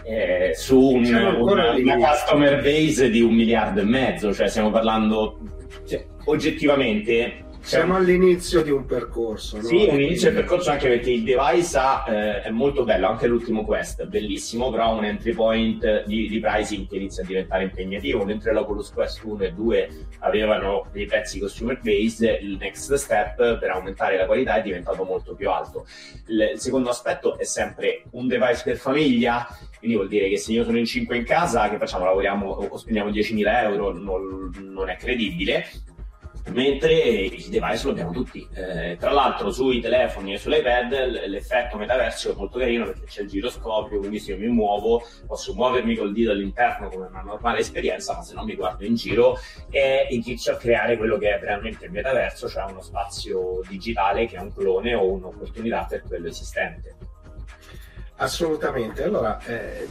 eh, 0.04 0.52
su 0.54 0.78
un, 0.78 1.04
una, 1.04 1.72
una 1.72 1.96
customer 1.96 2.62
base 2.62 3.10
di 3.10 3.20
un 3.20 3.34
miliardo 3.34 3.80
e 3.80 3.84
mezzo, 3.84 4.32
cioè 4.32 4.48
stiamo 4.48 4.70
parlando 4.70 5.38
cioè, 5.86 6.04
oggettivamente 6.26 7.45
Siamo 7.66 7.96
all'inizio 7.96 8.62
di 8.62 8.70
un 8.70 8.86
percorso. 8.86 9.56
no? 9.56 9.64
sì, 9.64 9.88
un 9.90 10.00
inizio 10.00 10.30
del 10.30 10.38
percorso 10.38 10.70
anche 10.70 10.86
perché 10.86 11.10
il 11.10 11.24
device 11.24 11.76
ha, 11.76 12.04
eh, 12.06 12.42
è 12.42 12.50
molto 12.50 12.84
bello, 12.84 13.08
anche 13.08 13.26
l'ultimo 13.26 13.64
Quest, 13.64 14.06
bellissimo, 14.06 14.70
però 14.70 14.84
ha 14.84 14.92
un 14.92 15.04
entry 15.04 15.32
point 15.32 16.04
di, 16.04 16.28
di 16.28 16.38
pricing 16.38 16.88
che 16.88 16.94
inizia 16.94 17.24
a 17.24 17.26
diventare 17.26 17.64
impegnativo, 17.64 18.24
mentre 18.24 18.52
l'Oculus 18.52 18.92
Quest 18.92 19.20
1 19.24 19.42
e 19.42 19.52
2 19.52 19.90
avevano 20.20 20.86
dei 20.92 21.06
prezzi 21.06 21.40
consumer 21.40 21.80
based, 21.82 22.38
il 22.40 22.56
next 22.56 22.94
step 22.94 23.58
per 23.58 23.70
aumentare 23.70 24.16
la 24.16 24.26
qualità 24.26 24.54
è 24.54 24.62
diventato 24.62 25.02
molto 25.02 25.34
più 25.34 25.50
alto. 25.50 25.86
Il, 26.28 26.50
il 26.52 26.60
secondo 26.60 26.90
aspetto 26.90 27.36
è 27.36 27.44
sempre 27.44 28.04
un 28.10 28.28
device 28.28 28.62
per 28.62 28.76
famiglia, 28.76 29.44
quindi 29.80 29.96
vuol 29.96 30.08
dire 30.08 30.28
che 30.28 30.38
se 30.38 30.52
io 30.52 30.62
sono 30.62 30.78
in 30.78 30.84
5 30.84 31.16
in 31.16 31.24
casa, 31.24 31.68
che 31.68 31.78
facciamo? 31.78 32.04
Lavoriamo 32.04 32.46
o 32.48 32.76
spendiamo 32.76 33.10
10.000 33.10 33.62
euro, 33.64 33.92
non, 33.92 34.52
non 34.70 34.88
è 34.88 34.96
credibile 34.96 35.66
mentre 36.52 36.92
i 36.92 37.48
device 37.48 37.84
lo 37.84 37.90
abbiamo 37.90 38.12
tutti. 38.12 38.46
Eh, 38.54 38.96
tra 38.98 39.10
l'altro 39.10 39.50
sui 39.50 39.80
telefoni 39.80 40.34
e 40.34 40.38
sull'iPad 40.38 41.26
l'effetto 41.26 41.76
metaverso 41.76 42.32
è 42.32 42.34
molto 42.36 42.58
carino 42.58 42.84
perché 42.84 43.06
c'è 43.06 43.22
il 43.22 43.28
giroscopio, 43.28 43.98
quindi 43.98 44.18
se 44.18 44.32
io 44.32 44.38
mi 44.38 44.48
muovo 44.48 45.02
posso 45.26 45.54
muovermi 45.54 45.96
col 45.96 46.12
dito 46.12 46.30
all'interno 46.30 46.88
come 46.88 47.06
una 47.06 47.22
normale 47.22 47.60
esperienza, 47.60 48.14
ma 48.14 48.22
se 48.22 48.34
non 48.34 48.44
mi 48.44 48.54
guardo 48.54 48.84
in 48.84 48.94
giro 48.94 49.38
e 49.70 50.06
inizio 50.10 50.52
a 50.52 50.56
creare 50.56 50.96
quello 50.96 51.18
che 51.18 51.34
è 51.34 51.38
veramente 51.38 51.86
il 51.86 51.90
metaverso, 51.90 52.48
cioè 52.48 52.70
uno 52.70 52.80
spazio 52.80 53.60
digitale 53.68 54.26
che 54.26 54.36
è 54.36 54.40
un 54.40 54.52
clone 54.52 54.94
o 54.94 55.10
un'opportunità 55.12 55.86
per 55.88 56.02
quello 56.06 56.28
esistente. 56.28 56.96
Assolutamente. 58.18 59.02
Allora, 59.02 59.38
eh, 59.44 59.88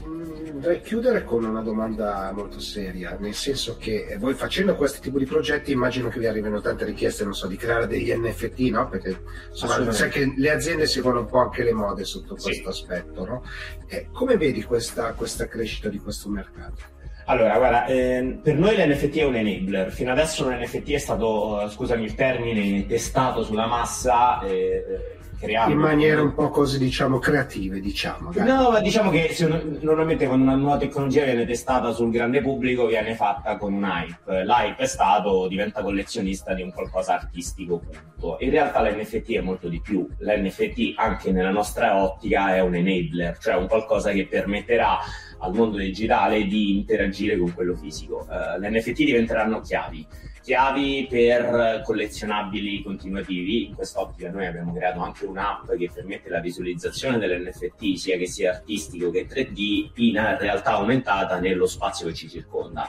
vorrei 0.54 0.82
chiudere 0.82 1.24
con 1.24 1.44
una 1.44 1.62
domanda 1.62 2.32
molto 2.34 2.60
seria, 2.60 3.16
nel 3.20 3.36
senso 3.36 3.78
che 3.78 4.08
eh, 4.10 4.18
voi 4.18 4.34
facendo 4.34 4.76
questo 4.76 5.00
tipo 5.00 5.20
di 5.20 5.26
progetti 5.26 5.72
immagino 5.72 6.10
che 6.10 6.18
vi 6.20 6.26
arrivino 6.26 6.60
tante 6.60 6.86
richieste, 6.86 7.24
non 7.24 7.36
so, 7.36 7.46
di 7.46 7.56
creare 7.56 7.86
degli 7.86 8.12
NFT, 8.12 8.60
no? 8.72 8.90
Perché 8.90 9.22
insomma, 9.50 9.92
sai 9.92 10.10
che 10.10 10.34
le 10.36 10.50
aziende 10.50 10.88
seguono 10.88 11.20
un 11.20 11.28
po' 11.28 11.38
anche 11.38 11.64
le 11.64 11.74
mode 11.74 12.04
sotto 12.04 12.36
Sì. 12.38 12.46
questo 12.46 12.70
aspetto, 12.70 13.26
no? 13.26 13.44
Eh, 13.88 14.08
come 14.12 14.38
vedi 14.38 14.64
questa, 14.64 15.14
questa 15.14 15.48
crescita 15.48 15.90
di 15.90 16.00
questo 16.00 16.28
mercato? 16.28 16.94
Allora, 17.28 17.58
guarda, 17.58 17.86
ehm, 17.88 18.40
per 18.42 18.56
noi 18.56 18.76
l'NFT 18.76 19.18
è 19.18 19.24
un 19.24 19.36
enabler. 19.36 19.92
Fino 19.92 20.12
adesso 20.12 20.46
un 20.46 20.54
NFT 20.54 20.92
è 20.92 20.98
stato, 20.98 21.62
eh, 21.62 21.70
scusami 21.70 22.04
il 22.04 22.14
termine, 22.16 22.86
testato 22.86 23.44
sulla 23.44 23.66
massa, 23.66 24.42
eh, 24.42 25.15
eh, 25.46 25.48
creando... 25.48 25.74
In 25.74 25.80
maniera 25.80 26.22
un 26.22 26.34
po' 26.34 26.50
così, 26.50 26.78
diciamo, 26.78 27.20
creative, 27.20 27.80
diciamo. 27.80 28.32
dai. 28.32 28.46
No, 28.46 28.72
ma 28.72 28.80
diciamo 28.80 29.10
che 29.10 29.30
se- 29.32 29.48
normalmente 29.82 30.26
quando 30.28 30.44
una 30.44 30.56
nuova 30.56 30.78
tecnologia 30.78 31.24
viene 31.24 31.46
testata 31.46 31.92
sul 31.92 32.12
grande 32.12 32.42
pubblico 32.42 32.86
viene 32.86 33.16
fatta 33.16 33.58
con 33.58 33.74
un 33.74 33.84
hype. 33.84 34.44
L'hype 34.44 34.84
è 34.84 34.86
stato, 34.86 35.48
diventa 35.48 35.82
collezionista 35.82 36.54
di 36.54 36.62
un 36.62 36.72
qualcosa 36.72 37.14
artistico, 37.14 37.80
punto. 37.80 38.38
In 38.40 38.50
realtà 38.50 38.82
l'NFT 38.82 39.32
è 39.34 39.42
molto 39.42 39.68
di 39.68 39.80
più. 39.82 40.08
L'NFT, 40.18 40.94
anche 40.96 41.32
nella 41.32 41.52
nostra 41.52 42.02
ottica, 42.04 42.56
è 42.56 42.62
un 42.62 42.76
enabler, 42.76 43.38
cioè 43.38 43.56
un 43.56 43.68
qualcosa 43.68 44.12
che 44.12 44.28
permetterà 44.28 45.00
al 45.40 45.54
mondo 45.54 45.78
digitale 45.78 46.46
di 46.46 46.78
interagire 46.78 47.38
con 47.38 47.54
quello 47.54 47.76
fisico. 47.76 48.28
Eh, 48.30 48.60
le 48.60 48.70
NFT 48.70 49.04
diventeranno 49.04 49.62
chiavi, 49.62 50.06
chiavi 50.46 51.08
per 51.10 51.82
collezionabili 51.84 52.84
continuativi. 52.84 53.66
In 53.66 53.74
quest'ottica 53.74 54.30
noi 54.30 54.46
abbiamo 54.46 54.74
creato 54.74 55.00
anche 55.00 55.26
un'app 55.26 55.72
che 55.72 55.90
permette 55.92 56.30
la 56.30 56.40
visualizzazione 56.40 57.18
dell'NFT, 57.18 57.96
sia 57.96 58.16
che 58.16 58.28
sia 58.28 58.52
artistico 58.52 59.10
che 59.10 59.26
3D, 59.26 59.90
in 59.96 60.38
realtà 60.38 60.74
aumentata 60.74 61.40
nello 61.40 61.66
spazio 61.66 62.06
che 62.06 62.14
ci 62.14 62.30
circonda. 62.30 62.88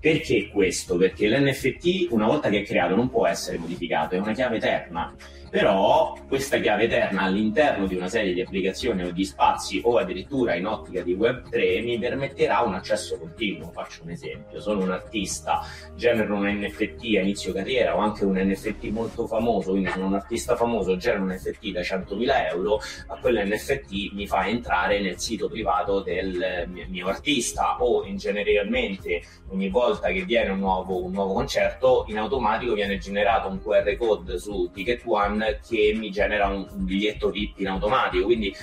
Perché 0.00 0.48
questo? 0.48 0.96
Perché 0.96 1.28
l'NFT, 1.28 2.08
una 2.10 2.24
volta 2.24 2.48
che 2.48 2.60
è 2.60 2.64
creato, 2.64 2.96
non 2.96 3.10
può 3.10 3.26
essere 3.26 3.58
modificato, 3.58 4.14
è 4.14 4.18
una 4.18 4.32
chiave 4.32 4.56
eterna. 4.56 5.14
Però 5.54 6.18
questa 6.26 6.58
chiave 6.58 6.86
eterna 6.86 7.22
all'interno 7.22 7.86
di 7.86 7.94
una 7.94 8.08
serie 8.08 8.34
di 8.34 8.40
applicazioni 8.40 9.04
o 9.04 9.12
di 9.12 9.24
spazi 9.24 9.80
o 9.84 9.98
addirittura 9.98 10.56
in 10.56 10.66
ottica 10.66 11.00
di 11.02 11.14
Web3 11.14 11.84
mi 11.84 11.96
permetterà 11.96 12.62
un 12.62 12.74
accesso 12.74 13.16
continuo. 13.20 13.70
Faccio 13.70 14.02
un 14.02 14.10
esempio, 14.10 14.60
sono 14.60 14.82
un 14.82 14.90
artista, 14.90 15.60
genero 15.94 16.34
un 16.34 16.48
NFT 16.48 17.18
a 17.18 17.20
inizio 17.20 17.52
carriera 17.52 17.96
o 17.96 18.00
anche 18.00 18.24
un 18.24 18.36
NFT 18.36 18.86
molto 18.86 19.28
famoso, 19.28 19.70
quindi 19.70 19.90
sono 19.90 20.06
un 20.06 20.14
artista 20.14 20.56
famoso, 20.56 20.96
genero 20.96 21.22
un 21.22 21.30
NFT 21.30 21.70
da 21.70 21.82
100.000 21.82 22.50
euro, 22.50 22.80
ma 23.06 23.16
quell'NFT 23.20 24.12
mi 24.12 24.26
fa 24.26 24.48
entrare 24.48 25.00
nel 25.00 25.20
sito 25.20 25.48
privato 25.48 26.00
del 26.00 26.68
mio- 26.88 27.06
artista 27.06 27.76
o 27.78 28.04
in 28.06 28.16
generalmente 28.16 29.22
ogni 29.50 29.68
volta 29.68 30.08
che 30.08 30.24
viene 30.24 30.50
un 30.50 30.58
nuovo, 30.58 31.04
un 31.04 31.12
nuovo 31.12 31.34
concerto 31.34 32.06
in 32.08 32.18
automatico 32.18 32.72
viene 32.72 32.98
generato 32.98 33.46
un 33.46 33.62
QR 33.62 33.94
code 33.96 34.36
su 34.38 34.68
Ticket 34.72 35.02
One 35.04 35.43
che 35.66 35.94
mi 35.96 36.10
genera 36.10 36.48
un, 36.48 36.66
un 36.70 36.84
biglietto 36.84 37.30
VIP 37.30 37.60
in 37.60 37.68
automatico 37.68 38.24
quindi 38.24 38.54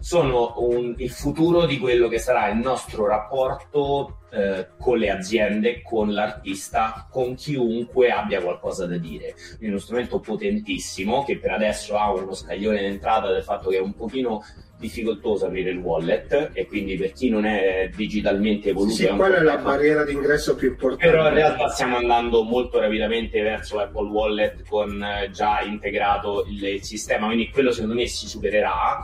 sono 0.00 0.54
un- 0.58 0.94
il 0.98 1.10
futuro 1.10 1.66
di 1.66 1.78
quello 1.78 2.08
che 2.08 2.18
sarà 2.18 2.48
il 2.48 2.58
nostro 2.58 3.06
rapporto 3.06 4.18
eh, 4.30 4.68
con 4.78 4.98
le 4.98 5.10
aziende, 5.10 5.80
con 5.82 6.12
l'artista, 6.12 7.08
con 7.10 7.34
chiunque 7.34 8.10
abbia 8.10 8.42
qualcosa 8.42 8.86
da 8.86 8.98
dire. 8.98 9.34
Quindi 9.56 9.68
uno 9.68 9.78
strumento 9.78 10.20
potentissimo 10.20 11.24
che 11.24 11.38
per 11.38 11.52
adesso 11.52 11.96
ha 11.96 12.12
uno 12.12 12.34
scaglione 12.34 12.82
d'entrata 12.82 13.32
del 13.32 13.42
fatto 13.42 13.70
che 13.70 13.78
è 13.78 13.80
un 13.80 13.94
pochino 13.94 14.44
difficoltoso 14.78 15.46
aprire 15.46 15.70
il 15.70 15.78
wallet 15.78 16.50
e 16.52 16.66
quindi 16.66 16.96
per 16.96 17.12
chi 17.12 17.28
non 17.28 17.44
è 17.44 17.90
digitalmente 17.94 18.70
evoluto 18.70 18.94
Sì, 18.94 19.04
un 19.06 19.16
quella 19.16 19.36
è 19.38 19.42
la 19.42 19.56
barriera 19.58 20.04
d'ingresso 20.04 20.54
più 20.54 20.68
importante. 20.68 21.06
Però 21.06 21.28
in 21.28 21.34
realtà 21.34 21.68
stiamo 21.68 21.96
andando 21.96 22.42
molto 22.42 22.78
rapidamente 22.78 23.40
verso 23.40 23.78
Apple 23.78 24.08
Wallet 24.08 24.66
con 24.68 25.02
eh, 25.02 25.30
già 25.30 25.60
integrato 25.62 26.44
il, 26.48 26.62
il 26.62 26.82
sistema, 26.82 27.26
quindi 27.26 27.50
quello 27.50 27.72
secondo 27.72 27.94
me 27.94 28.06
si 28.06 28.28
supererà, 28.28 28.98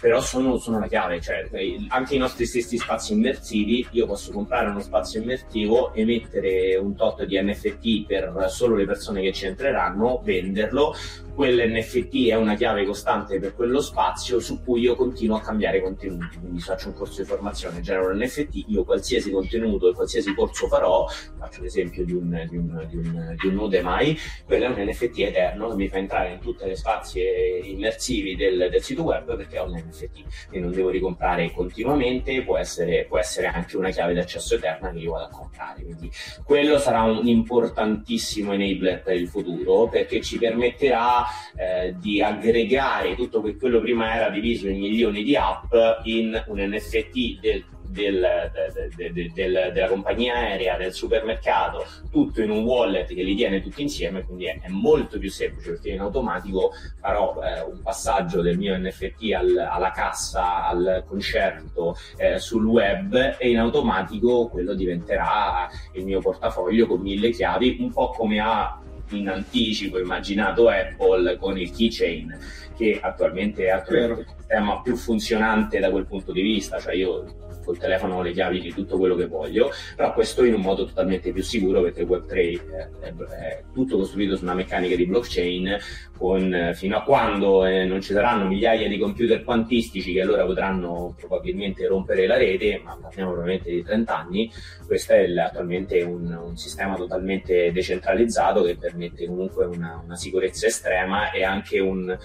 però 0.00 0.20
sono, 0.20 0.58
sono 0.58 0.78
la 0.78 0.86
chiave, 0.86 1.20
cioè 1.20 1.48
eh, 1.50 1.86
anche 1.88 2.14
i 2.14 2.18
nostri 2.18 2.46
stessi 2.46 2.78
spazi 2.78 3.14
immersivi, 3.14 3.86
io 3.90 4.06
posso 4.06 4.30
comprare 4.30 4.70
uno 4.70 4.80
spazio 4.80 5.20
immersivo, 5.20 5.92
emettere 5.92 6.76
un 6.76 6.94
tot 6.94 7.24
di 7.24 7.40
NFT 7.40 8.06
per 8.06 8.46
solo 8.48 8.76
le 8.76 8.86
persone 8.86 9.22
che 9.22 9.32
ci 9.32 9.46
entreranno, 9.46 10.20
venderlo, 10.22 10.94
quell'NFT 11.34 12.28
è 12.30 12.34
una 12.34 12.54
chiave 12.54 12.84
costante 12.84 13.38
per 13.38 13.54
quello 13.54 13.80
spazio 13.80 14.40
su 14.40 14.62
cui 14.62 14.80
io 14.80 14.96
continuo 14.96 15.36
a 15.36 15.40
cambiare 15.40 15.80
contenuti. 15.80 16.38
Quindi 16.38 16.60
faccio 16.60 16.88
un 16.88 16.94
corso 16.94 17.22
di 17.22 17.28
formazione, 17.28 17.80
genero 17.80 18.12
l'NFT, 18.12 18.64
io 18.68 18.84
qualsiasi 18.84 19.30
contenuto 19.30 19.88
e 19.88 19.94
qualsiasi 19.94 20.34
corso 20.34 20.68
farò, 20.68 21.06
faccio 21.48 21.62
l'esempio 21.62 22.04
di 22.04 22.12
un, 22.12 22.46
di 22.48 22.56
un, 22.56 22.86
di 22.88 22.96
un, 22.96 23.36
di 23.40 23.46
un 23.48 23.56
Udemy, 23.56 24.16
quello 24.44 24.64
è 24.66 24.68
un 24.68 24.88
NFT 24.88 25.18
eterno 25.20 25.68
che 25.70 25.74
mi 25.74 25.88
fa 25.88 25.96
entrare 25.96 26.32
in 26.32 26.38
tutte 26.40 26.66
le 26.66 26.76
spazi 26.76 27.20
immersivi 27.64 28.36
del, 28.36 28.68
del 28.70 28.82
sito 28.82 29.02
web 29.02 29.34
perché 29.36 29.58
ho 29.58 29.64
un 29.64 29.76
NFT. 29.76 30.46
Quindi 30.48 30.66
non 30.66 30.76
devo 30.76 30.90
ricomprare 30.90 31.50
continuamente, 31.52 32.42
può 32.42 32.58
essere, 32.58 33.06
può 33.06 33.18
essere 33.18 33.46
anche 33.48 33.76
una 33.76 33.90
chiave 33.90 34.12
di 34.12 34.20
accesso 34.20 34.54
eterna 34.54 34.90
che 34.90 34.98
io 34.98 35.12
vado 35.12 35.24
a 35.24 35.30
comprare. 35.30 35.82
Quindi 35.82 36.10
quello 36.44 36.78
sarà 36.78 37.02
un 37.02 37.26
importantissimo 37.26 38.52
enabler 38.52 39.02
per 39.02 39.16
il 39.16 39.28
futuro 39.28 39.88
perché 39.88 40.20
ci 40.20 40.38
permetterà 40.38 41.24
eh, 41.56 41.94
di 41.98 42.22
aggregare 42.22 43.14
tutto 43.14 43.40
que- 43.40 43.56
quello 43.56 43.80
prima 43.80 44.14
era 44.14 44.30
diviso 44.30 44.68
in 44.68 44.78
milioni 44.78 45.22
di 45.22 45.34
app 45.34 45.72
in 46.04 46.42
un 46.46 46.58
NFT 46.58 47.40
del, 47.40 47.64
del- 47.88 48.50
de- 48.74 48.90
de- 48.94 49.12
de- 49.12 49.30
del- 49.34 49.70
della 49.72 49.88
compagnia 49.88 50.34
aerea, 50.34 50.76
del 50.76 50.92
supermercato, 50.92 51.84
tutto 52.10 52.42
in 52.42 52.50
un 52.50 52.64
wallet 52.64 53.06
che 53.14 53.22
li 53.22 53.34
tiene 53.34 53.60
tutti 53.62 53.82
insieme, 53.82 54.22
quindi 54.24 54.46
è, 54.46 54.58
è 54.60 54.68
molto 54.68 55.18
più 55.18 55.30
semplice 55.30 55.72
perché 55.72 55.90
in 55.90 56.00
automatico 56.00 56.72
farò 57.00 57.40
eh, 57.42 57.60
un 57.62 57.80
passaggio 57.82 58.40
del 58.42 58.58
mio 58.58 58.76
NFT 58.76 59.32
al- 59.34 59.56
alla 59.70 59.90
cassa, 59.90 60.66
al 60.66 61.04
concerto 61.06 61.96
eh, 62.16 62.38
sul 62.38 62.64
web 62.66 63.36
e 63.38 63.50
in 63.50 63.58
automatico 63.58 64.48
quello 64.48 64.74
diventerà 64.74 65.68
il 65.94 66.04
mio 66.04 66.20
portafoglio 66.20 66.86
con 66.86 67.00
mille 67.00 67.30
chiavi, 67.30 67.76
un 67.80 67.92
po' 67.92 68.10
come 68.10 68.40
ha 68.40 68.80
in 69.10 69.28
anticipo 69.28 69.98
immaginato 69.98 70.68
Apple 70.68 71.38
con 71.38 71.58
il 71.58 71.70
keychain 71.70 72.38
che 72.76 72.98
attualmente 73.02 73.66
è 73.66 73.74
il 73.74 74.26
sistema 74.26 74.80
più 74.82 74.94
funzionante 74.96 75.78
da 75.80 75.90
quel 75.90 76.06
punto 76.06 76.30
di 76.30 76.42
vista, 76.42 76.78
cioè 76.78 76.94
io 76.94 77.24
col 77.68 77.76
telefono 77.76 78.16
ho 78.16 78.22
le 78.22 78.32
chiavi 78.32 78.60
di 78.60 78.72
tutto 78.72 78.96
quello 78.96 79.14
che 79.14 79.26
voglio, 79.26 79.70
però 79.94 80.14
questo 80.14 80.42
in 80.42 80.54
un 80.54 80.62
modo 80.62 80.86
totalmente 80.86 81.32
più 81.32 81.42
sicuro 81.42 81.82
perché 81.82 82.00
il 82.00 82.08
Web3 82.08 82.70
è, 82.70 82.88
è- 83.08 83.14
è 83.14 83.62
tutto 83.74 83.98
costruito 83.98 84.36
su 84.36 84.44
una 84.44 84.54
meccanica 84.54 84.96
di 84.96 85.04
blockchain 85.04 85.76
con, 86.16 86.54
eh, 86.54 86.74
fino 86.74 86.96
a 86.96 87.02
quando 87.02 87.66
eh, 87.66 87.84
non 87.84 88.00
ci 88.00 88.14
saranno 88.14 88.46
migliaia 88.46 88.88
di 88.88 88.96
computer 88.98 89.44
quantistici 89.44 90.14
che 90.14 90.22
allora 90.22 90.46
potranno 90.46 91.14
probabilmente 91.18 91.86
rompere 91.86 92.26
la 92.26 92.38
rete, 92.38 92.80
ma 92.82 92.96
parliamo 92.98 93.32
probabilmente 93.32 93.70
di 93.70 93.82
30 93.82 94.16
anni, 94.16 94.50
questo 94.86 95.12
è 95.12 95.18
il- 95.18 95.38
attualmente 95.38 96.00
un, 96.02 96.32
un 96.32 96.56
sistema 96.56 96.96
totalmente 96.96 97.70
decentralizzato 97.70 98.62
che 98.62 98.76
permette 98.78 99.26
comunque 99.26 99.66
una, 99.66 100.00
una 100.02 100.16
sicurezza 100.16 100.66
estrema 100.66 101.30
e 101.32 101.44
anche 101.44 101.78
un 101.80 102.16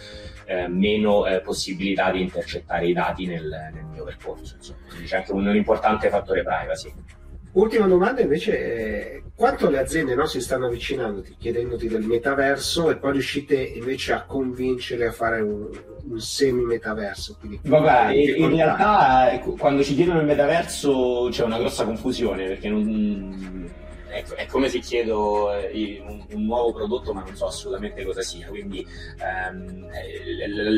eh, 0.46 0.68
meno 0.68 1.26
eh, 1.26 1.40
possibilità 1.42 2.12
di 2.12 2.22
intercettare 2.22 2.88
i 2.88 2.94
dati 2.94 3.26
nel, 3.26 3.44
nel 3.74 3.86
mio 3.92 4.04
percorso. 4.04 4.56
Insomma. 4.56 4.80
Quindi 4.88 5.08
c'è 5.08 5.18
anche 5.18 5.33
un, 5.34 5.48
un 5.48 5.56
importante 5.56 6.10
fattore 6.10 6.44
privacy. 6.44 6.94
Ultima 7.54 7.86
domanda 7.86 8.22
invece, 8.22 9.26
quanto 9.36 9.70
le 9.70 9.78
aziende 9.78 10.16
no, 10.16 10.26
si 10.26 10.42
stanno 10.42 10.66
avvicinando 10.66 11.24
chiedendoti 11.38 11.88
del 11.88 12.02
metaverso 12.02 12.90
e 12.90 12.98
poi 12.98 13.12
riuscite 13.12 13.56
invece 13.56 14.14
a 14.14 14.24
convincere 14.24 15.06
a 15.06 15.12
fare 15.12 15.42
un, 15.42 15.70
un 16.10 16.20
semi-metaverso? 16.20 17.38
Vabbè, 17.62 18.12
in 18.12 18.56
realtà 18.56 19.32
eh, 19.32 19.40
quando 19.40 19.84
ci 19.84 19.94
chiedono 19.94 20.22
il 20.22 20.26
metaverso 20.26 21.28
c'è 21.30 21.44
una 21.44 21.60
grossa 21.60 21.86
confusione 21.86 22.48
perché 22.48 22.70
non, 22.70 23.70
è, 24.08 24.24
è, 24.36 24.46
come 24.48 24.68
se 24.68 24.80
chiedo 24.80 25.54
eh, 25.54 26.04
un, 26.08 26.26
un, 26.32 26.46
nuovo 26.46 26.74
prodotto 26.74 27.14
ma 27.14 27.22
non 27.22 27.36
so 27.36 27.46
assolutamente 27.46 28.04
cosa 28.04 28.22
sia. 28.22 28.48
Quindi 28.48 28.84
ehm, 29.20 29.90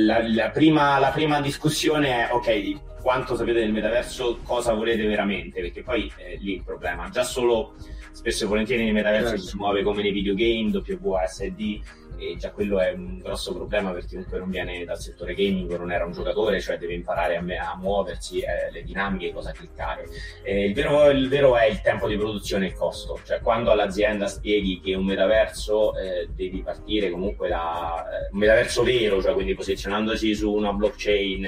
la, 0.05 0.27
la, 0.27 0.49
prima, 0.49 0.99
la 0.99 1.11
prima 1.11 1.39
discussione 1.39 2.27
è 2.27 2.33
ok 2.33 2.93
quanto 3.05 3.35
sapete 3.35 3.59
del 3.59 3.71
metaverso, 3.71 4.39
cosa 4.41 4.73
volete 4.73 5.05
veramente, 5.05 5.61
perché 5.61 5.83
poi 5.83 6.11
è 6.15 6.37
lì 6.37 6.55
il 6.55 6.63
problema. 6.63 7.07
Già 7.09 7.21
solo 7.21 7.75
spesso 8.11 8.45
e 8.45 8.47
volentieri 8.47 8.83
nei 8.83 8.93
metaversi 8.93 9.27
certo. 9.27 9.45
si 9.45 9.57
muove 9.57 9.83
come 9.83 10.01
nei 10.01 10.11
videogame, 10.11 10.71
WASD, 10.99 11.81
e 12.17 12.35
già 12.37 12.49
quello 12.49 12.79
è 12.79 12.93
un 12.93 13.19
grosso 13.19 13.53
problema 13.53 13.91
per 13.91 14.05
chiunque 14.05 14.39
non 14.39 14.49
viene 14.49 14.83
dal 14.85 14.99
settore 14.99 15.35
gaming 15.35 15.69
o 15.69 15.77
non 15.77 15.91
era 15.91 16.03
un 16.03 16.13
giocatore, 16.13 16.59
cioè 16.59 16.79
deve 16.79 16.95
imparare 16.95 17.37
a, 17.37 17.41
me- 17.41 17.59
a 17.59 17.77
muoversi, 17.77 18.39
eh, 18.39 18.71
le 18.71 18.81
dinamiche, 18.81 19.31
cosa 19.31 19.51
cliccare. 19.51 20.07
Eh, 20.41 20.65
il, 20.65 20.73
vero, 20.73 21.07
il, 21.11 21.29
vero, 21.29 21.55
è 21.55 21.65
il 21.65 21.81
tempo 21.81 22.07
di 22.07 22.17
produzione 22.17 22.65
e 22.65 22.69
il 22.69 22.73
costo, 22.73 23.19
cioè 23.23 23.39
quando 23.39 23.69
all'azienda 23.69 24.25
spieghi 24.25 24.81
che 24.83 24.95
un 24.95 25.05
metaverso 25.05 25.95
eh, 25.95 26.27
devi 26.33 26.63
partire 26.63 27.11
comunque 27.11 27.49
da 27.49 28.03
eh, 28.09 28.29
un 28.31 28.39
metaverso 28.39 28.81
vero, 28.81 29.21
cioè 29.21 29.33
quindi 29.33 29.53
posizionandosi 29.53 30.33
su 30.33 30.51
una 30.51 30.73
blockchain 30.73 31.47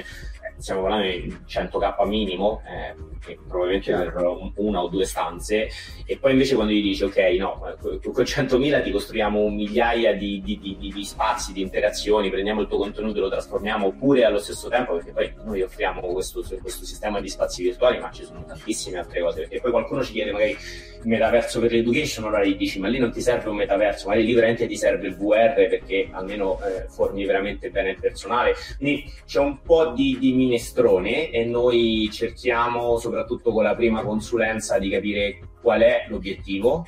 stiamo 0.58 0.82
parlando 0.82 1.06
di 1.06 1.36
100k 1.46 2.06
minimo, 2.06 2.62
eh, 2.66 3.36
probabilmente 3.46 3.92
per 3.92 4.14
una 4.56 4.82
o 4.82 4.88
due 4.88 5.04
stanze, 5.04 5.68
e 6.04 6.18
poi 6.18 6.32
invece 6.32 6.54
quando 6.54 6.72
gli 6.72 6.82
dici 6.82 7.04
ok, 7.04 7.16
no, 7.38 7.76
con 7.80 8.24
100.000 8.24 8.82
ti 8.82 8.90
costruiamo 8.90 9.48
migliaia 9.48 10.14
di, 10.14 10.40
di, 10.42 10.58
di, 10.58 10.92
di, 10.92 11.04
spazi, 11.04 11.52
di 11.52 11.62
interazioni, 11.62 12.30
prendiamo 12.30 12.62
il 12.62 12.68
tuo 12.68 12.78
contenuto 12.78 13.18
e 13.18 13.20
lo 13.20 13.28
trasformiamo, 13.28 13.86
oppure 13.86 14.24
allo 14.24 14.38
stesso 14.38 14.68
tempo, 14.68 14.94
perché 14.94 15.12
poi 15.12 15.32
noi 15.44 15.62
offriamo 15.62 16.00
questo, 16.00 16.42
questo 16.60 16.84
sistema 16.84 17.20
di 17.20 17.28
spazi 17.28 17.62
virtuali, 17.62 17.98
ma 17.98 18.10
ci 18.10 18.24
sono 18.24 18.44
tantissime 18.44 18.98
altre 18.98 19.20
cose, 19.20 19.40
perché 19.40 19.60
poi 19.60 19.70
qualcuno 19.70 20.02
ci 20.02 20.12
chiede 20.12 20.32
magari 20.32 20.56
il 21.00 21.08
metaverso 21.08 21.60
per 21.60 21.70
l'education, 21.70 22.24
allora 22.24 22.44
gli 22.44 22.56
dici 22.56 22.80
ma 22.80 22.88
lì 22.88 22.98
non 22.98 23.12
ti 23.12 23.20
serve 23.20 23.48
un 23.48 23.56
metaverso, 23.56 24.08
magari 24.08 24.26
lì 24.26 24.34
veramente 24.34 24.66
ti 24.66 24.76
serve 24.76 25.08
il 25.08 25.16
VR 25.16 25.54
perché 25.54 26.08
almeno 26.10 26.58
eh, 26.60 26.88
formi 26.88 27.24
veramente 27.24 27.70
bene 27.70 27.90
il 27.90 27.98
personale. 28.00 28.54
Quindi 28.76 29.10
c'è 29.26 29.40
un 29.40 29.60
po' 29.62 29.92
di, 29.92 30.16
di 30.18 30.32
minestrone 30.48 31.30
e 31.30 31.44
noi 31.44 32.08
cerchiamo, 32.10 32.98
soprattutto 32.98 33.52
con 33.52 33.62
la 33.62 33.74
prima 33.74 34.02
consulenza, 34.02 34.78
di 34.78 34.88
capire 34.88 35.38
qual 35.60 35.82
è 35.82 36.06
l'obiettivo 36.08 36.86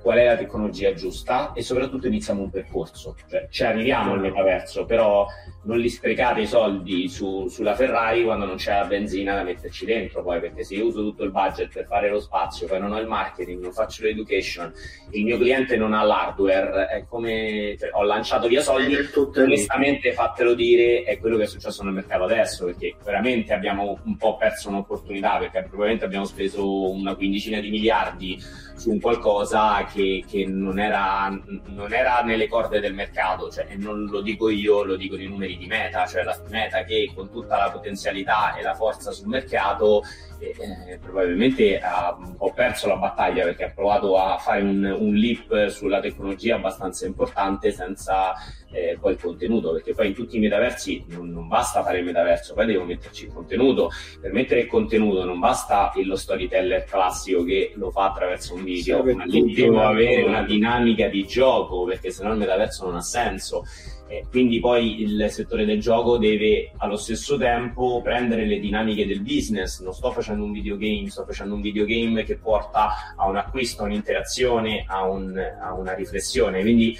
qual 0.00 0.16
è 0.16 0.24
la 0.24 0.36
tecnologia 0.36 0.94
giusta 0.94 1.52
e 1.52 1.62
soprattutto 1.62 2.06
iniziamo 2.06 2.42
un 2.42 2.50
percorso. 2.50 3.14
Cioè, 3.28 3.48
ci 3.50 3.62
arriviamo 3.62 4.12
al 4.12 4.20
metaverso, 4.20 4.86
però 4.86 5.26
non 5.66 5.78
li 5.78 5.88
sprecate 5.88 6.42
i 6.42 6.46
soldi 6.46 7.08
su, 7.08 7.48
sulla 7.48 7.74
Ferrari 7.74 8.22
quando 8.22 8.46
non 8.46 8.56
c'è 8.56 8.72
la 8.72 8.86
benzina 8.86 9.34
da 9.34 9.42
metterci 9.42 9.84
dentro, 9.84 10.22
poi 10.22 10.40
perché 10.40 10.64
se 10.64 10.76
io 10.76 10.86
uso 10.86 11.02
tutto 11.02 11.24
il 11.24 11.32
budget 11.32 11.72
per 11.72 11.86
fare 11.86 12.08
lo 12.08 12.20
spazio, 12.20 12.66
poi 12.66 12.80
non 12.80 12.92
ho 12.92 12.98
il 12.98 13.06
marketing, 13.06 13.60
non 13.60 13.72
faccio 13.72 14.04
l'education, 14.04 14.72
il 15.10 15.24
mio 15.24 15.36
cliente 15.36 15.76
non 15.76 15.92
ha 15.92 16.02
l'hardware, 16.04 16.86
è 16.86 17.04
come 17.08 17.76
cioè, 17.78 17.90
ho 17.92 18.04
lanciato 18.04 18.46
via 18.46 18.62
soldi, 18.62 18.96
onestamente 19.36 20.12
fatelo 20.12 20.54
dire, 20.54 21.02
è 21.02 21.18
quello 21.18 21.36
che 21.36 21.44
è 21.44 21.48
successo 21.48 21.82
nel 21.82 21.94
mercato 21.94 22.24
adesso, 22.24 22.66
perché 22.66 22.94
veramente 23.04 23.52
abbiamo 23.52 23.98
un 24.04 24.16
po' 24.16 24.36
perso 24.36 24.68
un'opportunità, 24.68 25.38
perché 25.38 25.62
probabilmente 25.62 26.04
abbiamo 26.04 26.24
speso 26.26 26.90
una 26.90 27.16
quindicina 27.16 27.58
di 27.60 27.70
miliardi 27.70 28.40
su 28.76 28.90
un 28.90 29.00
qualcosa 29.00 29.84
che, 29.86 30.22
che 30.28 30.44
non, 30.46 30.78
era, 30.78 31.28
non, 31.66 31.92
era, 31.92 32.20
nelle 32.22 32.46
corde 32.46 32.78
del 32.78 32.94
mercato, 32.94 33.50
cioè, 33.50 33.66
non 33.76 34.04
lo 34.04 34.20
dico 34.20 34.48
io, 34.48 34.84
lo 34.84 34.96
dicono 34.96 35.22
i 35.22 35.28
numeri 35.28 35.55
di 35.56 35.66
Meta, 35.66 36.06
cioè 36.06 36.22
la 36.22 36.38
Meta 36.48 36.84
che 36.84 37.10
con 37.14 37.30
tutta 37.30 37.56
la 37.56 37.70
potenzialità 37.70 38.56
e 38.56 38.62
la 38.62 38.74
forza 38.74 39.10
sul 39.10 39.28
mercato 39.28 40.02
eh, 40.38 40.54
eh, 40.88 40.98
probabilmente 40.98 41.80
ha 41.80 42.14
un 42.18 42.36
po' 42.36 42.52
perso 42.52 42.88
la 42.88 42.96
battaglia 42.96 43.44
perché 43.44 43.64
ha 43.64 43.70
provato 43.70 44.18
a 44.18 44.36
fare 44.36 44.62
un, 44.62 44.84
un 44.84 45.14
leap 45.14 45.68
sulla 45.68 46.00
tecnologia 46.00 46.56
abbastanza 46.56 47.06
importante 47.06 47.72
senza 47.72 48.34
eh, 48.70 48.98
poi 49.00 49.12
il 49.12 49.20
contenuto, 49.20 49.72
perché 49.72 49.94
poi 49.94 50.08
in 50.08 50.14
tutti 50.14 50.36
i 50.36 50.40
metaversi 50.40 51.04
non, 51.08 51.30
non, 51.30 51.48
basta 51.48 51.82
fare 51.82 51.98
il 51.98 52.04
metaverso, 52.04 52.54
poi 52.54 52.66
devo 52.66 52.84
metterci 52.84 53.24
il 53.24 53.32
contenuto. 53.32 53.90
Per 54.20 54.32
mettere 54.32 54.60
il 54.60 54.66
contenuto 54.66 55.24
non 55.24 55.38
basta 55.38 55.92
lo 56.04 56.16
storyteller 56.16 56.84
classico 56.84 57.44
che 57.44 57.72
lo 57.76 57.90
fa 57.90 58.10
attraverso 58.10 58.54
un 58.54 58.64
video, 58.64 59.02
ma 59.02 59.24
lì 59.24 59.54
devo 59.54 59.80
avere 59.80 60.22
una 60.22 60.42
dinamica 60.42 61.08
di 61.08 61.24
gioco, 61.26 61.84
perché 61.84 62.10
sennò 62.10 62.32
il 62.32 62.38
metaverso 62.38 62.84
non 62.84 62.96
ha 62.96 63.02
senso. 63.02 63.64
Eh, 64.08 64.24
quindi 64.30 64.60
poi 64.60 65.00
il 65.02 65.26
settore 65.30 65.64
del 65.64 65.80
gioco 65.80 66.16
deve 66.16 66.72
allo 66.76 66.96
stesso 66.96 67.36
tempo 67.36 68.00
prendere 68.02 68.46
le 68.46 68.60
dinamiche 68.60 69.06
del 69.06 69.20
business. 69.20 69.80
Non 69.82 69.92
sto 69.92 70.12
facendo 70.12 70.44
un 70.44 70.52
videogame, 70.52 71.10
sto 71.10 71.24
facendo 71.24 71.54
un 71.54 71.60
videogame 71.60 72.24
che 72.24 72.36
porta 72.36 73.14
a 73.16 73.28
un 73.28 73.36
acquisto, 73.36 73.82
a 73.82 73.86
un'interazione, 73.86 74.84
a, 74.86 75.04
un, 75.04 75.36
a 75.60 75.74
una 75.74 75.94
riflessione. 75.94 76.60
Quindi 76.60 76.96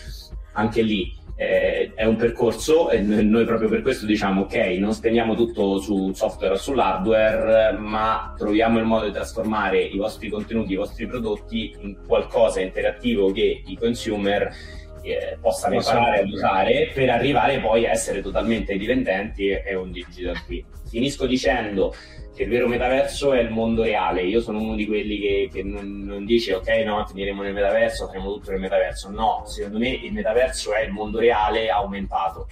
anche 0.52 0.82
lì 0.82 1.14
eh, 1.38 1.92
è 1.94 2.04
un 2.06 2.16
percorso 2.16 2.90
e 2.90 3.00
noi 3.00 3.44
proprio 3.44 3.68
per 3.68 3.82
questo 3.82 4.06
diciamo 4.06 4.42
ok, 4.42 4.54
non 4.78 4.94
spendiamo 4.94 5.34
tutto 5.34 5.78
sul 5.78 6.16
software 6.16 6.54
o 6.54 6.56
sull'hardware, 6.56 7.76
ma 7.78 8.34
troviamo 8.36 8.78
il 8.78 8.86
modo 8.86 9.04
di 9.04 9.12
trasformare 9.12 9.82
i 9.82 9.98
vostri 9.98 10.30
contenuti, 10.30 10.72
i 10.72 10.76
vostri 10.76 11.06
prodotti 11.06 11.76
in 11.80 11.98
qualcosa 12.06 12.60
interattivo 12.60 13.30
che 13.32 13.62
i 13.64 13.76
consumer 13.76 14.50
eh, 15.10 15.38
possano 15.40 15.74
imparare 15.74 16.20
ad 16.20 16.28
usare 16.28 16.90
per 16.94 17.10
arrivare 17.10 17.58
poi 17.60 17.86
a 17.86 17.90
essere 17.90 18.22
totalmente 18.22 18.76
dipendenti 18.76 19.48
e, 19.48 19.74
un 19.74 19.90
digital 19.92 20.44
qui. 20.44 20.64
Finisco 20.88 21.26
dicendo 21.26 21.94
che 22.34 22.42
il 22.42 22.48
vero 22.48 22.68
metaverso 22.68 23.32
è 23.32 23.40
il 23.40 23.50
mondo 23.50 23.82
reale. 23.82 24.22
Io 24.22 24.40
sono 24.40 24.60
uno 24.60 24.74
di 24.74 24.86
quelli 24.86 25.18
che, 25.18 25.48
che 25.52 25.62
non, 25.62 26.04
non, 26.04 26.24
dice 26.24 26.54
ok, 26.54 26.68
no, 26.84 27.04
finiremo 27.06 27.42
nel 27.42 27.54
metaverso, 27.54 28.06
faremo 28.06 28.32
tutto 28.34 28.50
nel 28.50 28.60
metaverso. 28.60 29.10
No, 29.10 29.42
secondo 29.46 29.78
me 29.78 29.88
il 29.88 30.12
metaverso 30.12 30.74
è 30.74 30.82
il 30.82 30.92
mondo 30.92 31.18
reale 31.18 31.70
aumentato 31.70 32.46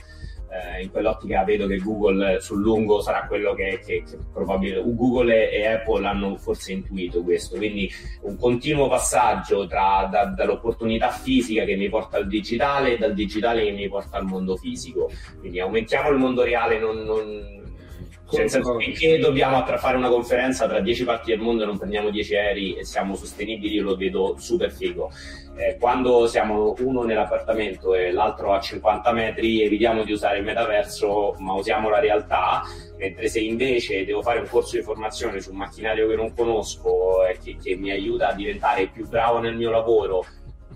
eh, 0.51 0.83
in 0.83 0.91
quell'ottica 0.91 1.43
vedo 1.45 1.67
che 1.67 1.79
Google 1.79 2.41
sul 2.41 2.61
lungo 2.61 3.01
sarà 3.01 3.27
quello 3.27 3.55
che, 3.55 3.81
che, 3.85 4.05
che 4.09 4.19
probabilmente 4.33 4.95
Google 4.95 5.51
e, 5.51 5.67
Apple 5.67 6.07
hanno 6.07 6.37
forse 6.37 6.73
intuito 6.73 7.23
questo, 7.23 7.57
quindi 7.57 7.91
un 8.23 8.37
continuo 8.37 8.89
passaggio 8.89 9.67
tra, 9.67 10.09
da, 10.11 10.27
dall'opportunità 10.27 11.11
fisica 11.11 11.65
che 11.65 11.77
mi 11.77 11.89
porta 11.89 12.19
al 12.19 12.29
digitale 12.29 12.95
e 12.95 12.99
dal 12.99 13.15
digitale 13.15 13.65
che 13.65 13.73
mi 13.73 13.89
porta 13.89 14.19
al 14.19 14.25
mondo 14.25 14.57
fisico. 14.57 15.11
Quindi 15.41 15.61
aumentiamo 15.61 16.11
il 16.11 16.19
mondo 16.19 16.43
reale, 16.43 16.79
non, 16.79 16.99
non 16.99 17.63
cioè, 18.31 18.49
senso, 18.49 18.79
finché 18.79 19.19
dobbiamo 19.19 19.65
fare 19.77 19.97
una 19.97 20.09
conferenza 20.09 20.67
tra 20.67 20.81
10 20.81 21.05
parti 21.05 21.31
del 21.31 21.41
mondo 21.41 21.63
e 21.63 21.67
non 21.67 21.79
prendiamo 21.79 22.11
10 22.11 22.35
aerei 22.35 22.75
e 22.75 22.85
siamo 22.85 23.15
sostenibili, 23.15 23.79
lo 23.79 23.97
vedo 23.97 24.37
super 24.39 24.73
figo. 24.73 25.11
Eh, 25.57 25.77
quando 25.79 26.27
siamo 26.27 26.75
uno 26.81 27.03
nell'appartamento 27.03 27.95
e 27.95 28.11
l'altro 28.11 28.53
a 28.53 28.61
50 28.61 29.13
metri, 29.13 29.63
evitiamo 29.63 30.03
di 30.03 30.13
usare 30.13 30.39
il 30.39 30.45
metaverso, 30.45 31.37
ma 31.39 31.55
usiamo 31.55 31.89
la 31.89 32.01
realtà. 32.01 32.63
Mentre 32.97 33.29
se 33.29 33.41
invece 33.41 34.05
devo 34.05 34.21
fare 34.21 34.41
un 34.41 34.49
corso 34.49 34.77
di 34.77 34.83
formazione 34.83 35.41
su 35.41 35.53
un 35.53 35.59
macchinario 35.59 36.09
che 36.09 36.17
non 36.17 36.35
conosco 36.35 37.25
e 37.27 37.39
che, 37.43 37.57
che 37.63 37.77
mi 37.77 37.91
aiuta 37.91 38.29
a 38.29 38.35
diventare 38.35 38.89
più 38.89 39.07
bravo 39.09 39.39
nel 39.39 39.57
mio 39.57 39.71
lavoro, 39.71 40.25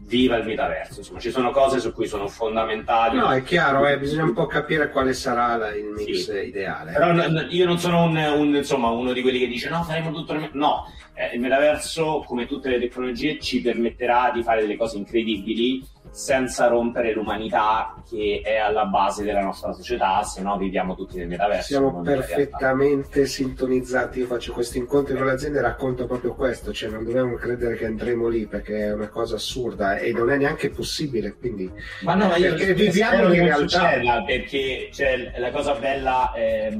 viva 0.08 0.36
il 0.36 0.46
metaverso. 0.46 1.00
Insomma, 1.00 1.20
ci 1.20 1.30
sono 1.30 1.50
cose 1.50 1.78
su 1.78 1.92
cui 1.92 2.08
sono 2.08 2.26
fondamentali. 2.26 3.18
No, 3.18 3.30
è 3.30 3.42
chiaro, 3.42 3.86
eh, 3.86 3.98
bisogna 3.98 4.24
un 4.24 4.32
po' 4.32 4.46
capire 4.46 4.90
quale 4.90 5.12
sarà 5.12 5.56
la, 5.56 5.74
il 5.74 5.84
mix 5.84 6.30
sì. 6.30 6.48
ideale. 6.48 6.92
Però 6.92 7.12
n- 7.12 7.46
io 7.50 7.66
non 7.66 7.78
sono 7.78 8.02
un, 8.02 8.16
un, 8.16 8.54
insomma, 8.56 8.88
uno 8.88 9.12
di 9.12 9.22
quelli 9.22 9.38
che 9.38 9.46
dice 9.46 9.68
no, 9.68 9.82
faremo 9.84 10.10
tutto 10.10 10.32
il 10.32 10.40
metaverso. 10.40 10.58
No, 10.58 10.92
eh, 11.14 11.34
il 11.34 11.40
metaverso, 11.40 12.24
come 12.26 12.46
tutte 12.46 12.70
le 12.70 12.80
tecnologie, 12.80 13.38
ci 13.38 13.60
permetterà 13.60 14.30
di 14.32 14.42
fare 14.42 14.62
delle 14.62 14.76
cose 14.76 14.96
incredibili 14.96 15.86
senza 16.10 16.66
rompere 16.66 17.12
l'umanità 17.12 17.94
che 18.08 18.40
è 18.44 18.56
alla 18.56 18.86
base 18.86 19.24
della 19.24 19.42
nostra 19.42 19.72
società, 19.72 20.22
se 20.22 20.40
no 20.42 20.56
viviamo 20.56 20.94
tutti 20.94 21.16
nel 21.16 21.28
metaverso. 21.28 21.66
Siamo 21.66 22.00
perfettamente 22.00 23.26
sintonizzati. 23.26 24.20
Io 24.20 24.26
faccio 24.26 24.52
questi 24.52 24.78
incontri 24.78 25.14
con 25.16 25.26
le 25.26 25.32
aziende 25.32 25.58
e 25.58 25.62
racconto 25.62 26.06
proprio 26.06 26.34
questo, 26.34 26.72
cioè 26.72 26.90
non 26.90 27.04
dobbiamo 27.04 27.34
credere 27.34 27.76
che 27.76 27.86
andremo 27.86 28.28
lì 28.28 28.46
perché 28.46 28.86
è 28.86 28.92
una 28.92 29.08
cosa 29.08 29.36
assurda 29.36 29.96
e 29.96 30.12
non 30.12 30.30
è 30.30 30.36
neanche 30.36 30.70
possibile. 30.70 31.34
Quindi, 31.34 31.70
ma 32.02 32.14
no, 32.14 32.28
ma 32.28 32.36
io 32.36 32.54
perché 32.54 32.74
viviamo 32.74 33.32
in 33.32 33.44
realtà. 33.44 33.66
Succeda, 33.66 34.22
perché 34.22 34.88
cioè, 34.92 35.34
la 35.38 35.50
cosa 35.50 35.74
bella 35.74 36.32
è. 36.32 36.76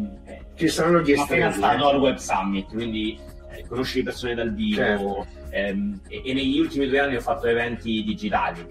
Ci 0.55 0.69
saranno 0.69 1.01
gli 1.01 1.13
estremi. 1.13 1.43
Appena 1.43 1.53
stato 1.53 1.89
al 1.89 2.01
Web 2.01 2.17
Summit, 2.17 2.69
quindi 2.69 3.19
eh, 3.53 3.65
conosci 3.69 3.99
le 3.99 4.05
persone 4.05 4.35
dal 4.35 4.53
vivo. 4.53 4.77
Certo 4.77 5.27
ehm, 5.31 5.38
e, 5.51 5.99
e, 6.09 6.33
negli 6.35 6.59
ultimi 6.59 6.89
due 6.89 7.01
anni 7.01 7.17
ho 7.17 7.21
fatto 7.21 7.47
eventi 7.47 8.03
digitali. 8.05 8.67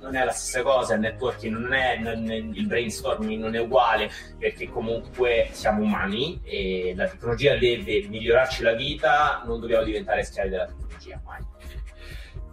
Non 0.00 0.14
è 0.14 0.24
la 0.24 0.32
stessa 0.32 0.62
cosa, 0.62 0.94
il 0.94 1.00
networking 1.00 1.56
non 1.56 1.72
è, 1.72 1.98
non 1.98 2.30
è, 2.30 2.34
il 2.34 2.66
brainstorming 2.66 3.42
non 3.42 3.54
è 3.54 3.60
uguale 3.60 4.10
perché 4.38 4.68
comunque 4.68 5.48
siamo 5.52 5.82
umani 5.82 6.40
e 6.42 6.92
la 6.96 7.08
tecnologia 7.08 7.56
deve 7.56 8.06
migliorarci 8.08 8.62
la 8.62 8.74
vita, 8.74 9.42
non 9.46 9.60
dobbiamo 9.60 9.84
diventare 9.84 10.22
schiavi 10.22 10.48
della 10.50 10.66
tecnologia 10.66 11.20
mai. 11.24 11.48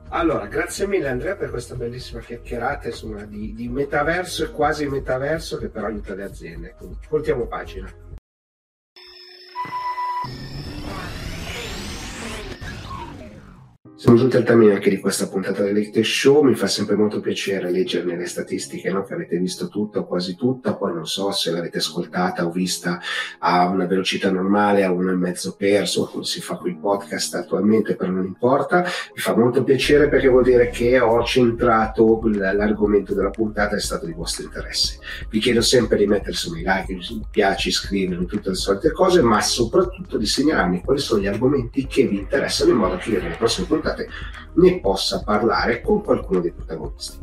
Allora, 0.09 0.45
grazie 0.45 0.87
mille 0.87 1.09
Andrea 1.09 1.35
per 1.35 1.49
questa 1.49 1.75
bellissima 1.75 2.21
chiacchierata 2.21 2.87
insomma, 2.87 3.25
di, 3.25 3.53
di 3.53 3.67
metaverso 3.67 4.45
e 4.45 4.51
quasi 4.51 4.87
metaverso 4.87 5.57
che 5.57 5.67
però 5.67 5.87
aiuta 5.87 6.15
le 6.15 6.23
aziende. 6.23 6.75
voltiamo 7.09 7.45
pagina. 7.45 7.91
Siamo 13.99 14.15
giunti 14.15 14.35
al 14.35 14.43
termine 14.43 14.73
anche 14.73 14.91
di 14.91 14.99
questa 14.99 15.27
puntata 15.27 15.63
del 15.63 15.73
Late 15.73 16.03
Show, 16.03 16.43
mi 16.43 16.53
fa 16.53 16.67
sempre 16.67 16.95
molto 16.95 17.19
piacere 17.19 17.71
leggerne 17.71 18.15
le 18.15 18.27
statistiche, 18.27 18.91
no? 18.91 19.03
che 19.03 19.15
avete 19.15 19.39
visto 19.39 19.69
tutta 19.69 20.01
o 20.01 20.05
quasi 20.05 20.35
tutta, 20.35 20.75
poi 20.75 20.93
non 20.93 21.07
so 21.07 21.31
se 21.31 21.49
l'avete 21.49 21.79
ascoltata 21.79 22.45
o 22.45 22.51
vista 22.51 23.01
a 23.39 23.67
una 23.67 23.87
velocità 23.87 24.29
normale, 24.29 24.83
a 24.83 24.91
uno 24.91 25.09
e 25.09 25.15
mezzo 25.15 25.55
perso, 25.55 26.05
come 26.05 26.25
si 26.25 26.41
fa 26.41 26.57
con 26.57 26.69
i 26.69 26.77
podcast 26.79 27.33
attualmente, 27.33 27.95
però 27.95 28.11
non 28.11 28.25
importa, 28.25 28.83
mi 28.83 29.19
fa 29.19 29.35
molto 29.35 29.63
piacere 29.63 30.09
perché 30.09 30.27
vuol 30.27 30.43
dire 30.43 30.69
che 30.69 30.99
ho 30.99 31.23
centrato 31.23 32.21
l'argomento 32.23 33.15
della 33.15 33.31
puntata 33.31 33.75
è 33.75 33.81
stato 33.81 34.05
di 34.05 34.13
vostro 34.13 34.43
interesse. 34.43 34.99
Vi 35.27 35.39
chiedo 35.39 35.61
sempre 35.61 35.97
di 35.97 36.05
mettere 36.05 36.33
su 36.33 36.53
mi 36.53 36.61
like, 36.63 36.93
mi 36.93 37.25
piace, 37.31 37.69
iscrivervi, 37.69 38.27
tutte 38.27 38.49
le 38.49 38.55
solite 38.55 38.91
cose, 38.91 39.23
ma 39.23 39.41
soprattutto 39.41 40.19
di 40.19 40.27
segnalarmi 40.27 40.83
quali 40.83 40.99
sono 40.99 41.19
gli 41.19 41.27
argomenti 41.27 41.87
che 41.87 42.05
vi 42.05 42.19
interessano 42.19 42.69
in 42.69 42.77
modo 42.77 42.97
che 42.97 43.09
nelle 43.09 43.35
prossime 43.35 43.65
puntate 43.65 43.85
puntate 43.87 44.09
ne 44.53 44.79
possa 44.79 45.21
parlare 45.23 45.81
con 45.81 46.03
qualcuno 46.03 46.39
dei 46.39 46.51
protagonisti. 46.51 47.17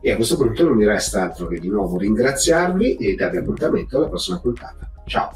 E 0.00 0.12
a 0.12 0.16
questo 0.16 0.36
punto 0.36 0.64
non 0.64 0.76
mi 0.76 0.86
resta 0.86 1.22
altro 1.22 1.46
che 1.46 1.60
di 1.60 1.68
nuovo 1.68 1.98
ringraziarvi 1.98 2.96
e 2.96 3.14
darvi 3.14 3.36
appuntamento 3.36 3.98
alla 3.98 4.08
prossima 4.08 4.40
puntata. 4.40 4.90
Ciao! 5.04 5.30